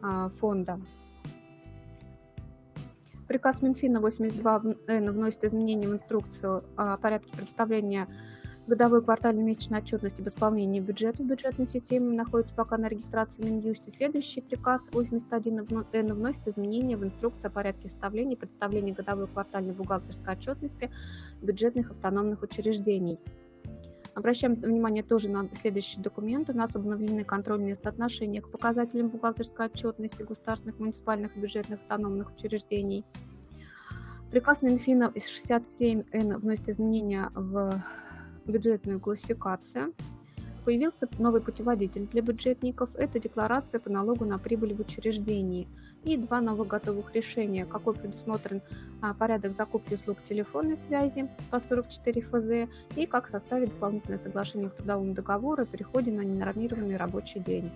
а, 0.00 0.30
фонда. 0.40 0.80
Приказ 3.26 3.60
Минфина 3.60 4.00
82 4.00 4.62
Н 4.86 5.12
вносит 5.12 5.44
изменения 5.44 5.86
в 5.86 5.92
инструкцию 5.92 6.62
о 6.76 6.96
порядке 6.96 7.36
представления 7.36 8.08
Годовой 8.68 9.02
квартальный 9.02 9.42
месячной 9.42 9.78
отчетности 9.78 10.20
об 10.20 10.28
исполнении 10.28 10.78
бюджета 10.78 11.22
в 11.22 11.26
бюджетной 11.26 11.66
системе 11.66 12.14
находится 12.14 12.54
пока 12.54 12.76
на 12.76 12.90
регистрации 12.90 13.42
Минюсте. 13.42 13.90
Следующий 13.90 14.42
приказ 14.42 14.86
81Н 14.92 16.12
вносит 16.12 16.46
изменения 16.46 16.98
в 16.98 17.02
инструкцию 17.02 17.48
о 17.48 17.50
порядке 17.50 17.88
составления 17.88 18.34
и 18.34 18.38
представления 18.38 18.92
годовой 18.92 19.26
квартальной 19.26 19.72
бухгалтерской 19.72 20.34
отчетности 20.34 20.90
бюджетных 21.40 21.92
автономных 21.92 22.42
учреждений. 22.42 23.18
Обращаем 24.14 24.54
внимание 24.56 25.02
тоже 25.02 25.30
на 25.30 25.48
следующий 25.54 26.02
документ. 26.02 26.50
У 26.50 26.52
нас 26.52 26.76
обновлены 26.76 27.24
контрольные 27.24 27.74
соотношения 27.74 28.42
к 28.42 28.50
показателям 28.50 29.08
бухгалтерской 29.08 29.64
отчетности 29.64 30.24
государственных, 30.24 30.78
муниципальных 30.78 31.34
и 31.34 31.40
бюджетных 31.40 31.80
автономных 31.80 32.34
учреждений. 32.34 33.06
Приказ 34.30 34.60
Минфина 34.60 35.10
из 35.14 35.26
67Н 35.26 36.36
вносит 36.36 36.68
изменения 36.68 37.30
в 37.34 37.82
бюджетную 38.48 39.00
классификацию. 39.00 39.94
Появился 40.64 41.08
новый 41.18 41.40
путеводитель 41.40 42.06
для 42.06 42.20
бюджетников. 42.20 42.94
Это 42.94 43.18
декларация 43.18 43.80
по 43.80 43.90
налогу 43.90 44.24
на 44.24 44.38
прибыль 44.38 44.74
в 44.74 44.80
учреждении. 44.80 45.66
И 46.04 46.16
два 46.16 46.40
новых 46.40 46.68
готовых 46.68 47.14
решения, 47.14 47.64
какой 47.64 47.94
предусмотрен 47.94 48.62
а, 49.00 49.14
порядок 49.14 49.52
закупки 49.52 49.94
услуг 49.94 50.22
телефонной 50.22 50.76
связи 50.76 51.28
по 51.50 51.58
44 51.58 52.20
ФЗ 52.20 52.70
и 52.96 53.06
как 53.06 53.28
составить 53.28 53.70
дополнительное 53.70 54.18
соглашение 54.18 54.70
к 54.70 54.76
трудовому 54.76 55.14
договору 55.14 55.62
о 55.62 55.66
переходе 55.66 56.12
на 56.12 56.20
ненормированный 56.20 56.96
рабочий 56.96 57.40
день. 57.40 57.70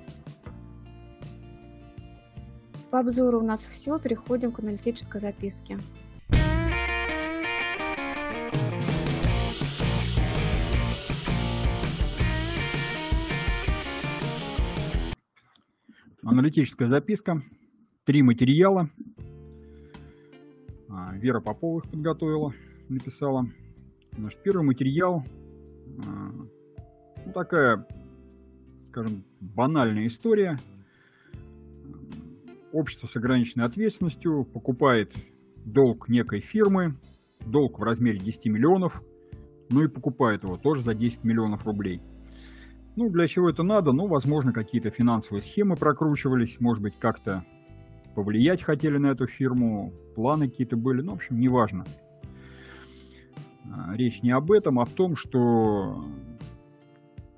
По 2.93 2.99
обзору 2.99 3.41
у 3.41 3.43
нас 3.43 3.62
все. 3.62 3.99
Переходим 3.99 4.53
к 4.53 4.59
аналитической 4.59 5.18
записке. 5.18 5.79
Аналитическая 16.25 16.87
записка. 16.87 17.43
Три 18.05 18.23
материала. 18.23 18.89
А, 20.89 21.16
Вера 21.16 21.41
Попова 21.41 21.81
их 21.81 21.91
подготовила, 21.91 22.55
написала. 22.89 23.49
Наш 24.16 24.37
первый 24.37 24.64
материал. 24.64 25.25
А, 26.07 26.31
ну, 27.27 27.33
такая, 27.33 27.87
скажем, 28.87 29.25
банальная 29.41 30.07
история. 30.07 30.57
Общество 32.73 33.09
с 33.09 33.16
ограниченной 33.16 33.66
ответственностью 33.66 34.45
покупает 34.45 35.12
долг 35.64 36.09
некой 36.09 36.41
фирмы, 36.41 36.95
долг 37.45 37.81
в 37.81 37.83
размере 37.83 38.18
10 38.18 38.47
миллионов, 38.47 39.03
ну 39.70 39.83
и 39.83 39.89
покупает 39.89 40.45
его 40.45 40.57
тоже 40.57 40.83
за 40.83 40.95
10 40.95 41.25
миллионов 41.25 41.66
рублей– 41.66 42.01
ну, 42.97 43.09
для 43.09 43.26
чего 43.26 43.49
это 43.49 43.62
надо? 43.62 43.93
Ну, 43.93 44.07
возможно, 44.07 44.53
какие-то 44.53 44.90
финансовые 44.90 45.43
схемы 45.43 45.76
прокручивались, 45.76 46.61
может 46.61 46.82
быть, 46.82 46.95
как-то 46.99 47.45
повлиять 48.14 48.62
хотели 48.62 48.99
на 48.99 49.09
эту 49.09 49.26
фирму, 49.26 49.93
планы 50.14 50.49
какие-то 50.51 50.76
были, 50.76 51.01
ну, 51.01 51.12
в 51.12 51.16
общем, 51.16 51.40
неважно. 51.40 51.84
А, 53.70 53.95
речь 53.97 54.22
не 54.22 54.30
об 54.30 54.53
этом, 54.53 54.78
а 54.78 54.84
в 54.84 54.90
том, 54.90 55.16
что 55.16 56.05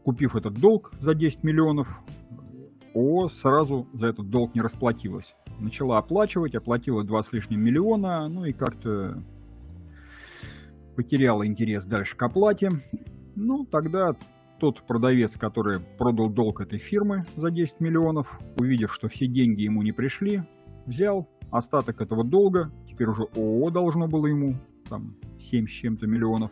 купив 0.03 0.37
этот 0.37 0.55
долг 0.55 0.93
за 0.99 1.15
10 1.15 1.45
миллионов, 1.45 2.01
ООО 2.95 3.29
сразу 3.29 3.89
за 3.93 4.09
этот 4.09 4.31
долг 4.31 4.55
не 4.55 4.61
расплатилась. 4.61 5.35
Начала 5.59 5.99
оплачивать, 5.99 6.55
оплатила 6.55 7.05
2 7.05 7.23
с 7.23 7.33
лишним 7.33 7.61
миллиона, 7.61 8.29
ну 8.29 8.45
и 8.45 8.53
как-то 8.53 9.23
потеряла 10.97 11.47
интерес 11.47 11.85
дальше 11.85 12.17
к 12.17 12.23
оплате. 12.23 12.71
Ну, 13.37 13.65
тогда 13.65 14.15
тот 14.65 14.81
продавец, 14.87 15.37
который 15.37 15.79
продал 15.99 16.31
долг 16.31 16.63
этой 16.63 16.79
фирмы 16.79 17.27
за 17.37 17.51
10 17.51 17.81
миллионов, 17.81 18.41
увидев, 18.59 18.95
что 18.95 19.09
все 19.09 19.27
деньги 19.27 19.61
ему 19.61 19.83
не 19.83 19.93
пришли, 19.93 20.41
взял 20.87 21.29
остаток 21.51 22.01
этого 22.01 22.25
долга, 22.25 22.73
теперь 22.89 23.09
уже 23.09 23.25
ООО 23.37 23.69
должно 23.69 24.09
было 24.09 24.27
ему, 24.27 24.57
там 24.89 25.17
7 25.39 25.67
с 25.67 25.71
чем-то 25.71 26.07
миллионов, 26.07 26.51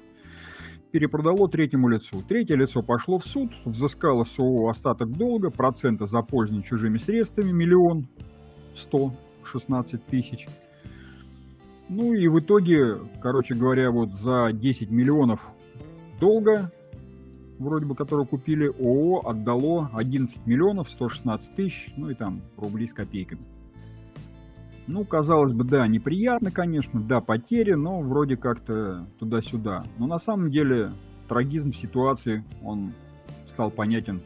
перепродало 0.91 1.49
третьему 1.49 1.89
лицу. 1.89 2.23
Третье 2.29 2.55
лицо 2.55 2.83
пошло 2.83 3.19
в 3.19 3.25
суд, 3.25 3.51
взыскало 3.65 4.25
с 4.25 4.39
ООО 4.39 4.69
остаток 4.69 5.11
долга, 5.11 5.51
процента 5.51 6.05
за 6.05 6.21
пользование 6.21 6.67
чужими 6.67 6.99
средствами, 6.99 7.51
миллион 7.51 8.09
сто 8.75 9.15
шестнадцать 9.43 10.05
тысяч. 10.05 10.49
Ну 11.89 12.13
и 12.13 12.29
в 12.29 12.39
итоге, 12.41 12.99
короче 13.23 13.55
говоря, 13.55 13.91
вот 13.91 14.13
за 14.13 14.51
10 14.53 14.91
миллионов 14.91 15.51
долга 16.21 16.71
вроде 17.63 17.87
бы, 17.87 17.95
которую 17.95 18.27
купили, 18.27 18.67
ООО 18.67 19.29
отдало 19.29 19.91
11 19.95 20.47
миллионов 20.47 20.89
116 20.89 21.55
тысяч, 21.55 21.93
ну 21.97 22.11
и 22.11 22.15
там 22.15 22.43
рублей 22.57 22.89
с 22.89 22.93
копейками. 22.93 23.43
Ну, 24.87 25.05
казалось 25.05 25.53
бы, 25.53 25.65
да, 25.65 25.87
неприятно, 25.87 26.51
конечно, 26.51 27.01
да, 27.01 27.21
потери, 27.21 27.75
но 27.75 28.01
вроде 28.01 28.37
как-то 28.37 29.07
туда-сюда. 29.19 29.85
Но 29.99 30.07
на 30.07 30.19
самом 30.19 30.51
деле 30.51 30.93
трагизм 31.29 31.73
ситуации, 31.73 32.45
он 32.63 32.93
стал 33.47 33.71
понятен 33.71 34.21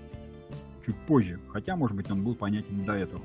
чуть 0.84 0.96
позже, 1.06 1.38
хотя, 1.48 1.76
может 1.76 1.96
быть, 1.96 2.10
он 2.10 2.22
был 2.24 2.34
понятен 2.34 2.84
до 2.84 2.94
этого. 2.94 3.22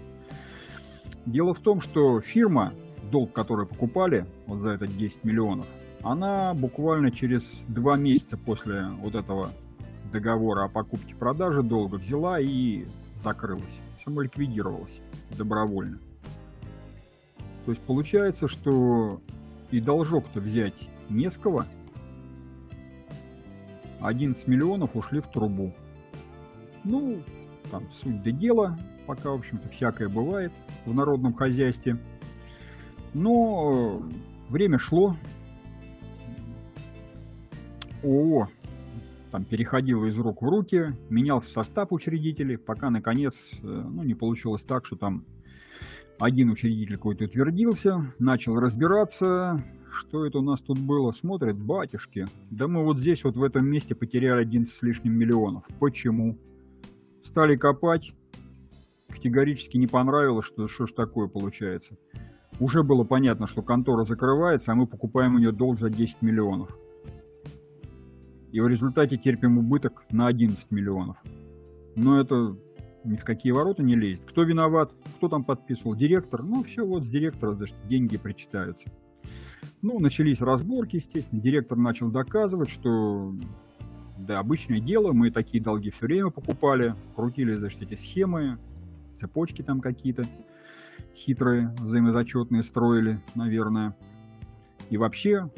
Дело 1.25 1.53
в 1.53 1.59
том, 1.59 1.79
что 1.79 2.19
фирма, 2.19 2.73
долг 3.11 3.31
который 3.31 3.65
покупали 3.65 4.25
вот 4.47 4.59
за 4.59 4.71
это 4.71 4.87
10 4.87 5.23
миллионов, 5.23 5.67
она 6.03 6.53
буквально 6.53 7.11
через 7.11 7.65
два 7.67 7.95
месяца 7.95 8.37
после 8.37 8.87
вот 9.01 9.15
этого 9.15 9.49
договора 10.11 10.65
о 10.65 10.69
покупке-продаже 10.69 11.63
долга 11.63 11.95
взяла 11.95 12.39
и 12.39 12.85
закрылась, 13.15 13.79
самоликвидировалась 14.03 14.99
добровольно. 15.37 15.99
То 17.65 17.71
есть 17.71 17.81
получается, 17.83 18.47
что 18.47 19.21
и 19.71 19.79
должок-то 19.79 20.39
взять 20.39 20.89
не 21.09 21.29
с 21.29 21.37
кого. 21.37 21.65
11 24.01 24.47
миллионов 24.47 24.95
ушли 24.95 25.21
в 25.21 25.27
трубу. 25.27 25.73
Ну, 26.83 27.21
там 27.69 27.89
суть 27.91 28.21
до 28.23 28.31
дела, 28.31 28.77
пока, 29.05 29.29
в 29.29 29.35
общем-то, 29.35 29.69
всякое 29.69 30.09
бывает 30.09 30.51
в 30.85 30.93
народном 30.93 31.33
хозяйстве. 31.33 31.97
Но 33.13 34.01
время 34.49 34.79
шло. 34.79 35.15
ООО 38.03 38.49
там 39.31 39.45
переходило 39.45 40.05
из 40.05 40.17
рук 40.19 40.41
в 40.41 40.45
руки, 40.45 40.93
менялся 41.09 41.49
состав 41.49 41.91
учредителей, 41.91 42.57
пока 42.57 42.89
наконец 42.89 43.51
э, 43.63 43.65
ну, 43.65 44.03
не 44.03 44.13
получилось 44.13 44.63
так, 44.63 44.85
что 44.85 44.97
там 44.97 45.25
один 46.19 46.49
учредитель 46.49 46.95
какой-то 46.97 47.25
утвердился, 47.25 48.13
начал 48.19 48.59
разбираться, 48.59 49.63
что 49.91 50.25
это 50.25 50.39
у 50.39 50.41
нас 50.41 50.61
тут 50.61 50.79
было. 50.79 51.11
Смотрит, 51.11 51.57
батюшки, 51.57 52.25
да 52.49 52.67
мы 52.67 52.83
вот 52.83 52.99
здесь 52.99 53.23
вот 53.23 53.37
в 53.37 53.43
этом 53.43 53.65
месте 53.65 53.95
потеряли 53.95 54.41
11 54.41 54.71
с 54.71 54.81
лишним 54.81 55.13
миллионов. 55.13 55.63
Почему? 55.79 56.37
Стали 57.23 57.55
копать, 57.55 58.13
категорически 59.07 59.77
не 59.77 59.87
понравилось, 59.87 60.45
что 60.45 60.67
что 60.67 60.87
ж 60.87 60.91
такое 60.91 61.27
получается. 61.27 61.97
Уже 62.59 62.83
было 62.83 63.03
понятно, 63.03 63.47
что 63.47 63.61
контора 63.61 64.03
закрывается, 64.03 64.73
а 64.73 64.75
мы 64.75 64.87
покупаем 64.87 65.35
у 65.35 65.39
нее 65.39 65.51
долг 65.51 65.79
за 65.79 65.89
10 65.89 66.21
миллионов. 66.21 66.77
И 68.51 68.59
в 68.59 68.67
результате 68.67 69.17
терпим 69.17 69.57
убыток 69.57 70.03
на 70.11 70.27
11 70.27 70.71
миллионов. 70.71 71.17
Но 71.95 72.19
это 72.19 72.57
ни 73.03 73.15
в 73.15 73.23
какие 73.23 73.51
ворота 73.51 73.83
не 73.83 73.95
лезет. 73.95 74.25
Кто 74.25 74.43
виноват? 74.43 74.93
Кто 75.17 75.29
там 75.29 75.43
подписывал? 75.43 75.95
Директор? 75.95 76.43
Ну, 76.43 76.63
все, 76.63 76.85
вот 76.85 77.05
с 77.05 77.09
директора, 77.09 77.53
значит, 77.53 77.75
деньги 77.87 78.17
причитаются. 78.17 78.89
Ну, 79.81 79.99
начались 79.99 80.41
разборки, 80.41 80.97
естественно. 80.97 81.41
Директор 81.41 81.77
начал 81.77 82.09
доказывать, 82.09 82.69
что 82.69 83.33
да, 84.17 84.39
обычное 84.39 84.79
дело, 84.79 85.13
мы 85.13 85.31
такие 85.31 85.63
долги 85.63 85.89
все 85.89 86.05
время 86.05 86.29
покупали, 86.29 86.95
крутили, 87.15 87.55
значит, 87.55 87.81
эти 87.81 87.95
схемы, 87.95 88.59
цепочки 89.19 89.63
там 89.63 89.81
какие-то 89.81 90.23
хитрые, 91.15 91.73
взаимозачетные 91.79 92.63
строили, 92.63 93.21
наверное. 93.33 93.95
И 94.89 94.97
вообще, 94.97 95.49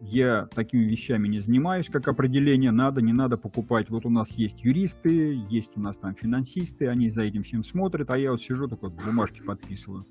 я 0.00 0.46
такими 0.54 0.84
вещами 0.84 1.28
не 1.28 1.40
занимаюсь, 1.40 1.88
как 1.88 2.08
определение, 2.08 2.70
надо, 2.70 3.02
не 3.02 3.12
надо 3.12 3.36
покупать. 3.36 3.90
Вот 3.90 4.06
у 4.06 4.10
нас 4.10 4.30
есть 4.32 4.64
юристы, 4.64 5.40
есть 5.50 5.72
у 5.76 5.80
нас 5.80 5.96
там 5.96 6.14
финансисты, 6.14 6.88
они 6.88 7.10
за 7.10 7.22
этим 7.22 7.42
всем 7.42 7.64
смотрят, 7.64 8.10
а 8.10 8.18
я 8.18 8.30
вот 8.30 8.42
сижу, 8.42 8.68
только 8.68 8.88
бумажки 8.88 9.40
подписываю. 9.40 10.02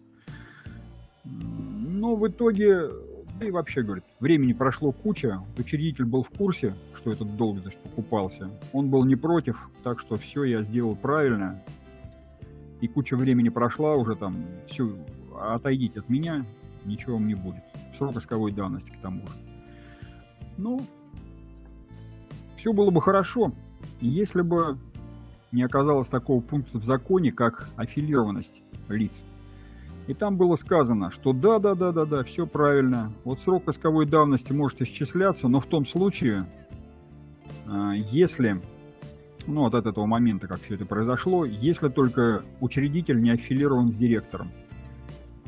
Но 1.24 2.16
в 2.16 2.28
итоге, 2.28 2.90
да 3.40 3.48
и 3.48 3.52
вообще, 3.52 3.82
говорит, 3.82 4.04
времени 4.20 4.54
прошло 4.54 4.92
куча, 4.92 5.42
учредитель 5.58 6.06
был 6.06 6.24
в 6.24 6.30
курсе, 6.30 6.76
что 6.96 7.12
этот 7.12 7.36
долг 7.38 7.60
значит, 7.60 7.80
покупался, 7.80 8.50
он 8.74 8.90
был 8.90 9.04
не 9.06 9.16
против, 9.16 9.70
так 9.84 10.00
что 10.00 10.16
все 10.16 10.44
я 10.44 10.64
сделал 10.64 10.96
правильно, 10.96 11.62
и 12.82 12.88
куча 12.88 13.16
времени 13.16 13.50
прошла 13.50 13.96
уже 13.96 14.16
там, 14.16 14.46
все, 14.68 14.96
отойдите 15.40 16.00
от 16.00 16.10
меня, 16.10 16.46
ничего 16.86 17.14
вам 17.14 17.28
не 17.28 17.36
будет. 17.36 17.64
Срок 17.98 18.16
исковой 18.18 18.52
давности 18.52 18.92
к 18.92 19.02
тому 19.02 19.26
же. 19.28 19.47
Ну, 20.58 20.82
все 22.55 22.74
было 22.74 22.89
бы 22.89 23.01
хорошо, 23.01 23.53
если 24.01 24.41
бы 24.41 24.78
не 25.51 25.64
оказалось 25.64 26.08
такого 26.08 26.41
пункта 26.41 26.80
в 26.80 26.84
законе, 26.84 27.32
как 27.32 27.70
аффилированность 27.76 28.64
лиц. 28.89 29.24
И 30.08 30.14
там 30.14 30.38
было 30.38 30.55
сказано, 30.55 31.12
что 31.12 31.34
да, 31.34 31.60
да, 31.60 31.76
да, 31.76 31.91
да, 31.91 32.05
да, 32.05 32.24
все 32.24 32.47
правильно. 32.47 33.12
Вот 33.26 33.41
срок 33.41 33.68
исковой 33.68 34.05
давности 34.05 34.53
может 34.53 34.82
исчисляться, 34.82 35.47
но 35.49 35.60
в 35.60 35.66
том 35.66 35.86
случае, 35.86 36.47
а, 37.66 37.91
если, 37.91 38.62
ну 39.47 39.62
вот 39.62 39.76
от 39.76 39.86
этого 39.86 40.05
момента, 40.05 40.47
как 40.47 40.62
все 40.62 40.76
это 40.76 40.86
произошло, 40.86 41.43
если 41.43 41.89
только 41.89 42.43
учредитель 42.62 43.22
не 43.22 43.32
аффилирован 43.32 43.91
с 43.91 43.95
директором. 43.95 44.49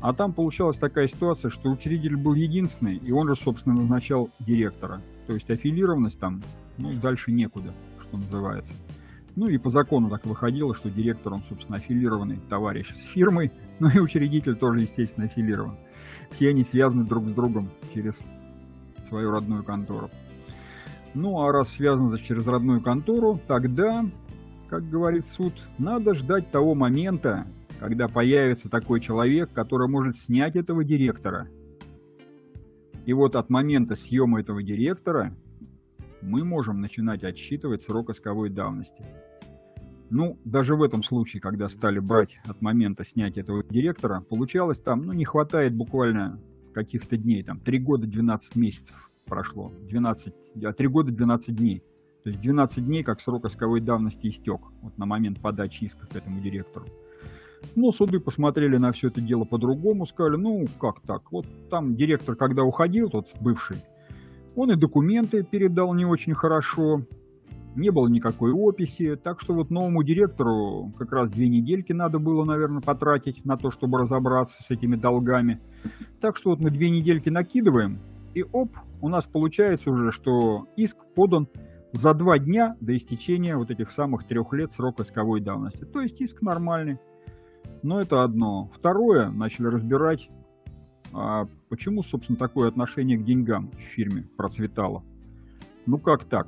А 0.02 0.14
там 0.14 0.32
получалась 0.32 0.78
такая 0.78 1.08
ситуация, 1.08 1.50
что 1.50 1.70
учредитель 1.70 2.16
был 2.16 2.34
единственный, 2.34 2.96
и 2.96 3.12
он 3.12 3.28
же, 3.28 3.36
собственно, 3.36 3.76
назначал 3.76 4.30
директора. 4.40 5.02
То 5.28 5.34
есть 5.34 5.50
аффилированность 5.50 6.20
там, 6.20 6.42
ну, 6.78 6.94
дальше 6.94 7.32
некуда, 7.32 7.74
что 8.02 8.18
называется. 8.18 8.74
Ну 9.36 9.48
и 9.48 9.58
по 9.58 9.70
закону 9.70 10.10
так 10.10 10.26
выходило, 10.26 10.74
что 10.74 10.90
директор, 10.90 11.34
он, 11.34 11.44
собственно, 11.48 11.78
аффилированный 11.78 12.40
товарищ 12.50 12.94
с 12.96 13.08
фирмой, 13.08 13.52
ну 13.80 13.90
и 13.90 14.00
учредитель 14.00 14.56
тоже, 14.56 14.82
естественно, 14.82 15.26
аффилирован. 15.26 15.76
Все 16.30 16.50
они 16.50 16.64
связаны 16.64 17.04
друг 17.04 17.28
с 17.28 17.32
другом 17.32 17.70
через 17.94 18.24
свою 19.04 19.32
родную 19.32 19.64
контору. 19.64 20.10
Ну 21.14 21.42
а 21.42 21.52
раз 21.52 21.70
связано 21.70 22.18
через 22.18 22.48
родную 22.48 22.82
контору, 22.82 23.40
тогда, 23.48 24.06
как 24.70 24.90
говорит 24.90 25.26
суд, 25.26 25.54
надо 25.78 26.14
ждать 26.14 26.52
того 26.52 26.76
момента, 26.76 27.48
когда 27.80 28.08
появится 28.08 28.70
такой 28.70 29.00
человек, 29.00 29.52
который 29.54 29.88
может 29.88 30.16
снять 30.16 30.56
этого 30.56 30.84
директора. 30.84 31.48
И 33.06 33.14
вот 33.14 33.36
от 33.36 33.50
момента 33.50 33.96
съема 33.96 34.42
этого 34.42 34.62
директора 34.62 35.36
мы 36.22 36.44
можем 36.44 36.82
начинать 36.82 37.24
отсчитывать 37.24 37.82
срок 37.82 38.10
исковой 38.10 38.50
давности. 38.50 39.06
Ну, 40.10 40.38
даже 40.44 40.76
в 40.76 40.84
этом 40.84 41.04
случае, 41.04 41.40
когда 41.40 41.70
стали 41.70 42.00
брать 42.00 42.40
от 42.46 42.62
момента 42.62 43.06
снятия 43.06 43.44
этого 43.44 43.64
директора, 43.64 44.22
получалось 44.22 44.80
там, 44.80 45.04
ну, 45.04 45.14
не 45.14 45.24
хватает 45.24 45.76
буквально 45.76 46.40
каких-то 46.74 47.16
дней, 47.16 47.44
там, 47.44 47.60
3 47.60 47.80
года 47.80 48.08
12 48.08 48.56
месяцев 48.56 49.12
прошло, 49.26 49.72
12, 49.88 50.34
а 50.64 50.74
3 50.74 50.88
года 50.88 51.12
12 51.12 51.56
дней. 51.56 51.84
То 52.24 52.30
есть 52.30 52.42
12 52.42 52.86
дней, 52.86 53.04
как 53.04 53.22
срок 53.22 53.46
исковой 53.46 53.82
давности 53.82 54.28
истек, 54.28 54.60
вот 54.82 54.98
на 54.98 55.06
момент 55.06 55.40
подачи 55.40 55.86
иска 55.86 56.06
к 56.08 56.16
этому 56.16 56.42
директору. 56.42 56.86
Но 57.76 57.92
суды 57.92 58.20
посмотрели 58.20 58.78
на 58.78 58.92
все 58.92 59.08
это 59.08 59.22
дело 59.22 59.44
по-другому, 59.44 60.06
сказали, 60.06 60.38
ну, 60.38 60.66
как 60.80 61.02
так, 61.02 61.32
вот 61.32 61.46
там 61.70 61.96
директор, 61.96 62.36
когда 62.36 62.64
уходил, 62.64 63.10
тот 63.10 63.34
бывший, 63.40 63.78
он 64.56 64.72
и 64.72 64.76
документы 64.76 65.44
передал 65.44 65.94
не 65.94 66.06
очень 66.06 66.34
хорошо, 66.34 67.04
не 67.76 67.92
было 67.92 68.08
никакой 68.08 68.52
описи, 68.52 69.16
так 69.16 69.40
что 69.40 69.54
вот 69.54 69.70
новому 69.70 70.04
директору 70.04 70.94
как 70.98 71.12
раз 71.12 71.30
две 71.32 71.48
недельки 71.48 71.94
надо 71.94 72.20
было, 72.20 72.44
наверное, 72.44 72.82
потратить 72.82 73.46
на 73.46 73.58
то, 73.58 73.72
чтобы 73.72 74.00
разобраться 74.00 74.64
с 74.64 74.72
этими 74.72 74.96
долгами. 74.96 75.62
Так 76.20 76.36
что 76.36 76.50
вот 76.52 76.60
мы 76.60 76.72
две 76.72 76.90
недельки 76.90 77.30
накидываем, 77.30 78.00
и 78.34 78.44
оп, 78.44 78.72
у 79.02 79.10
нас 79.10 79.26
получается 79.26 79.92
уже, 79.92 80.12
что 80.12 80.68
иск 80.76 80.98
подан 81.16 81.48
за 81.92 82.14
два 82.14 82.38
дня 82.38 82.76
до 82.80 82.96
истечения 82.96 83.58
вот 83.58 83.72
этих 83.72 83.92
самых 83.92 84.26
трех 84.26 84.54
лет 84.54 84.72
срока 84.72 85.04
исковой 85.04 85.42
давности. 85.42 85.86
То 85.86 86.02
есть 86.02 86.22
иск 86.22 86.42
нормальный. 86.42 87.00
Но 87.82 88.00
это 88.00 88.24
одно. 88.24 88.70
Второе, 88.74 89.30
начали 89.30 89.68
разбирать, 89.68 90.30
а 91.14 91.48
почему, 91.70 92.04
собственно, 92.04 92.38
такое 92.38 92.68
отношение 92.68 93.18
к 93.18 93.24
деньгам 93.24 93.72
в 93.72 93.80
фирме 93.80 94.28
процветало. 94.38 95.04
Ну 95.86 95.98
как 95.98 96.26
так? 96.26 96.48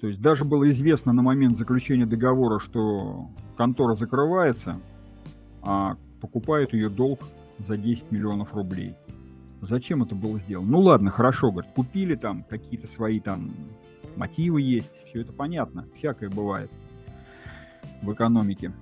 То 0.00 0.08
есть 0.08 0.20
даже 0.20 0.44
было 0.44 0.68
известно 0.70 1.12
на 1.12 1.22
момент 1.22 1.56
заключения 1.56 2.06
договора, 2.06 2.58
что 2.58 3.30
контора 3.56 3.94
закрывается, 3.94 4.80
а 5.62 5.96
покупают 6.20 6.74
ее 6.74 6.90
долг 6.90 7.20
за 7.58 7.76
10 7.76 8.12
миллионов 8.12 8.54
рублей. 8.54 8.94
Зачем 9.62 10.02
это 10.02 10.14
было 10.14 10.38
сделано? 10.38 10.68
Ну 10.68 10.80
ладно, 10.80 11.10
хорошо, 11.10 11.50
говорит, 11.50 11.72
купили 11.74 12.14
там 12.14 12.44
какие-то 12.44 12.86
свои 12.86 13.20
там 13.20 13.52
мотивы 14.16 14.60
есть, 14.60 15.06
все 15.06 15.22
это 15.22 15.32
понятно, 15.32 15.86
всякое 15.94 16.28
бывает 16.28 16.70
в 18.02 18.12
экономике. 18.12 18.72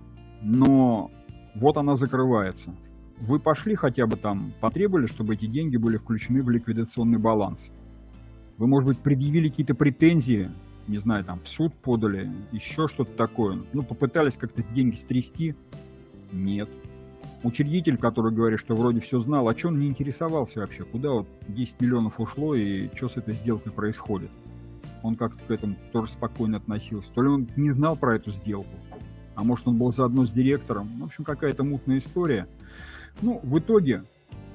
Но 0.45 1.11
вот 1.55 1.79
она 1.79 1.97
закрывается. 1.97 2.75
Вы 3.19 3.41
пошли 3.41 3.75
хотя 3.75 4.07
бы 4.07 4.17
там, 4.17 4.53
потребовали, 4.61 5.07
чтобы 5.07 5.35
эти 5.35 5.47
деньги 5.47 5.79
были 5.79 5.97
включены 5.97 6.43
в 6.43 6.51
ликвидационный 6.51 7.19
баланс. 7.19 7.71
Вы, 8.59 8.67
может 8.67 8.89
быть, 8.89 8.99
предъявили 8.99 9.49
какие-то 9.49 9.75
претензии, 9.75 10.51
не 10.87 10.99
знаю, 10.99 11.25
там, 11.25 11.41
в 11.41 11.49
суд 11.49 11.73
подали, 11.75 12.31
еще 12.53 12.89
что-то 12.89 13.13
такое. 13.13 13.59
Ну, 13.73 13.83
попытались 13.83 14.37
как-то 14.37 14.63
деньги 14.63 14.97
стрясти. 14.97 15.55
Нет. 16.31 16.69
Учредитель, 17.43 17.97
который 17.97 18.33
говорит, 18.33 18.61
что 18.61 18.75
вроде 18.75 19.01
все 19.01 19.19
знал, 19.21 19.49
а 19.49 19.57
что 19.57 19.69
он 19.69 19.79
не 19.79 19.87
интересовался 19.87 20.61
вообще? 20.61 20.85
Куда 20.85 21.11
вот 21.11 21.29
10 21.49 21.81
миллионов 21.81 22.21
ушло 22.21 22.55
и 22.55 22.89
что 22.95 23.09
с 23.09 23.17
этой 23.17 23.35
сделкой 23.35 23.73
происходит? 23.73 24.31
Он 25.03 25.17
как-то 25.17 25.43
к 25.45 25.51
этому 25.51 25.77
тоже 25.93 26.13
спокойно 26.13 26.59
относился. 26.59 27.13
То 27.13 27.23
ли 27.23 27.29
он 27.29 27.49
не 27.57 27.71
знал 27.71 27.97
про 27.97 28.17
эту 28.17 28.31
сделку, 28.31 28.71
а 29.35 29.45
может 29.45 29.67
он 29.69 29.79
был 29.79 29.93
заодно 29.93 30.27
с 30.27 30.31
директором. 30.31 30.89
В 31.01 31.05
общем, 31.05 31.25
какая-то 31.25 31.65
мутная 31.65 31.99
история. 31.99 32.47
Ну, 33.23 33.41
в 33.43 33.59
итоге 33.59 34.05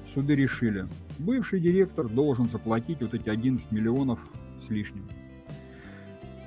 суды 0.06 0.34
решили, 0.34 0.86
бывший 1.18 1.60
директор 1.60 2.08
должен 2.08 2.46
заплатить 2.46 3.00
вот 3.00 3.14
эти 3.14 3.28
11 3.28 3.70
миллионов 3.72 4.20
с 4.60 4.70
лишним. 4.70 5.08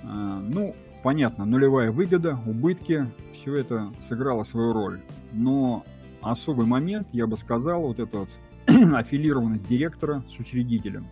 А, 0.04 0.40
ну, 0.40 0.76
понятно, 1.04 1.46
нулевая 1.46 1.92
выгода, 1.92 2.40
убытки, 2.46 3.08
все 3.32 3.56
это 3.56 3.92
сыграло 4.02 4.44
свою 4.44 4.74
роль. 4.74 5.02
Но 5.32 5.86
особый 6.22 6.66
момент, 6.66 7.08
я 7.12 7.28
бы 7.28 7.38
сказал, 7.38 7.84
вот 7.84 8.00
эта 8.00 8.20
вот 8.20 8.30
аффилированность 8.68 9.68
директора 9.68 10.24
с 10.30 10.38
учредителем. 10.40 11.08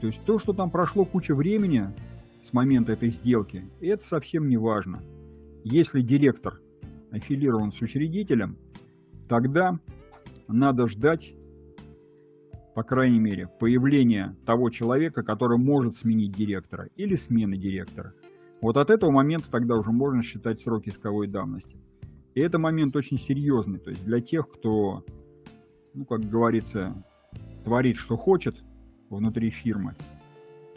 То 0.00 0.06
есть 0.06 0.24
то, 0.24 0.38
что 0.38 0.52
там 0.52 0.70
прошло 0.70 1.04
куча 1.04 1.34
времени 1.34 1.92
с 2.40 2.52
момента 2.52 2.92
этой 2.92 3.10
сделки, 3.10 3.64
это 3.80 4.04
совсем 4.04 4.48
не 4.48 4.56
важно. 4.56 5.02
Если 5.64 6.02
директор 6.02 6.60
аффилирован 7.10 7.72
с 7.72 7.80
учредителем, 7.80 8.56
тогда 9.28 9.78
надо 10.46 10.86
ждать, 10.86 11.36
по 12.74 12.82
крайней 12.82 13.18
мере, 13.18 13.48
появления 13.58 14.36
того 14.46 14.70
человека, 14.70 15.22
который 15.22 15.58
может 15.58 15.94
сменить 15.94 16.36
директора 16.36 16.88
или 16.96 17.14
смены 17.16 17.56
директора. 17.56 18.14
Вот 18.60 18.76
от 18.76 18.90
этого 18.90 19.10
момента 19.10 19.50
тогда 19.50 19.76
уже 19.76 19.92
можно 19.92 20.22
считать 20.22 20.60
сроки 20.60 20.88
исковой 20.88 21.28
давности. 21.28 21.78
И 22.34 22.40
это 22.40 22.58
момент 22.58 22.96
очень 22.96 23.18
серьезный. 23.18 23.78
То 23.78 23.90
есть 23.90 24.04
для 24.04 24.20
тех, 24.20 24.48
кто, 24.48 25.04
ну, 25.94 26.04
как 26.04 26.20
говорится, 26.20 27.02
творит, 27.64 27.96
что 27.96 28.16
хочет 28.16 28.56
внутри 29.10 29.50
фирмы, 29.50 29.94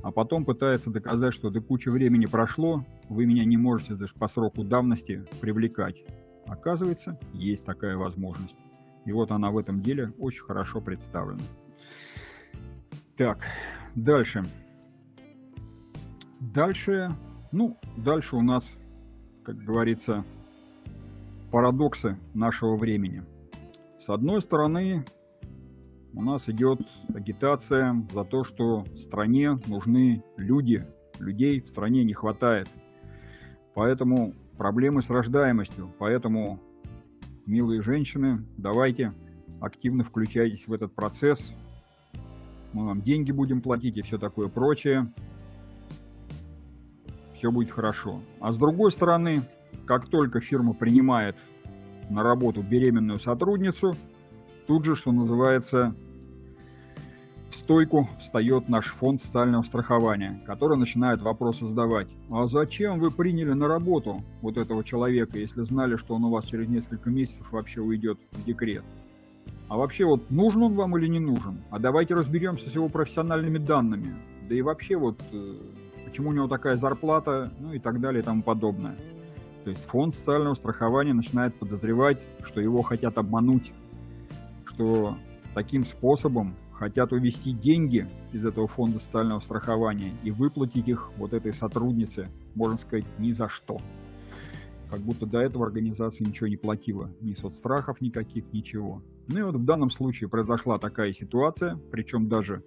а 0.04 0.12
потом 0.12 0.46
пытается 0.46 0.90
доказать, 0.90 1.34
что 1.34 1.50
до 1.50 1.62
кучи 1.62 1.90
времени 1.90 2.26
прошло, 2.26 2.86
вы 3.10 3.26
меня 3.26 3.46
не 3.46 3.58
можете 3.58 3.96
даже 3.96 4.14
по 4.16 4.28
сроку 4.28 4.64
давности 4.64 5.26
привлекать. 5.40 6.04
Оказывается, 6.48 7.20
есть 7.34 7.66
такая 7.66 7.96
возможность. 7.98 8.58
И 9.06 9.12
вот 9.12 9.32
она 9.32 9.52
в 9.52 9.58
этом 9.58 9.82
деле 9.82 10.14
очень 10.18 10.44
хорошо 10.44 10.82
представлена. 10.82 11.42
Так, 13.16 13.46
дальше. 13.96 14.44
Дальше, 16.40 17.12
ну, 17.52 17.78
дальше 17.98 18.36
у 18.36 18.42
нас, 18.42 18.78
как 19.44 19.58
говорится, 19.58 20.26
парадоксы 21.52 22.18
нашего 22.34 22.76
времени. 22.76 23.24
С 24.00 24.10
одной 24.10 24.42
стороны, 24.42 25.06
у 26.14 26.22
нас 26.22 26.50
идет 26.50 26.82
агитация 27.14 28.06
за 28.12 28.24
то, 28.24 28.44
что 28.44 28.86
стране 28.96 29.60
нужны 29.68 30.24
люди, 30.38 30.86
людей 31.20 31.62
в 31.62 31.70
стране 31.70 32.04
не 32.04 32.14
хватает. 32.14 32.70
Поэтому 33.74 34.34
проблемы 34.58 35.02
с 35.02 35.10
рождаемостью, 35.10 35.94
поэтому, 35.98 36.60
милые 37.46 37.82
женщины, 37.82 38.46
давайте 38.58 39.14
активно 39.62 40.04
включайтесь 40.04 40.68
в 40.68 40.74
этот 40.74 40.94
процесс. 40.94 41.54
Мы 42.74 42.86
вам 42.86 43.02
деньги 43.02 43.32
будем 43.32 43.62
платить 43.62 43.98
и 43.98 44.02
все 44.02 44.18
такое 44.18 44.50
прочее. 44.50 45.12
Все 47.34 47.52
будет 47.52 47.72
хорошо. 47.72 48.22
А 48.40 48.52
с 48.52 48.58
другой 48.58 48.92
стороны, 48.92 49.42
как 49.86 50.08
только 50.08 50.42
фирма 50.42 50.74
принимает 50.74 51.38
на 52.10 52.24
работу 52.24 52.62
беременную 52.62 53.20
сотрудницу, 53.20 53.96
тут 54.72 54.86
же, 54.86 54.96
что 54.96 55.12
называется, 55.12 55.94
в 57.50 57.56
стойку 57.56 58.10
встает 58.22 58.70
наш 58.70 58.86
фонд 58.86 59.20
социального 59.20 59.64
страхования, 59.64 60.42
который 60.46 60.78
начинает 60.78 61.22
вопросы 61.22 61.66
задавать. 61.66 62.08
А 62.30 62.48
зачем 62.48 62.98
вы 62.98 63.12
приняли 63.12 63.52
на 63.52 63.68
работу 63.68 64.24
вот 64.42 64.56
этого 64.56 64.86
человека, 64.86 65.38
если 65.38 65.64
знали, 65.64 65.98
что 65.98 66.16
он 66.16 66.24
у 66.24 66.30
вас 66.30 66.46
через 66.46 66.70
несколько 66.70 67.10
месяцев 67.10 67.52
вообще 67.52 67.82
уйдет 67.82 68.18
в 68.32 68.46
декрет? 68.46 68.86
А 69.68 69.76
вообще 69.76 70.06
вот 70.06 70.32
нужен 70.32 70.64
он 70.64 70.76
вам 70.76 70.98
или 70.98 71.08
не 71.08 71.20
нужен? 71.20 71.62
А 71.70 71.78
давайте 71.78 72.14
разберемся 72.14 72.70
с 72.70 72.74
его 72.74 72.88
профессиональными 72.88 73.58
данными. 73.58 74.16
Да 74.48 74.56
и 74.56 74.62
вообще 74.62 74.96
вот 74.96 75.22
э, 75.34 75.56
почему 76.06 76.30
у 76.30 76.34
него 76.34 76.48
такая 76.48 76.78
зарплата, 76.78 77.52
ну 77.60 77.74
и 77.74 77.80
так 77.80 78.00
далее 78.00 78.22
и 78.22 78.26
тому 78.26 78.42
подобное. 78.42 78.96
То 79.66 79.70
есть 79.70 79.84
фонд 79.86 80.16
социального 80.16 80.54
страхования 80.54 81.14
начинает 81.14 81.54
подозревать, 81.56 82.26
что 82.42 82.62
его 82.62 82.82
хотят 82.84 83.18
обмануть, 83.18 83.74
что 84.82 85.16
таким 85.54 85.86
способом 85.86 86.56
хотят 86.74 87.14
увести 87.14 87.52
деньги 87.52 88.08
из 88.34 88.46
этого 88.48 88.68
фонда 88.68 88.98
социального 88.98 89.40
страхования 89.40 90.16
и 90.24 90.32
выплатить 90.32 90.88
их 90.88 91.12
вот 91.18 91.34
этой 91.34 91.54
сотруднице, 91.54 92.30
можно 92.56 92.80
сказать, 92.80 93.06
ни 93.20 93.30
за 93.30 93.48
что. 93.48 93.78
Как 94.90 95.00
будто 95.02 95.28
до 95.28 95.40
этого 95.40 95.68
организация 95.68 96.26
ничего 96.26 96.48
не 96.48 96.58
платила, 96.58 97.12
ни 97.22 97.34
соцстрахов 97.34 98.02
никаких, 98.02 98.52
ничего. 98.52 99.04
Ну 99.28 99.40
и 99.40 99.44
вот 99.44 99.56
в 99.56 99.64
данном 99.66 99.92
случае 99.92 100.30
произошла 100.30 100.80
такая 100.80 101.14
ситуация, 101.14 101.78
причем 101.92 102.28
даже 102.28 102.64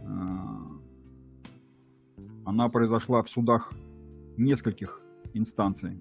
э, 0.00 0.06
она 2.46 2.68
произошла 2.70 3.22
в 3.22 3.28
судах 3.28 3.74
нескольких 4.38 5.02
инстанций, 5.34 5.98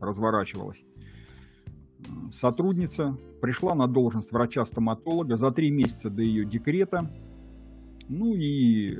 разворачивалась 0.00 0.84
сотрудница 2.32 3.16
пришла 3.40 3.74
на 3.74 3.86
должность 3.86 4.32
врача-стоматолога 4.32 5.36
за 5.36 5.50
три 5.50 5.70
месяца 5.70 6.10
до 6.10 6.22
ее 6.22 6.44
декрета. 6.44 7.10
Ну 8.08 8.34
и 8.34 8.98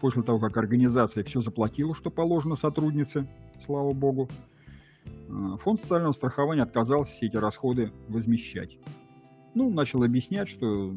после 0.00 0.22
того, 0.22 0.38
как 0.38 0.56
организация 0.56 1.24
все 1.24 1.40
заплатила, 1.40 1.94
что 1.94 2.10
положено 2.10 2.56
сотруднице, 2.56 3.26
слава 3.64 3.92
богу, 3.92 4.28
э, 5.04 5.56
фонд 5.58 5.80
социального 5.80 6.12
страхования 6.12 6.62
отказался 6.62 7.12
все 7.12 7.26
эти 7.26 7.36
расходы 7.36 7.92
возмещать. 8.08 8.78
Ну, 9.54 9.70
начал 9.70 10.02
объяснять, 10.02 10.48
что 10.48 10.94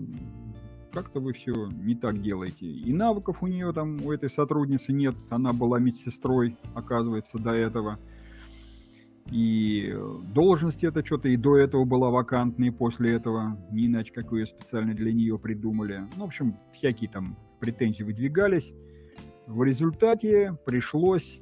как-то 0.91 1.19
вы 1.19 1.33
все 1.33 1.69
не 1.81 1.95
так 1.95 2.21
делаете. 2.21 2.67
И 2.67 2.93
навыков 2.93 3.41
у 3.41 3.47
нее 3.47 3.73
там, 3.73 3.97
у 4.05 4.11
этой 4.11 4.29
сотрудницы 4.29 4.93
нет. 4.93 5.15
Она 5.29 5.53
была 5.53 5.79
медсестрой, 5.79 6.55
оказывается, 6.75 7.39
до 7.39 7.51
этого– 7.51 7.99
и 9.31 9.95
должность 10.33 10.83
это 10.83 11.05
что-то 11.05 11.29
и 11.29 11.37
до 11.37 11.57
этого 11.57 11.85
была 11.85 12.09
вакантной, 12.09 12.67
и 12.67 12.71
после 12.71 13.13
этого 13.13 13.57
не 13.71 13.87
иначе, 13.87 14.13
как 14.13 14.31
ее 14.31 14.45
специально 14.45 14.93
для 14.93 15.13
нее 15.13 15.39
придумали. 15.39 16.07
Ну, 16.17 16.23
в 16.23 16.27
общем, 16.27 16.57
всякие 16.71 17.09
там 17.09 17.37
претензии 17.59 18.03
выдвигались. 18.03 18.73
В 19.47 19.63
результате 19.63 20.57
пришлось 20.65 21.41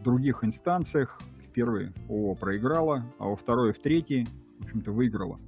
в 0.00 0.02
других 0.02 0.44
инстанциях, 0.44 1.20
в 1.44 1.48
первой 1.52 1.92
ООО 2.08 2.34
проиграла, 2.34 3.04
а 3.18 3.28
во 3.28 3.36
второй 3.36 3.70
и 3.70 3.72
в 3.72 3.78
третьей, 3.78 4.26
в 4.58 4.64
общем-то, 4.64 4.92
выиграла. 4.92 5.38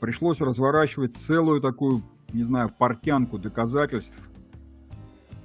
Пришлось 0.00 0.40
разворачивать 0.40 1.16
целую 1.16 1.60
такую, 1.60 2.02
не 2.32 2.42
знаю, 2.42 2.70
портянку 2.76 3.38
доказательств, 3.38 4.20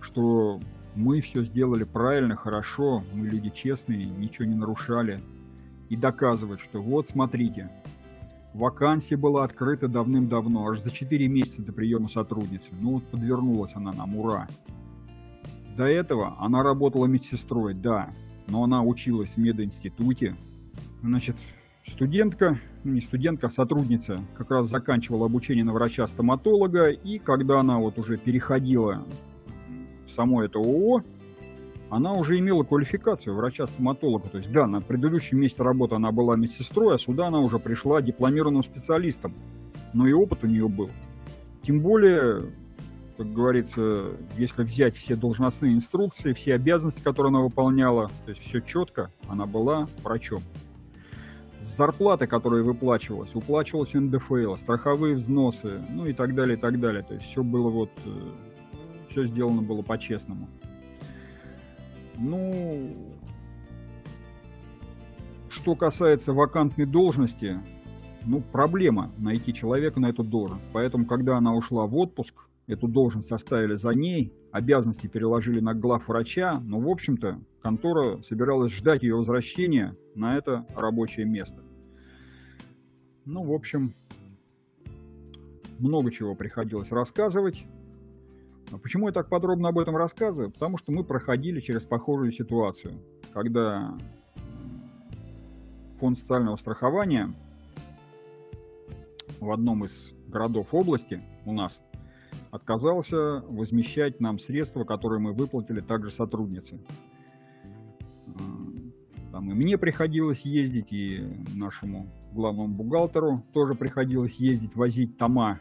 что 0.02 0.60
мы 0.96 1.22
все 1.22 1.44
сделали 1.44 1.84
правильно, 1.84 2.36
хорошо, 2.36 3.04
мы 3.14 3.28
люди 3.28 3.50
честные, 3.50 4.06
ничего 4.06 4.46
не 4.46 4.56
нарушали. 4.56 5.22
И 5.90 5.96
доказывать, 5.96 6.60
что 6.60 6.82
вот 6.82 7.08
смотрите, 7.08 7.70
вакансия 8.54 9.18
была 9.18 9.44
открыта 9.44 9.88
давным-давно, 9.88 10.68
аж 10.68 10.80
за 10.80 10.92
4 10.92 11.28
месяца 11.28 11.64
до 11.64 11.74
приема 11.74 12.10
сотрудницы. 12.10 12.72
Ну 12.80 12.94
вот 12.94 13.04
подвернулась 13.06 13.76
она 13.76 13.92
нам, 13.92 14.16
ура. 14.16 14.48
До 15.76 15.86
этого 15.86 16.36
она 16.40 16.64
работала 16.64 17.06
медсестрой, 17.06 17.74
да, 17.74 18.10
но 18.48 18.64
она 18.64 18.84
училась 18.84 19.32
в 19.32 19.38
мединституте. 19.38 20.36
Значит, 21.02 21.36
студентка, 21.86 22.60
ну 22.84 22.94
не 22.94 23.02
студентка, 23.02 23.48
а 23.48 23.50
сотрудница, 23.50 24.22
как 24.36 24.52
раз 24.52 24.68
заканчивала 24.68 25.26
обучение 25.26 25.64
на 25.64 25.74
врача-стоматолога, 25.74 26.90
и 26.90 27.18
когда 27.18 27.60
она 27.60 27.80
вот 27.80 27.98
уже 27.98 28.18
переходила 28.18 29.04
в 30.06 30.10
само 30.10 30.44
это 30.44 30.60
ООО, 30.60 31.04
она 31.90 32.14
уже 32.14 32.40
имела 32.40 32.64
квалификацию 32.64 33.36
врача-стоматолога. 33.36 34.28
То 34.28 34.40
есть, 34.40 34.52
да, 34.52 34.66
на 34.66 34.82
предыдущем 34.82 35.40
месте 35.40 35.62
работы 35.62 35.96
она 35.96 36.12
была 36.12 36.36
медсестрой, 36.36 36.96
а 36.96 36.98
сюда 36.98 37.28
она 37.28 37.40
уже 37.40 37.60
пришла 37.60 38.02
дипломированным 38.02 38.64
специалистом. 38.64 39.36
Но 39.94 40.08
и 40.08 40.14
опыт 40.14 40.40
у 40.44 40.48
нее 40.48 40.68
был. 40.68 40.90
Тем 41.62 41.82
более, 41.82 42.52
как 43.16 43.32
говорится, 43.32 44.08
если 44.38 44.64
взять 44.64 44.96
все 44.96 45.16
должностные 45.16 45.74
инструкции, 45.76 46.34
все 46.34 46.56
обязанности, 46.56 47.04
которые 47.04 47.30
она 47.30 47.42
выполняла, 47.42 48.08
то 48.26 48.32
есть 48.32 48.42
все 48.42 48.60
четко, 48.60 49.12
она 49.28 49.46
была 49.46 49.88
врачом. 50.04 50.42
Зарплата, 51.62 52.26
которая 52.26 52.64
выплачивалась, 52.64 53.36
уплачивалась 53.36 53.94
НДФЛ, 53.94 54.56
страховые 54.56 55.14
взносы, 55.14 55.80
ну 55.92 56.08
и 56.08 56.14
так 56.14 56.34
далее, 56.34 56.58
и 56.58 56.60
так 56.60 56.80
далее. 56.80 57.04
То 57.04 57.14
есть 57.14 57.28
все 57.28 57.44
было 57.44 57.70
вот 57.70 57.92
э, 58.06 58.10
все 59.14 59.28
сделано 59.28 59.62
было 59.62 59.84
по-честному. 59.84 60.50
Ну, 62.18 62.96
что 65.50 65.76
касается 65.76 66.34
вакантной 66.34 66.88
должности, 66.88 67.60
ну, 68.26 68.42
проблема 68.42 69.12
найти 69.20 69.54
человека 69.54 70.00
на 70.00 70.08
эту 70.08 70.24
должность. 70.24 70.66
Поэтому, 70.74 71.06
когда 71.06 71.38
она 71.38 71.54
ушла 71.54 71.86
в 71.86 71.96
отпуск, 71.96 72.34
эту 72.66 72.88
должность 72.88 73.32
оставили 73.32 73.76
за 73.76 73.92
ней, 73.92 74.34
обязанности 74.52 75.06
переложили 75.06 75.60
на 75.60 75.76
глав 75.76 76.08
врача, 76.08 76.60
но, 76.64 76.80
в 76.80 76.90
общем-то, 76.90 77.40
контора 77.62 78.24
собиралась 78.24 78.74
ждать 78.74 79.04
ее 79.04 79.16
возвращения 79.16 79.96
на 80.16 80.38
это 80.38 80.66
рабочее 80.76 81.28
место. 81.28 81.62
Ну, 83.26 83.44
в 83.44 83.54
общем, 83.54 83.94
много 85.78 86.10
чего 86.12 86.34
приходилось 86.34 86.92
рассказывать. 86.92 87.66
А 88.74 88.80
почему 88.80 89.06
я 89.06 89.14
так 89.14 89.30
подробно 89.30 89.70
об 89.70 89.78
этом 89.78 89.96
рассказываю? 89.96 90.50
Потому 90.50 90.80
что 90.80 90.92
мы 90.92 91.04
проходили 91.04 91.60
через 91.60 91.84
похожую 91.84 92.32
ситуацию, 92.32 93.00
когда 93.32 93.96
фонд 96.00 96.18
социального 96.18 96.56
страхования 96.56 97.32
в 99.40 99.52
одном 99.52 99.86
из 99.86 100.14
городов 100.28 100.74
области 100.74 101.22
у 101.46 101.54
нас 101.54 101.84
отказался 102.50 103.44
возмещать 103.48 104.20
нам 104.20 104.40
средства, 104.40 104.86
которые 104.86 105.20
мы 105.20 105.34
выплатили 105.34 105.80
также 105.80 106.10
сотруднице. 106.10 106.80
Там 109.32 109.52
и 109.52 109.54
мне 109.54 109.78
приходилось 109.78 110.46
ездить, 110.46 110.92
и 110.92 111.46
нашему 111.54 112.12
главному 112.32 112.74
бухгалтеру 112.74 113.44
тоже 113.54 113.76
приходилось 113.76 114.38
ездить, 114.38 114.76
возить 114.76 115.18
тома 115.18 115.60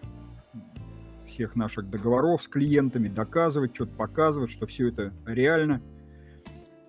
всех 1.32 1.56
наших 1.56 1.88
договоров 1.90 2.42
с 2.42 2.48
клиентами, 2.48 3.08
доказывать, 3.08 3.74
что-то 3.74 3.94
показывать, 3.96 4.50
что 4.50 4.66
все 4.66 4.88
это 4.88 5.12
реально. 5.26 5.82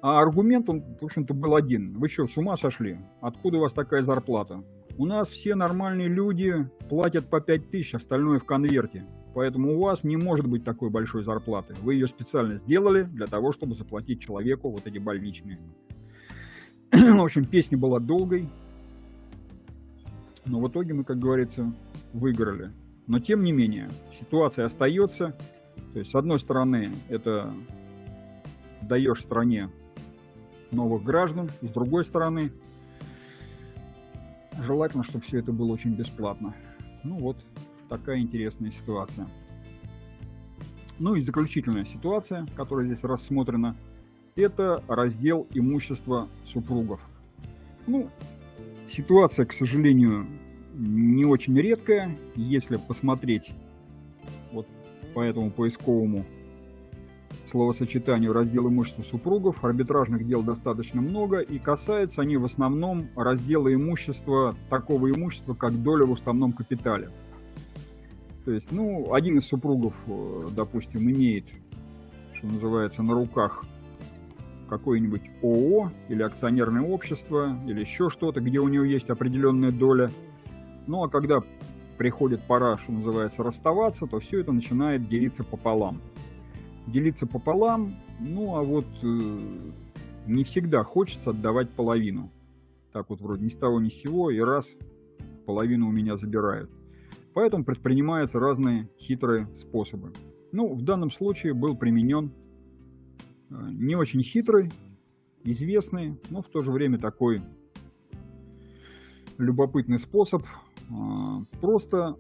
А 0.01 0.19
аргумент, 0.19 0.69
он, 0.69 0.83
в 0.99 1.05
общем-то, 1.05 1.33
был 1.33 1.55
один. 1.55 1.97
Вы 1.97 2.09
что, 2.09 2.27
с 2.27 2.37
ума 2.37 2.57
сошли? 2.57 2.97
Откуда 3.21 3.57
у 3.57 3.61
вас 3.61 3.73
такая 3.73 4.01
зарплата? 4.01 4.63
У 4.97 5.05
нас 5.05 5.29
все 5.29 5.55
нормальные 5.55 6.09
люди 6.09 6.69
платят 6.89 7.29
по 7.29 7.39
5 7.39 7.69
тысяч, 7.69 7.95
остальное 7.95 8.37
в 8.37 8.45
конверте. 8.45 9.05
Поэтому 9.33 9.77
у 9.77 9.81
вас 9.81 10.03
не 10.03 10.17
может 10.17 10.45
быть 10.45 10.63
такой 10.63 10.89
большой 10.89 11.23
зарплаты. 11.23 11.73
Вы 11.81 11.95
ее 11.95 12.07
специально 12.07 12.57
сделали 12.57 13.03
для 13.03 13.25
того, 13.25 13.51
чтобы 13.53 13.73
заплатить 13.73 14.21
человеку 14.21 14.69
вот 14.69 14.85
эти 14.85 14.99
больничные. 14.99 15.57
В 16.91 17.23
общем, 17.23 17.45
песня 17.45 17.77
была 17.77 17.99
долгой. 17.99 18.49
Но 20.45 20.59
в 20.59 20.67
итоге 20.67 20.93
мы, 20.93 21.05
как 21.05 21.17
говорится, 21.17 21.73
выиграли. 22.11 22.71
Но 23.08 23.20
тем 23.20 23.43
не 23.43 23.51
менее, 23.51 23.89
ситуация 24.12 24.66
остается. 24.66 25.36
То 25.93 25.99
есть, 25.99 26.12
с 26.12 26.16
одной 26.16 26.39
стороны, 26.39 26.93
это 27.10 27.54
даешь 28.82 29.22
стране 29.22 29.70
новых 30.72 31.04
граждан, 31.04 31.49
с 31.62 31.70
другой 31.70 32.04
стороны, 32.06 32.51
желательно, 34.62 35.04
чтобы 35.04 35.24
все 35.24 35.39
это 35.39 35.51
было 35.51 35.72
очень 35.72 35.95
бесплатно. 35.95 36.56
Ну 37.04 37.18
вот, 37.18 37.38
такая 37.89 38.20
интересная 38.20 38.72
ситуация. 38.72 39.28
Ну 40.99 41.16
и 41.16 41.22
заключительная 41.22 41.86
ситуация, 41.86 42.45
которая 42.56 42.86
здесь 42.86 43.04
рассмотрена, 43.04 43.76
это 44.36 44.84
раздел 44.88 45.47
имущества 45.54 46.28
супругов. 46.45 47.08
Ну, 47.88 48.10
ситуация, 48.88 49.45
к 49.45 49.54
сожалению, 49.54 50.28
не 50.74 51.26
очень 51.26 51.57
редкая. 51.59 52.15
Если 52.36 52.78
посмотреть 52.78 53.53
вот 54.51 54.67
по 55.13 55.21
этому 55.21 55.51
поисковому 55.51 56.26
словосочетанию 57.45 58.34
раздел 58.34 58.67
имущества 58.67 59.03
супругов, 59.03 59.63
арбитражных 59.63 60.26
дел 60.26 60.41
достаточно 60.41 61.01
много, 61.01 61.39
и 61.39 61.59
касаются 61.59 62.21
они 62.21 62.38
в 62.38 62.45
основном 62.45 63.09
раздела 63.15 63.74
имущества, 63.74 64.55
такого 64.69 65.11
имущества, 65.11 65.53
как 65.53 65.82
доля 65.82 66.05
в 66.05 66.11
уставном 66.11 66.53
капитале. 66.53 67.09
То 68.45 68.51
есть, 68.51 68.71
ну, 68.71 69.13
один 69.13 69.38
из 69.38 69.47
супругов, 69.47 69.95
э, 70.07 70.49
допустим, 70.51 71.01
имеет, 71.01 71.45
что 72.34 72.47
называется, 72.47 73.03
на 73.03 73.13
руках 73.13 73.63
какое-нибудь 74.67 75.21
ООО 75.41 75.91
или 76.09 76.24
акционерное 76.24 76.82
общество 76.82 77.57
или 77.67 77.82
еще 77.82 78.09
что-то, 78.09 78.41
где 78.41 78.59
у 78.59 78.67
него 78.67 78.84
есть 78.84 79.09
определенная 79.09 79.71
доля. 79.71 80.09
Ну 80.88 81.03
а 81.03 81.09
когда 81.09 81.41
приходит 81.97 82.41
пора, 82.41 82.77
что 82.77 82.91
называется, 82.91 83.43
расставаться, 83.43 84.07
то 84.07 84.19
все 84.19 84.41
это 84.41 84.51
начинает 84.51 85.07
делиться 85.07 85.43
пополам. 85.43 86.01
Делиться 86.88 87.25
пополам, 87.27 87.95
ну 88.19 88.55
а 88.57 88.63
вот 88.63 88.86
э, 89.01 89.39
не 90.27 90.43
всегда 90.43 90.84
хочется 90.84 91.29
отдавать 91.29 91.69
половину. 91.69 92.31
Так 92.91 93.09
вот 93.09 93.21
вроде 93.21 93.43
ни 93.45 93.49
с 93.49 93.55
того 93.55 93.79
ни 93.79 93.89
с 93.89 93.93
сего, 93.93 94.29
и 94.29 94.39
раз 94.39 94.75
половину 95.45 95.88
у 95.88 95.91
меня 95.91 96.17
забирают. 96.17 96.69
Поэтому 97.34 97.63
предпринимаются 97.63 98.39
разные 98.39 98.89
хитрые 98.99 99.47
способы. 99.53 100.11
Ну, 100.51 100.73
в 100.73 100.84
данном 100.84 101.09
случае 101.09 101.53
был 101.53 101.75
применен 101.75 102.31
э, 103.49 103.55
не 103.71 103.95
очень 103.95 104.21
хитрый, 104.21 104.69
известный, 105.43 106.19
но 106.29 106.41
в 106.41 106.47
то 106.47 106.61
же 106.61 106.71
время 106.71 106.99
такой 106.99 107.41
любопытный 109.38 109.99
способ. 109.99 110.43
А, 110.93 111.43
просто 111.59 112.17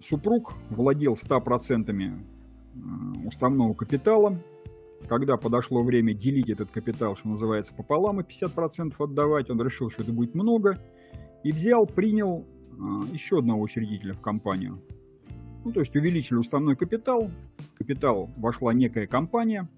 супруг 0.00 0.54
владел 0.70 1.14
100% 1.14 1.90
э, 1.90 3.26
уставного 3.26 3.74
капитала. 3.74 4.38
Когда 5.08 5.36
подошло 5.36 5.82
время 5.82 6.14
делить 6.14 6.48
этот 6.48 6.70
капитал, 6.70 7.16
что 7.16 7.28
называется, 7.28 7.74
пополам 7.74 8.20
и 8.20 8.24
50% 8.24 8.94
отдавать, 8.98 9.50
он 9.50 9.60
решил, 9.62 9.90
что 9.90 10.02
это 10.02 10.12
будет 10.12 10.34
много, 10.34 10.78
и 11.44 11.52
взял, 11.52 11.86
принял 11.86 12.44
а, 12.72 13.02
еще 13.12 13.38
одного 13.38 13.62
учредителя 13.62 14.14
в 14.14 14.20
компанию. 14.20 14.80
Ну, 15.64 15.72
то 15.72 15.80
есть 15.80 15.94
увеличили 15.94 16.38
уставной 16.38 16.76
капитал, 16.76 17.30
капитал 17.76 18.30
вошла 18.36 18.72
некая 18.72 19.06
компания, 19.06 19.68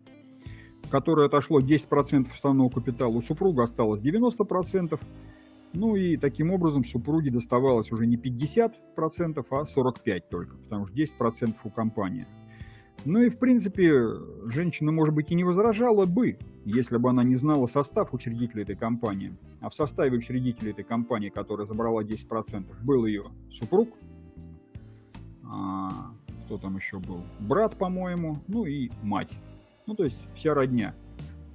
которая 0.90 1.26
отошло 1.26 1.60
10% 1.60 2.28
уставного 2.30 2.68
капитала, 2.68 3.10
у 3.10 3.22
супруга 3.22 3.64
осталось 3.64 4.00
90%, 4.00 4.98
ну 5.72 5.96
и 5.96 6.16
таким 6.16 6.50
образом 6.50 6.84
супруге 6.84 7.30
доставалось 7.30 7.92
уже 7.92 8.06
не 8.06 8.16
50%, 8.16 8.72
а 8.96 9.62
45% 9.62 10.22
только, 10.30 10.56
потому 10.56 10.86
что 10.86 10.94
10% 10.96 11.54
у 11.64 11.70
компании. 11.70 12.26
Ну 13.04 13.20
и, 13.20 13.28
в 13.28 13.38
принципе, 13.38 14.02
женщина, 14.46 14.90
может 14.90 15.14
быть, 15.14 15.30
и 15.30 15.34
не 15.34 15.44
возражала 15.44 16.04
бы, 16.04 16.36
если 16.64 16.96
бы 16.96 17.10
она 17.10 17.22
не 17.22 17.36
знала 17.36 17.66
состав 17.66 18.12
учредителя 18.12 18.62
этой 18.62 18.76
компании. 18.76 19.36
А 19.60 19.70
в 19.70 19.74
составе 19.74 20.18
учредителя 20.18 20.72
этой 20.72 20.84
компании, 20.84 21.28
которая 21.28 21.66
забрала 21.66 22.02
10%, 22.02 22.66
был 22.82 23.06
ее 23.06 23.30
супруг, 23.52 23.90
а, 25.44 26.12
кто 26.44 26.58
там 26.58 26.76
еще 26.76 26.98
был, 26.98 27.22
брат, 27.38 27.76
по-моему, 27.76 28.38
ну 28.48 28.64
и 28.64 28.90
мать. 29.02 29.38
Ну, 29.86 29.94
то 29.94 30.04
есть 30.04 30.28
вся 30.34 30.52
родня 30.52 30.94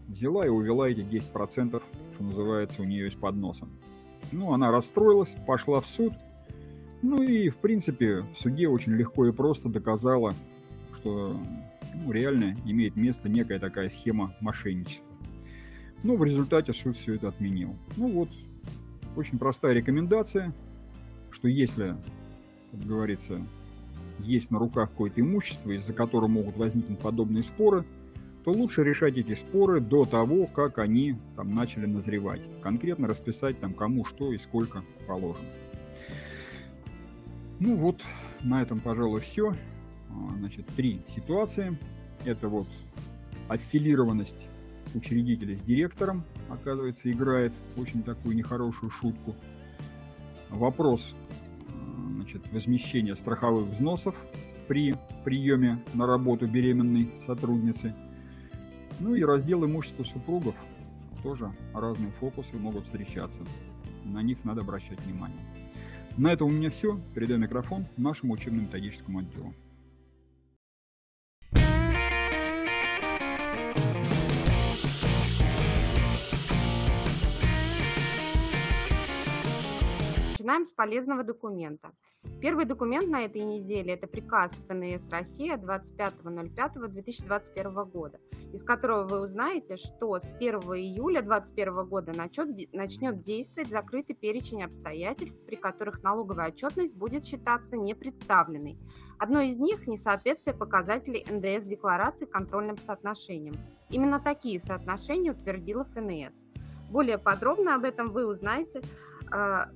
взяла 0.07 0.45
и 0.45 0.49
увела 0.49 0.89
эти 0.89 1.01
10%, 1.01 1.81
что 2.13 2.23
называется, 2.23 2.81
у 2.81 2.85
нее 2.85 3.07
из-под 3.07 3.35
носа. 3.35 3.67
Ну, 4.33 4.51
она 4.51 4.71
расстроилась, 4.71 5.35
пошла 5.45 5.79
в 5.79 5.87
суд, 5.87 6.13
ну 7.03 7.21
и, 7.21 7.49
в 7.49 7.57
принципе, 7.57 8.21
в 8.21 8.35
суде 8.37 8.67
очень 8.67 8.93
легко 8.93 9.27
и 9.27 9.31
просто 9.31 9.69
доказала, 9.69 10.33
что 10.95 11.39
ну, 11.93 12.11
реально 12.11 12.55
имеет 12.65 12.95
место 12.95 13.29
некая 13.29 13.59
такая 13.59 13.89
схема 13.89 14.33
мошенничества. 14.39 15.13
Ну, 16.01 16.17
в 16.17 16.23
результате 16.23 16.73
суд 16.73 16.97
все 16.97 17.15
это 17.15 17.27
отменил. 17.27 17.75
Ну 17.97 18.07
вот, 18.07 18.29
очень 19.15 19.37
простая 19.37 19.73
рекомендация, 19.73 20.53
что 21.29 21.47
если, 21.47 21.95
как 22.71 22.81
говорится, 22.81 23.41
есть 24.19 24.49
на 24.49 24.57
руках 24.57 24.89
какое-то 24.89 25.21
имущество, 25.21 25.71
из-за 25.71 25.93
которого 25.93 26.27
могут 26.27 26.57
возникнуть 26.57 26.99
подобные 26.99 27.43
споры, 27.43 27.85
то 28.43 28.51
лучше 28.51 28.83
решать 28.83 29.17
эти 29.17 29.35
споры 29.35 29.79
до 29.79 30.05
того, 30.05 30.47
как 30.47 30.79
они 30.79 31.15
там 31.35 31.55
начали 31.55 31.85
назревать. 31.85 32.41
Конкретно 32.61 33.07
расписать 33.07 33.59
там 33.59 33.73
кому 33.73 34.03
что 34.05 34.33
и 34.33 34.37
сколько 34.37 34.83
положено. 35.07 35.47
Ну 37.59 37.75
вот, 37.77 38.03
на 38.41 38.61
этом, 38.61 38.79
пожалуй, 38.81 39.21
все. 39.21 39.55
А, 40.09 40.35
значит, 40.37 40.65
три 40.75 41.01
ситуации. 41.07 41.77
Это 42.25 42.49
вот 42.49 42.67
аффилированность 43.47 44.47
учредителя 44.93 45.55
с 45.55 45.61
директором, 45.61 46.23
оказывается, 46.49 47.11
играет 47.11 47.53
очень 47.77 48.03
такую 48.03 48.35
нехорошую 48.35 48.89
шутку. 48.89 49.35
Вопрос 50.49 51.15
а, 51.69 52.09
значит, 52.09 52.51
возмещения 52.51 53.15
страховых 53.15 53.67
взносов 53.69 54.15
при 54.67 54.95
приеме 55.23 55.81
на 55.93 56.05
работу 56.05 56.47
беременной 56.47 57.09
сотрудницы. 57.25 57.95
Ну 58.99 59.15
и 59.15 59.23
раздел 59.23 59.65
имущества 59.65 60.03
супругов. 60.03 60.55
Тоже 61.23 61.51
разные 61.73 62.11
фокусы 62.11 62.57
могут 62.57 62.85
встречаться. 62.85 63.43
На 64.03 64.21
них 64.21 64.43
надо 64.43 64.61
обращать 64.61 64.99
внимание. 65.01 65.39
На 66.17 66.31
этом 66.33 66.47
у 66.47 66.51
меня 66.51 66.69
все. 66.69 66.99
Передаю 67.15 67.39
микрофон 67.39 67.87
нашему 67.97 68.33
учебно-методическому 68.33 69.19
отделу. 69.19 69.53
Начинаем 80.43 80.65
с 80.65 80.73
полезного 80.73 81.23
документа. 81.23 81.93
Первый 82.41 82.65
документ 82.65 83.07
на 83.07 83.21
этой 83.21 83.43
неделе– 83.43 83.93
это 83.95 84.07
приказ 84.07 84.51
ФНС 84.67 85.07
России 85.09 85.55
25.05.2021 85.55 87.89
года, 87.89 88.19
из 88.51 88.61
которого 88.61 89.07
вы 89.07 89.21
узнаете, 89.21 89.77
что 89.77 90.19
с 90.19 90.33
1 90.33 90.59
июля 90.59 91.21
2021 91.21 91.85
года 91.85 92.11
начнет, 92.17 93.21
действовать 93.21 93.69
закрытый 93.69 94.17
перечень 94.17 94.63
обстоятельств, 94.63 95.39
при 95.45 95.55
которых 95.55 96.03
налоговая 96.03 96.49
отчетность 96.49 96.93
будет 96.93 97.23
считаться 97.23 97.77
непредставленной. 97.77 98.77
Одно 99.17 99.39
из 99.39 99.61
них– 99.61 99.87
несоответствие 99.93 100.53
показателей 100.53 101.25
НДС-декларации 101.25 102.25
контрольным 102.25 102.75
соотношениям. 102.75 103.55
Именно 103.89 104.19
такие 104.19 104.59
соотношения 104.59 105.31
утвердила 105.31 105.85
ФНС. 105.85 106.35
Более 106.89 107.17
подробно 107.17 107.75
об 107.75 107.85
этом 107.85 108.11
вы 108.11 108.27
узнаете 108.27 108.81
а, 109.31 109.69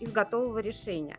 из 0.00 0.12
готового 0.12 0.58
решения. 0.58 1.16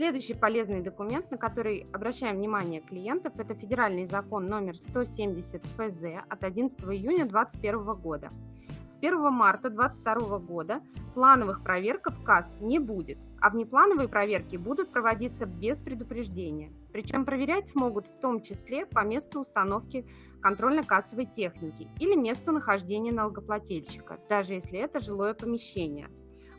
Следующий 0.00 0.32
полезный 0.32 0.80
документ, 0.80 1.30
на 1.30 1.36
который 1.36 1.86
обращаем 1.92 2.36
внимание 2.38 2.80
клиентов, 2.80 3.34
это 3.36 3.54
федеральный 3.54 4.06
закон 4.06 4.46
номер 4.46 4.78
170 4.78 5.62
ФЗ 5.62 6.02
от 6.26 6.42
11 6.42 6.80
июня 6.84 7.26
2021 7.26 8.00
года. 8.00 8.30
С 8.88 8.96
1 8.96 9.30
марта 9.30 9.68
2022 9.68 10.38
года 10.38 10.80
плановых 11.14 11.62
проверок 11.62 12.12
в 12.12 12.24
КАС 12.24 12.56
не 12.60 12.78
будет, 12.78 13.18
а 13.42 13.50
внеплановые 13.50 14.08
проверки 14.08 14.56
будут 14.56 14.90
проводиться 14.90 15.44
без 15.44 15.76
предупреждения. 15.76 16.72
Причем 16.94 17.26
проверять 17.26 17.68
смогут 17.68 18.06
в 18.06 18.20
том 18.20 18.40
числе 18.40 18.86
по 18.86 19.04
месту 19.04 19.40
установки 19.40 20.06
контрольно-кассовой 20.40 21.26
техники 21.26 21.88
или 21.98 22.16
месту 22.16 22.52
нахождения 22.52 23.12
налогоплательщика, 23.12 24.18
даже 24.30 24.54
если 24.54 24.78
это 24.78 25.00
жилое 25.00 25.34
помещение. 25.34 26.08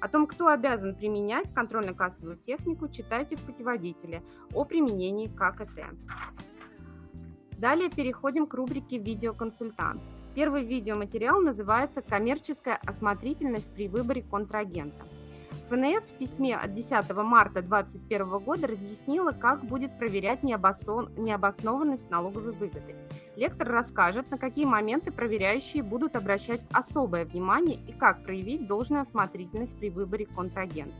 О 0.02 0.08
том, 0.08 0.26
кто 0.26 0.47
обязан 0.47 0.95
применять 0.95 1.54
контрольно-кассовую 1.54 2.38
технику, 2.38 2.89
читайте 2.89 3.36
в 3.36 3.41
путеводителе 3.41 4.24
о 4.52 4.66
применении 4.66 5.28
ККТ. 5.28 5.95
Далее 7.60 7.91
переходим 7.91 8.47
к 8.47 8.54
рубрике 8.56 8.97
«Видеоконсультант». 8.97 10.02
Первый 10.34 10.66
видеоматериал 10.66 11.39
называется 11.39 12.02
«Коммерческая 12.02 12.80
осмотрительность 12.84 13.72
при 13.76 13.88
выборе 13.88 14.24
контрагента». 14.24 15.06
ФНС 15.70 16.10
в 16.10 16.18
письме 16.18 16.56
от 16.58 16.74
10 16.74 17.14
марта 17.18 17.62
2021 17.62 18.39
года 18.39 18.68
разъяснила, 18.68 19.34
как 19.34 19.64
будет 19.64 19.99
проверять 19.99 20.41
необоснованность 20.41 22.10
налоговой 22.10 22.54
выгоды. 22.54 22.95
Лектор 23.36 23.70
расскажет, 23.70 24.30
на 24.30 24.38
какие 24.38 24.66
моменты 24.66 25.12
проверяющие 25.12 25.84
будут 25.84 26.16
обращать 26.16 26.62
особое 26.72 27.26
внимание 27.26 27.76
и 27.88 27.94
как 27.94 28.24
проявить 28.24 28.68
должную 28.68 29.02
осмотрительность 29.02 29.78
при 29.78 29.90
выборе 29.90 30.26
контрагента. 30.26 30.96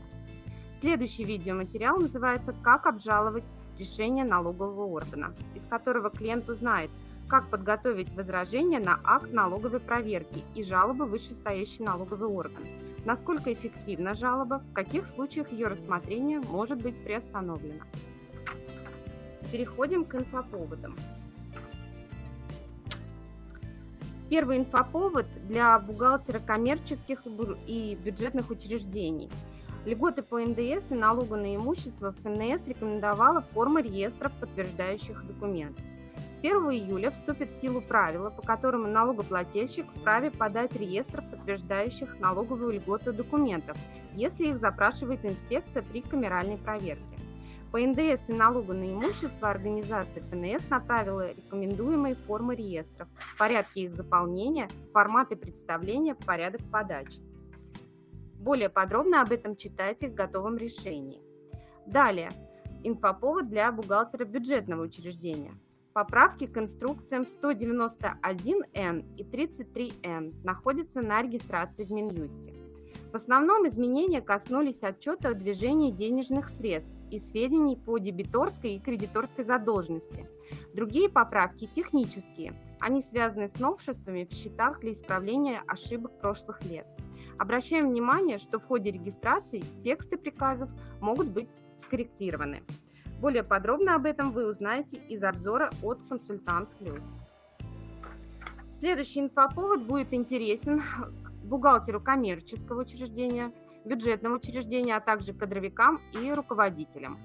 Следующий 0.80 1.24
видеоматериал 1.24 1.98
называется 1.98 2.54
«Как 2.62 2.86
обжаловать 2.86 3.44
решение 3.78 4.24
налогового 4.24 4.86
органа», 4.86 5.34
из 5.54 5.64
которого 5.66 6.10
клиент 6.10 6.48
узнает, 6.48 6.90
как 7.28 7.50
подготовить 7.50 8.12
возражение 8.14 8.80
на 8.80 8.98
акт 9.04 9.32
налоговой 9.32 9.80
проверки 9.80 10.42
и 10.54 10.64
жалобы 10.64 11.06
вышестоящий 11.06 11.84
налоговый 11.84 12.28
орган– 12.28 12.62
насколько 13.04 13.52
эффективна 13.52 14.14
жалоба, 14.14 14.62
в 14.70 14.72
каких 14.72 15.06
случаях 15.06 15.50
ее 15.52 15.68
рассмотрение 15.68 16.40
может 16.40 16.82
быть 16.82 17.02
приостановлено. 17.02 17.84
Переходим 19.50 20.04
к 20.04 20.14
инфоповодам. 20.14 20.96
Первый 24.32 24.56
инфоповод 24.56 25.26
для 25.46 25.78
бухгалтера 25.78 26.38
коммерческих 26.38 27.20
и 27.66 27.98
бюджетных 28.02 28.48
учреждений. 28.48 29.28
Льготы 29.84 30.22
по 30.22 30.40
НДС 30.40 30.86
и 30.88 30.94
налогу 30.94 31.36
на 31.36 31.54
имущество 31.54 32.12
ФНС 32.12 32.66
рекомендовала 32.66 33.42
форма 33.52 33.82
реестров, 33.82 34.32
подтверждающих 34.40 35.26
документы. 35.26 35.82
1 36.40 36.50
июля 36.70 37.10
вступит 37.10 37.52
в 37.52 37.60
силу 37.60 37.82
правила, 37.82 38.30
по 38.30 38.40
которому 38.40 38.86
налогоплательщик 38.86 39.84
вправе 39.94 40.30
подать 40.30 40.74
реестр 40.76 41.22
подтверждающих 41.30 42.18
налоговую 42.18 42.72
льготу 42.72 43.12
документов, 43.12 43.76
если 44.14 44.46
их 44.46 44.58
запрашивает 44.58 45.26
инспекция 45.26 45.82
при 45.82 46.00
камеральной 46.00 46.56
проверке. 46.56 47.11
По 47.72 47.78
НДС 47.78 48.28
и 48.28 48.34
налогу 48.34 48.74
на 48.74 48.92
имущество 48.92 49.48
организация 49.48 50.22
ФНС 50.24 50.68
направила 50.68 51.32
рекомендуемые 51.32 52.16
формы 52.16 52.54
реестров, 52.54 53.08
порядки 53.38 53.78
их 53.78 53.94
заполнения, 53.94 54.68
форматы 54.92 55.36
представления, 55.36 56.14
порядок 56.14 56.60
подачи. 56.70 57.18
Более 58.34 58.68
подробно 58.68 59.22
об 59.22 59.32
этом 59.32 59.56
читайте 59.56 60.10
в 60.10 60.14
готовом 60.14 60.58
решении. 60.58 61.22
Далее. 61.86 62.28
Инфоповод 62.84 63.48
для 63.48 63.72
бухгалтера 63.72 64.26
бюджетного 64.26 64.82
учреждения. 64.82 65.54
Поправки 65.94 66.46
к 66.46 66.58
инструкциям 66.58 67.22
191Н 67.22 69.16
и 69.16 69.24
33Н 69.24 70.44
находятся 70.44 71.00
на 71.00 71.22
регистрации 71.22 71.84
в 71.84 71.90
Минюсте. 71.90 72.52
В 73.12 73.14
основном 73.14 73.66
изменения 73.66 74.20
коснулись 74.20 74.82
отчета 74.82 75.30
о 75.30 75.34
движении 75.34 75.90
денежных 75.90 76.50
средств 76.50 76.91
и 77.12 77.20
сведений 77.20 77.76
по 77.76 77.98
дебиторской 77.98 78.76
и 78.76 78.80
кредиторской 78.80 79.44
задолженности. 79.44 80.26
Другие 80.74 81.08
поправки 81.08 81.68
технические. 81.74 82.54
Они 82.80 83.02
связаны 83.02 83.48
с 83.48 83.60
новшествами 83.60 84.24
в 84.24 84.32
счетах 84.32 84.80
для 84.80 84.92
исправления 84.92 85.62
ошибок 85.68 86.18
прошлых 86.20 86.64
лет. 86.64 86.86
Обращаем 87.38 87.90
внимание, 87.90 88.38
что 88.38 88.58
в 88.58 88.64
ходе 88.64 88.90
регистрации 88.90 89.62
тексты 89.82 90.16
приказов 90.16 90.70
могут 91.00 91.28
быть 91.28 91.48
скорректированы. 91.82 92.62
Более 93.20 93.44
подробно 93.44 93.94
об 93.94 94.06
этом 94.06 94.32
вы 94.32 94.48
узнаете 94.48 94.96
из 94.96 95.22
обзора 95.22 95.70
от 95.82 96.02
Консультант 96.08 96.70
Плюс. 96.78 97.04
Следующий 98.80 99.20
инфоповод 99.20 99.82
будет 99.82 100.12
интересен 100.12 100.82
бухгалтеру 101.44 102.00
коммерческого 102.00 102.80
учреждения, 102.80 103.52
бюджетного 103.84 104.36
учреждения, 104.36 104.96
а 104.96 105.00
также 105.00 105.32
кадровикам 105.32 106.00
и 106.12 106.32
руководителям. 106.32 107.18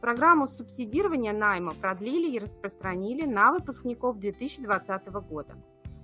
Программу 0.00 0.48
субсидирования 0.48 1.32
найма 1.32 1.72
продлили 1.72 2.32
и 2.32 2.38
распространили 2.38 3.24
на 3.24 3.52
выпускников 3.52 4.18
2020 4.18 5.06
года. 5.28 5.54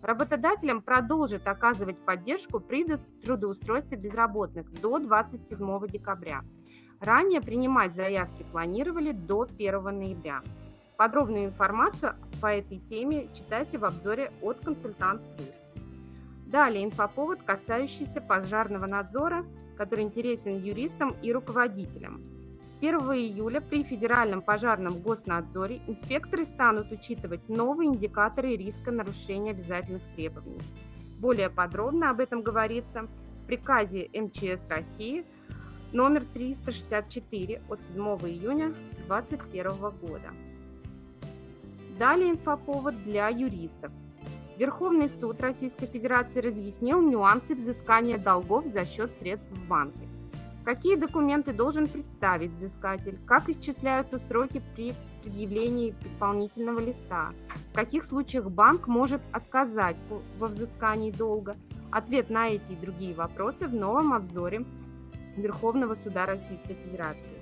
Работодателям 0.03 0.83
продолжит 0.83 1.49
оказывать 1.49 1.99
поддержку 1.99 2.61
при 2.61 2.85
трудоустройстве 3.25 3.99
безработных 3.99 4.71
до 4.81 4.99
27 5.01 5.87
декабря. 5.89 6.43
Ранее 7.01 7.41
принимать 7.41 7.95
заявки 7.95 8.45
планировали 8.45 9.13
до 9.13 9.43
1 9.43 9.83
ноября. 9.85 10.43
Подробную 10.97 11.47
информацию 11.47 12.15
по 12.41 12.47
этой 12.47 12.79
теме 12.79 13.29
читайте 13.33 13.79
в 13.79 13.85
обзоре 13.85 14.33
от 14.43 14.61
«Консультант 14.61 15.23
Плюс». 15.37 15.85
Далее 16.47 16.85
инфоповод, 16.85 17.43
касающийся 17.43 18.21
пожарного 18.21 18.87
надзора, 18.87 19.45
который 19.79 20.05
интересен 20.05 20.63
юристам 20.63 21.17
и 21.23 21.33
руководителям. 21.33 22.23
С 22.61 22.77
1 22.79 22.99
июля 22.99 23.63
при 23.63 23.83
Федеральном 23.83 24.43
пожарном 24.43 24.99
госнадзоре 24.99 25.81
инспекторы 25.87 26.45
станут 26.45 26.93
учитывать 26.93 27.49
новые 27.49 27.89
индикаторы 27.89 28.57
риска 28.57 28.91
нарушения 28.91 29.53
обязательных 29.53 30.03
требований. 30.15 30.61
Более 31.19 31.49
подробно 31.49 32.11
об 32.11 32.21
этом 32.21 32.43
говорится 32.43 33.09
в 33.37 33.47
приказе 33.47 34.11
МЧС 34.13 34.69
России– 34.69 35.25
номер 35.93 36.25
364 36.25 37.63
от 37.69 37.83
7 37.83 37.97
июня 37.97 38.75
2021 39.07 39.91
года. 40.01 40.31
Далее 41.99 42.31
инфоповод 42.31 43.03
для 43.05 43.29
юристов. 43.29 43.91
Верховный 44.59 45.09
суд 45.09 45.41
Российской 45.41 45.87
Федерации 45.87 46.41
разъяснил 46.41 47.01
нюансы 47.01 47.55
взыскания 47.55 48.19
долгов 48.19 48.67
за 48.67 48.85
счет 48.85 49.13
средств 49.21 49.53
в 49.53 49.69
банке. 49.69 50.09
Какие 50.65 50.97
документы 50.97 51.53
должен 51.53 51.87
представить 51.87 52.51
взыскатель, 52.51 53.21
как 53.25 53.49
исчисляются 53.49 54.19
сроки 54.19 54.61
при 54.75 54.95
предъявлении 55.23 55.95
исполнительного 56.05 56.81
листа, 56.81 57.31
в 57.71 57.75
каких 57.77 58.03
случаях 58.03 58.51
банк 58.51 58.89
может 58.89 59.21
отказать 59.31 59.97
во 60.39 60.49
взыскании 60.49 61.13
долга. 61.13 61.57
Ответ 61.93 62.29
на 62.29 62.49
эти 62.49 62.73
и 62.73 62.77
другие 62.77 63.15
вопросы 63.15 63.69
в 63.69 63.75
новом 63.75 64.13
обзоре 64.13 64.65
Верховного 65.37 65.95
суда 65.95 66.27
Российской 66.27 66.75
Федерации. 66.75 67.39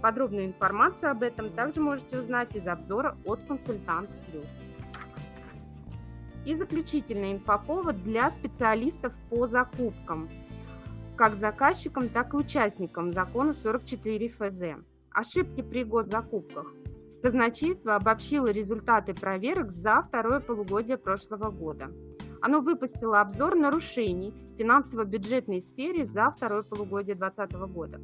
Подробную 0.00 0.46
информацию 0.46 1.10
об 1.10 1.22
этом 1.22 1.50
также 1.50 1.82
можете 1.82 2.18
узнать 2.18 2.56
из 2.56 2.66
обзора 2.66 3.16
от 3.26 3.44
Консультант 3.44 4.08
Плюс. 4.30 4.48
И 6.44 6.54
заключительный 6.54 7.32
инфоповод 7.32 8.02
для 8.02 8.30
специалистов 8.30 9.12
по 9.30 9.46
закупкам, 9.46 10.28
как 11.16 11.36
заказчикам, 11.36 12.08
так 12.08 12.34
и 12.34 12.36
участникам 12.36 13.12
закона 13.12 13.54
44 13.54 14.28
ФЗ. 14.28 14.62
Ошибки 15.10 15.62
при 15.62 15.84
госзакупках. 15.84 16.72
Казначейство 17.22 17.94
обобщило 17.94 18.48
результаты 18.48 19.14
проверок 19.14 19.70
за 19.70 20.02
второе 20.02 20.40
полугодие 20.40 20.98
прошлого 20.98 21.50
года. 21.50 21.90
Оно 22.42 22.60
выпустило 22.60 23.22
обзор 23.22 23.54
нарушений 23.54 24.34
в 24.54 24.58
финансово-бюджетной 24.58 25.62
сфере 25.62 26.04
за 26.04 26.30
второе 26.30 26.62
полугодие 26.62 27.14
2020 27.14 27.72
года. 27.72 28.00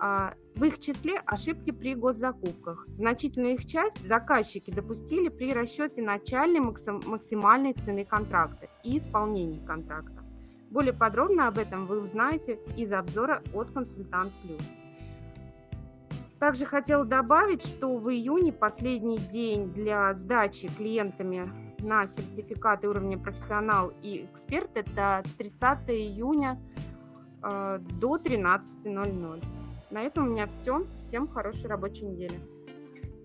А, 0.00 0.34
в 0.54 0.64
их 0.64 0.78
числе 0.78 1.18
ошибки 1.26 1.70
при 1.70 1.94
госзакупках. 1.94 2.86
Значительную 2.88 3.54
их 3.54 3.66
часть 3.66 4.06
заказчики 4.06 4.70
допустили 4.70 5.28
при 5.28 5.52
расчете 5.52 6.02
начальной 6.02 6.60
максимальной 6.60 7.72
цены 7.72 8.04
контракта 8.04 8.68
и 8.84 8.98
исполнении 8.98 9.64
контракта. 9.64 10.24
Более 10.70 10.92
подробно 10.92 11.48
об 11.48 11.58
этом 11.58 11.86
вы 11.86 12.00
узнаете 12.00 12.58
из 12.76 12.92
обзора 12.92 13.42
от 13.54 13.70
Консультант 13.70 14.32
Плюс. 14.42 14.60
Также 16.38 16.66
хотела 16.66 17.04
добавить, 17.04 17.62
что 17.62 17.96
в 17.96 18.08
июне 18.10 18.52
последний 18.52 19.18
день 19.18 19.72
для 19.72 20.14
сдачи 20.14 20.68
клиентами 20.68 21.46
на 21.80 22.06
сертификаты 22.06 22.88
уровня 22.88 23.18
профессионал 23.18 23.92
и 24.02 24.26
эксперт 24.26 24.70
это 24.74 25.22
30 25.36 25.88
июня 25.88 26.60
э, 27.42 27.78
до 27.98 28.16
13.00. 28.16 29.57
На 29.90 30.02
этом 30.02 30.26
у 30.26 30.30
меня 30.30 30.46
все. 30.46 30.86
Всем 30.98 31.28
хорошей 31.28 31.66
рабочей 31.66 32.04
недели. 32.04 32.38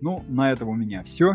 Ну, 0.02 0.24
на 0.30 0.52
этом 0.52 0.70
у 0.70 0.76
меня 0.76 1.04
все. 1.04 1.34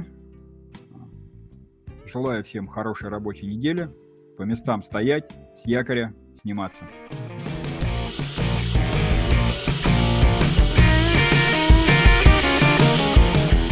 Желаю 2.06 2.42
всем 2.42 2.66
хорошей 2.66 3.10
рабочей 3.10 3.46
недели. 3.46 3.90
По 4.38 4.42
местам 4.42 4.82
стоять, 4.82 5.30
с 5.54 5.66
якоря 5.66 6.14
сниматься. 6.40 6.84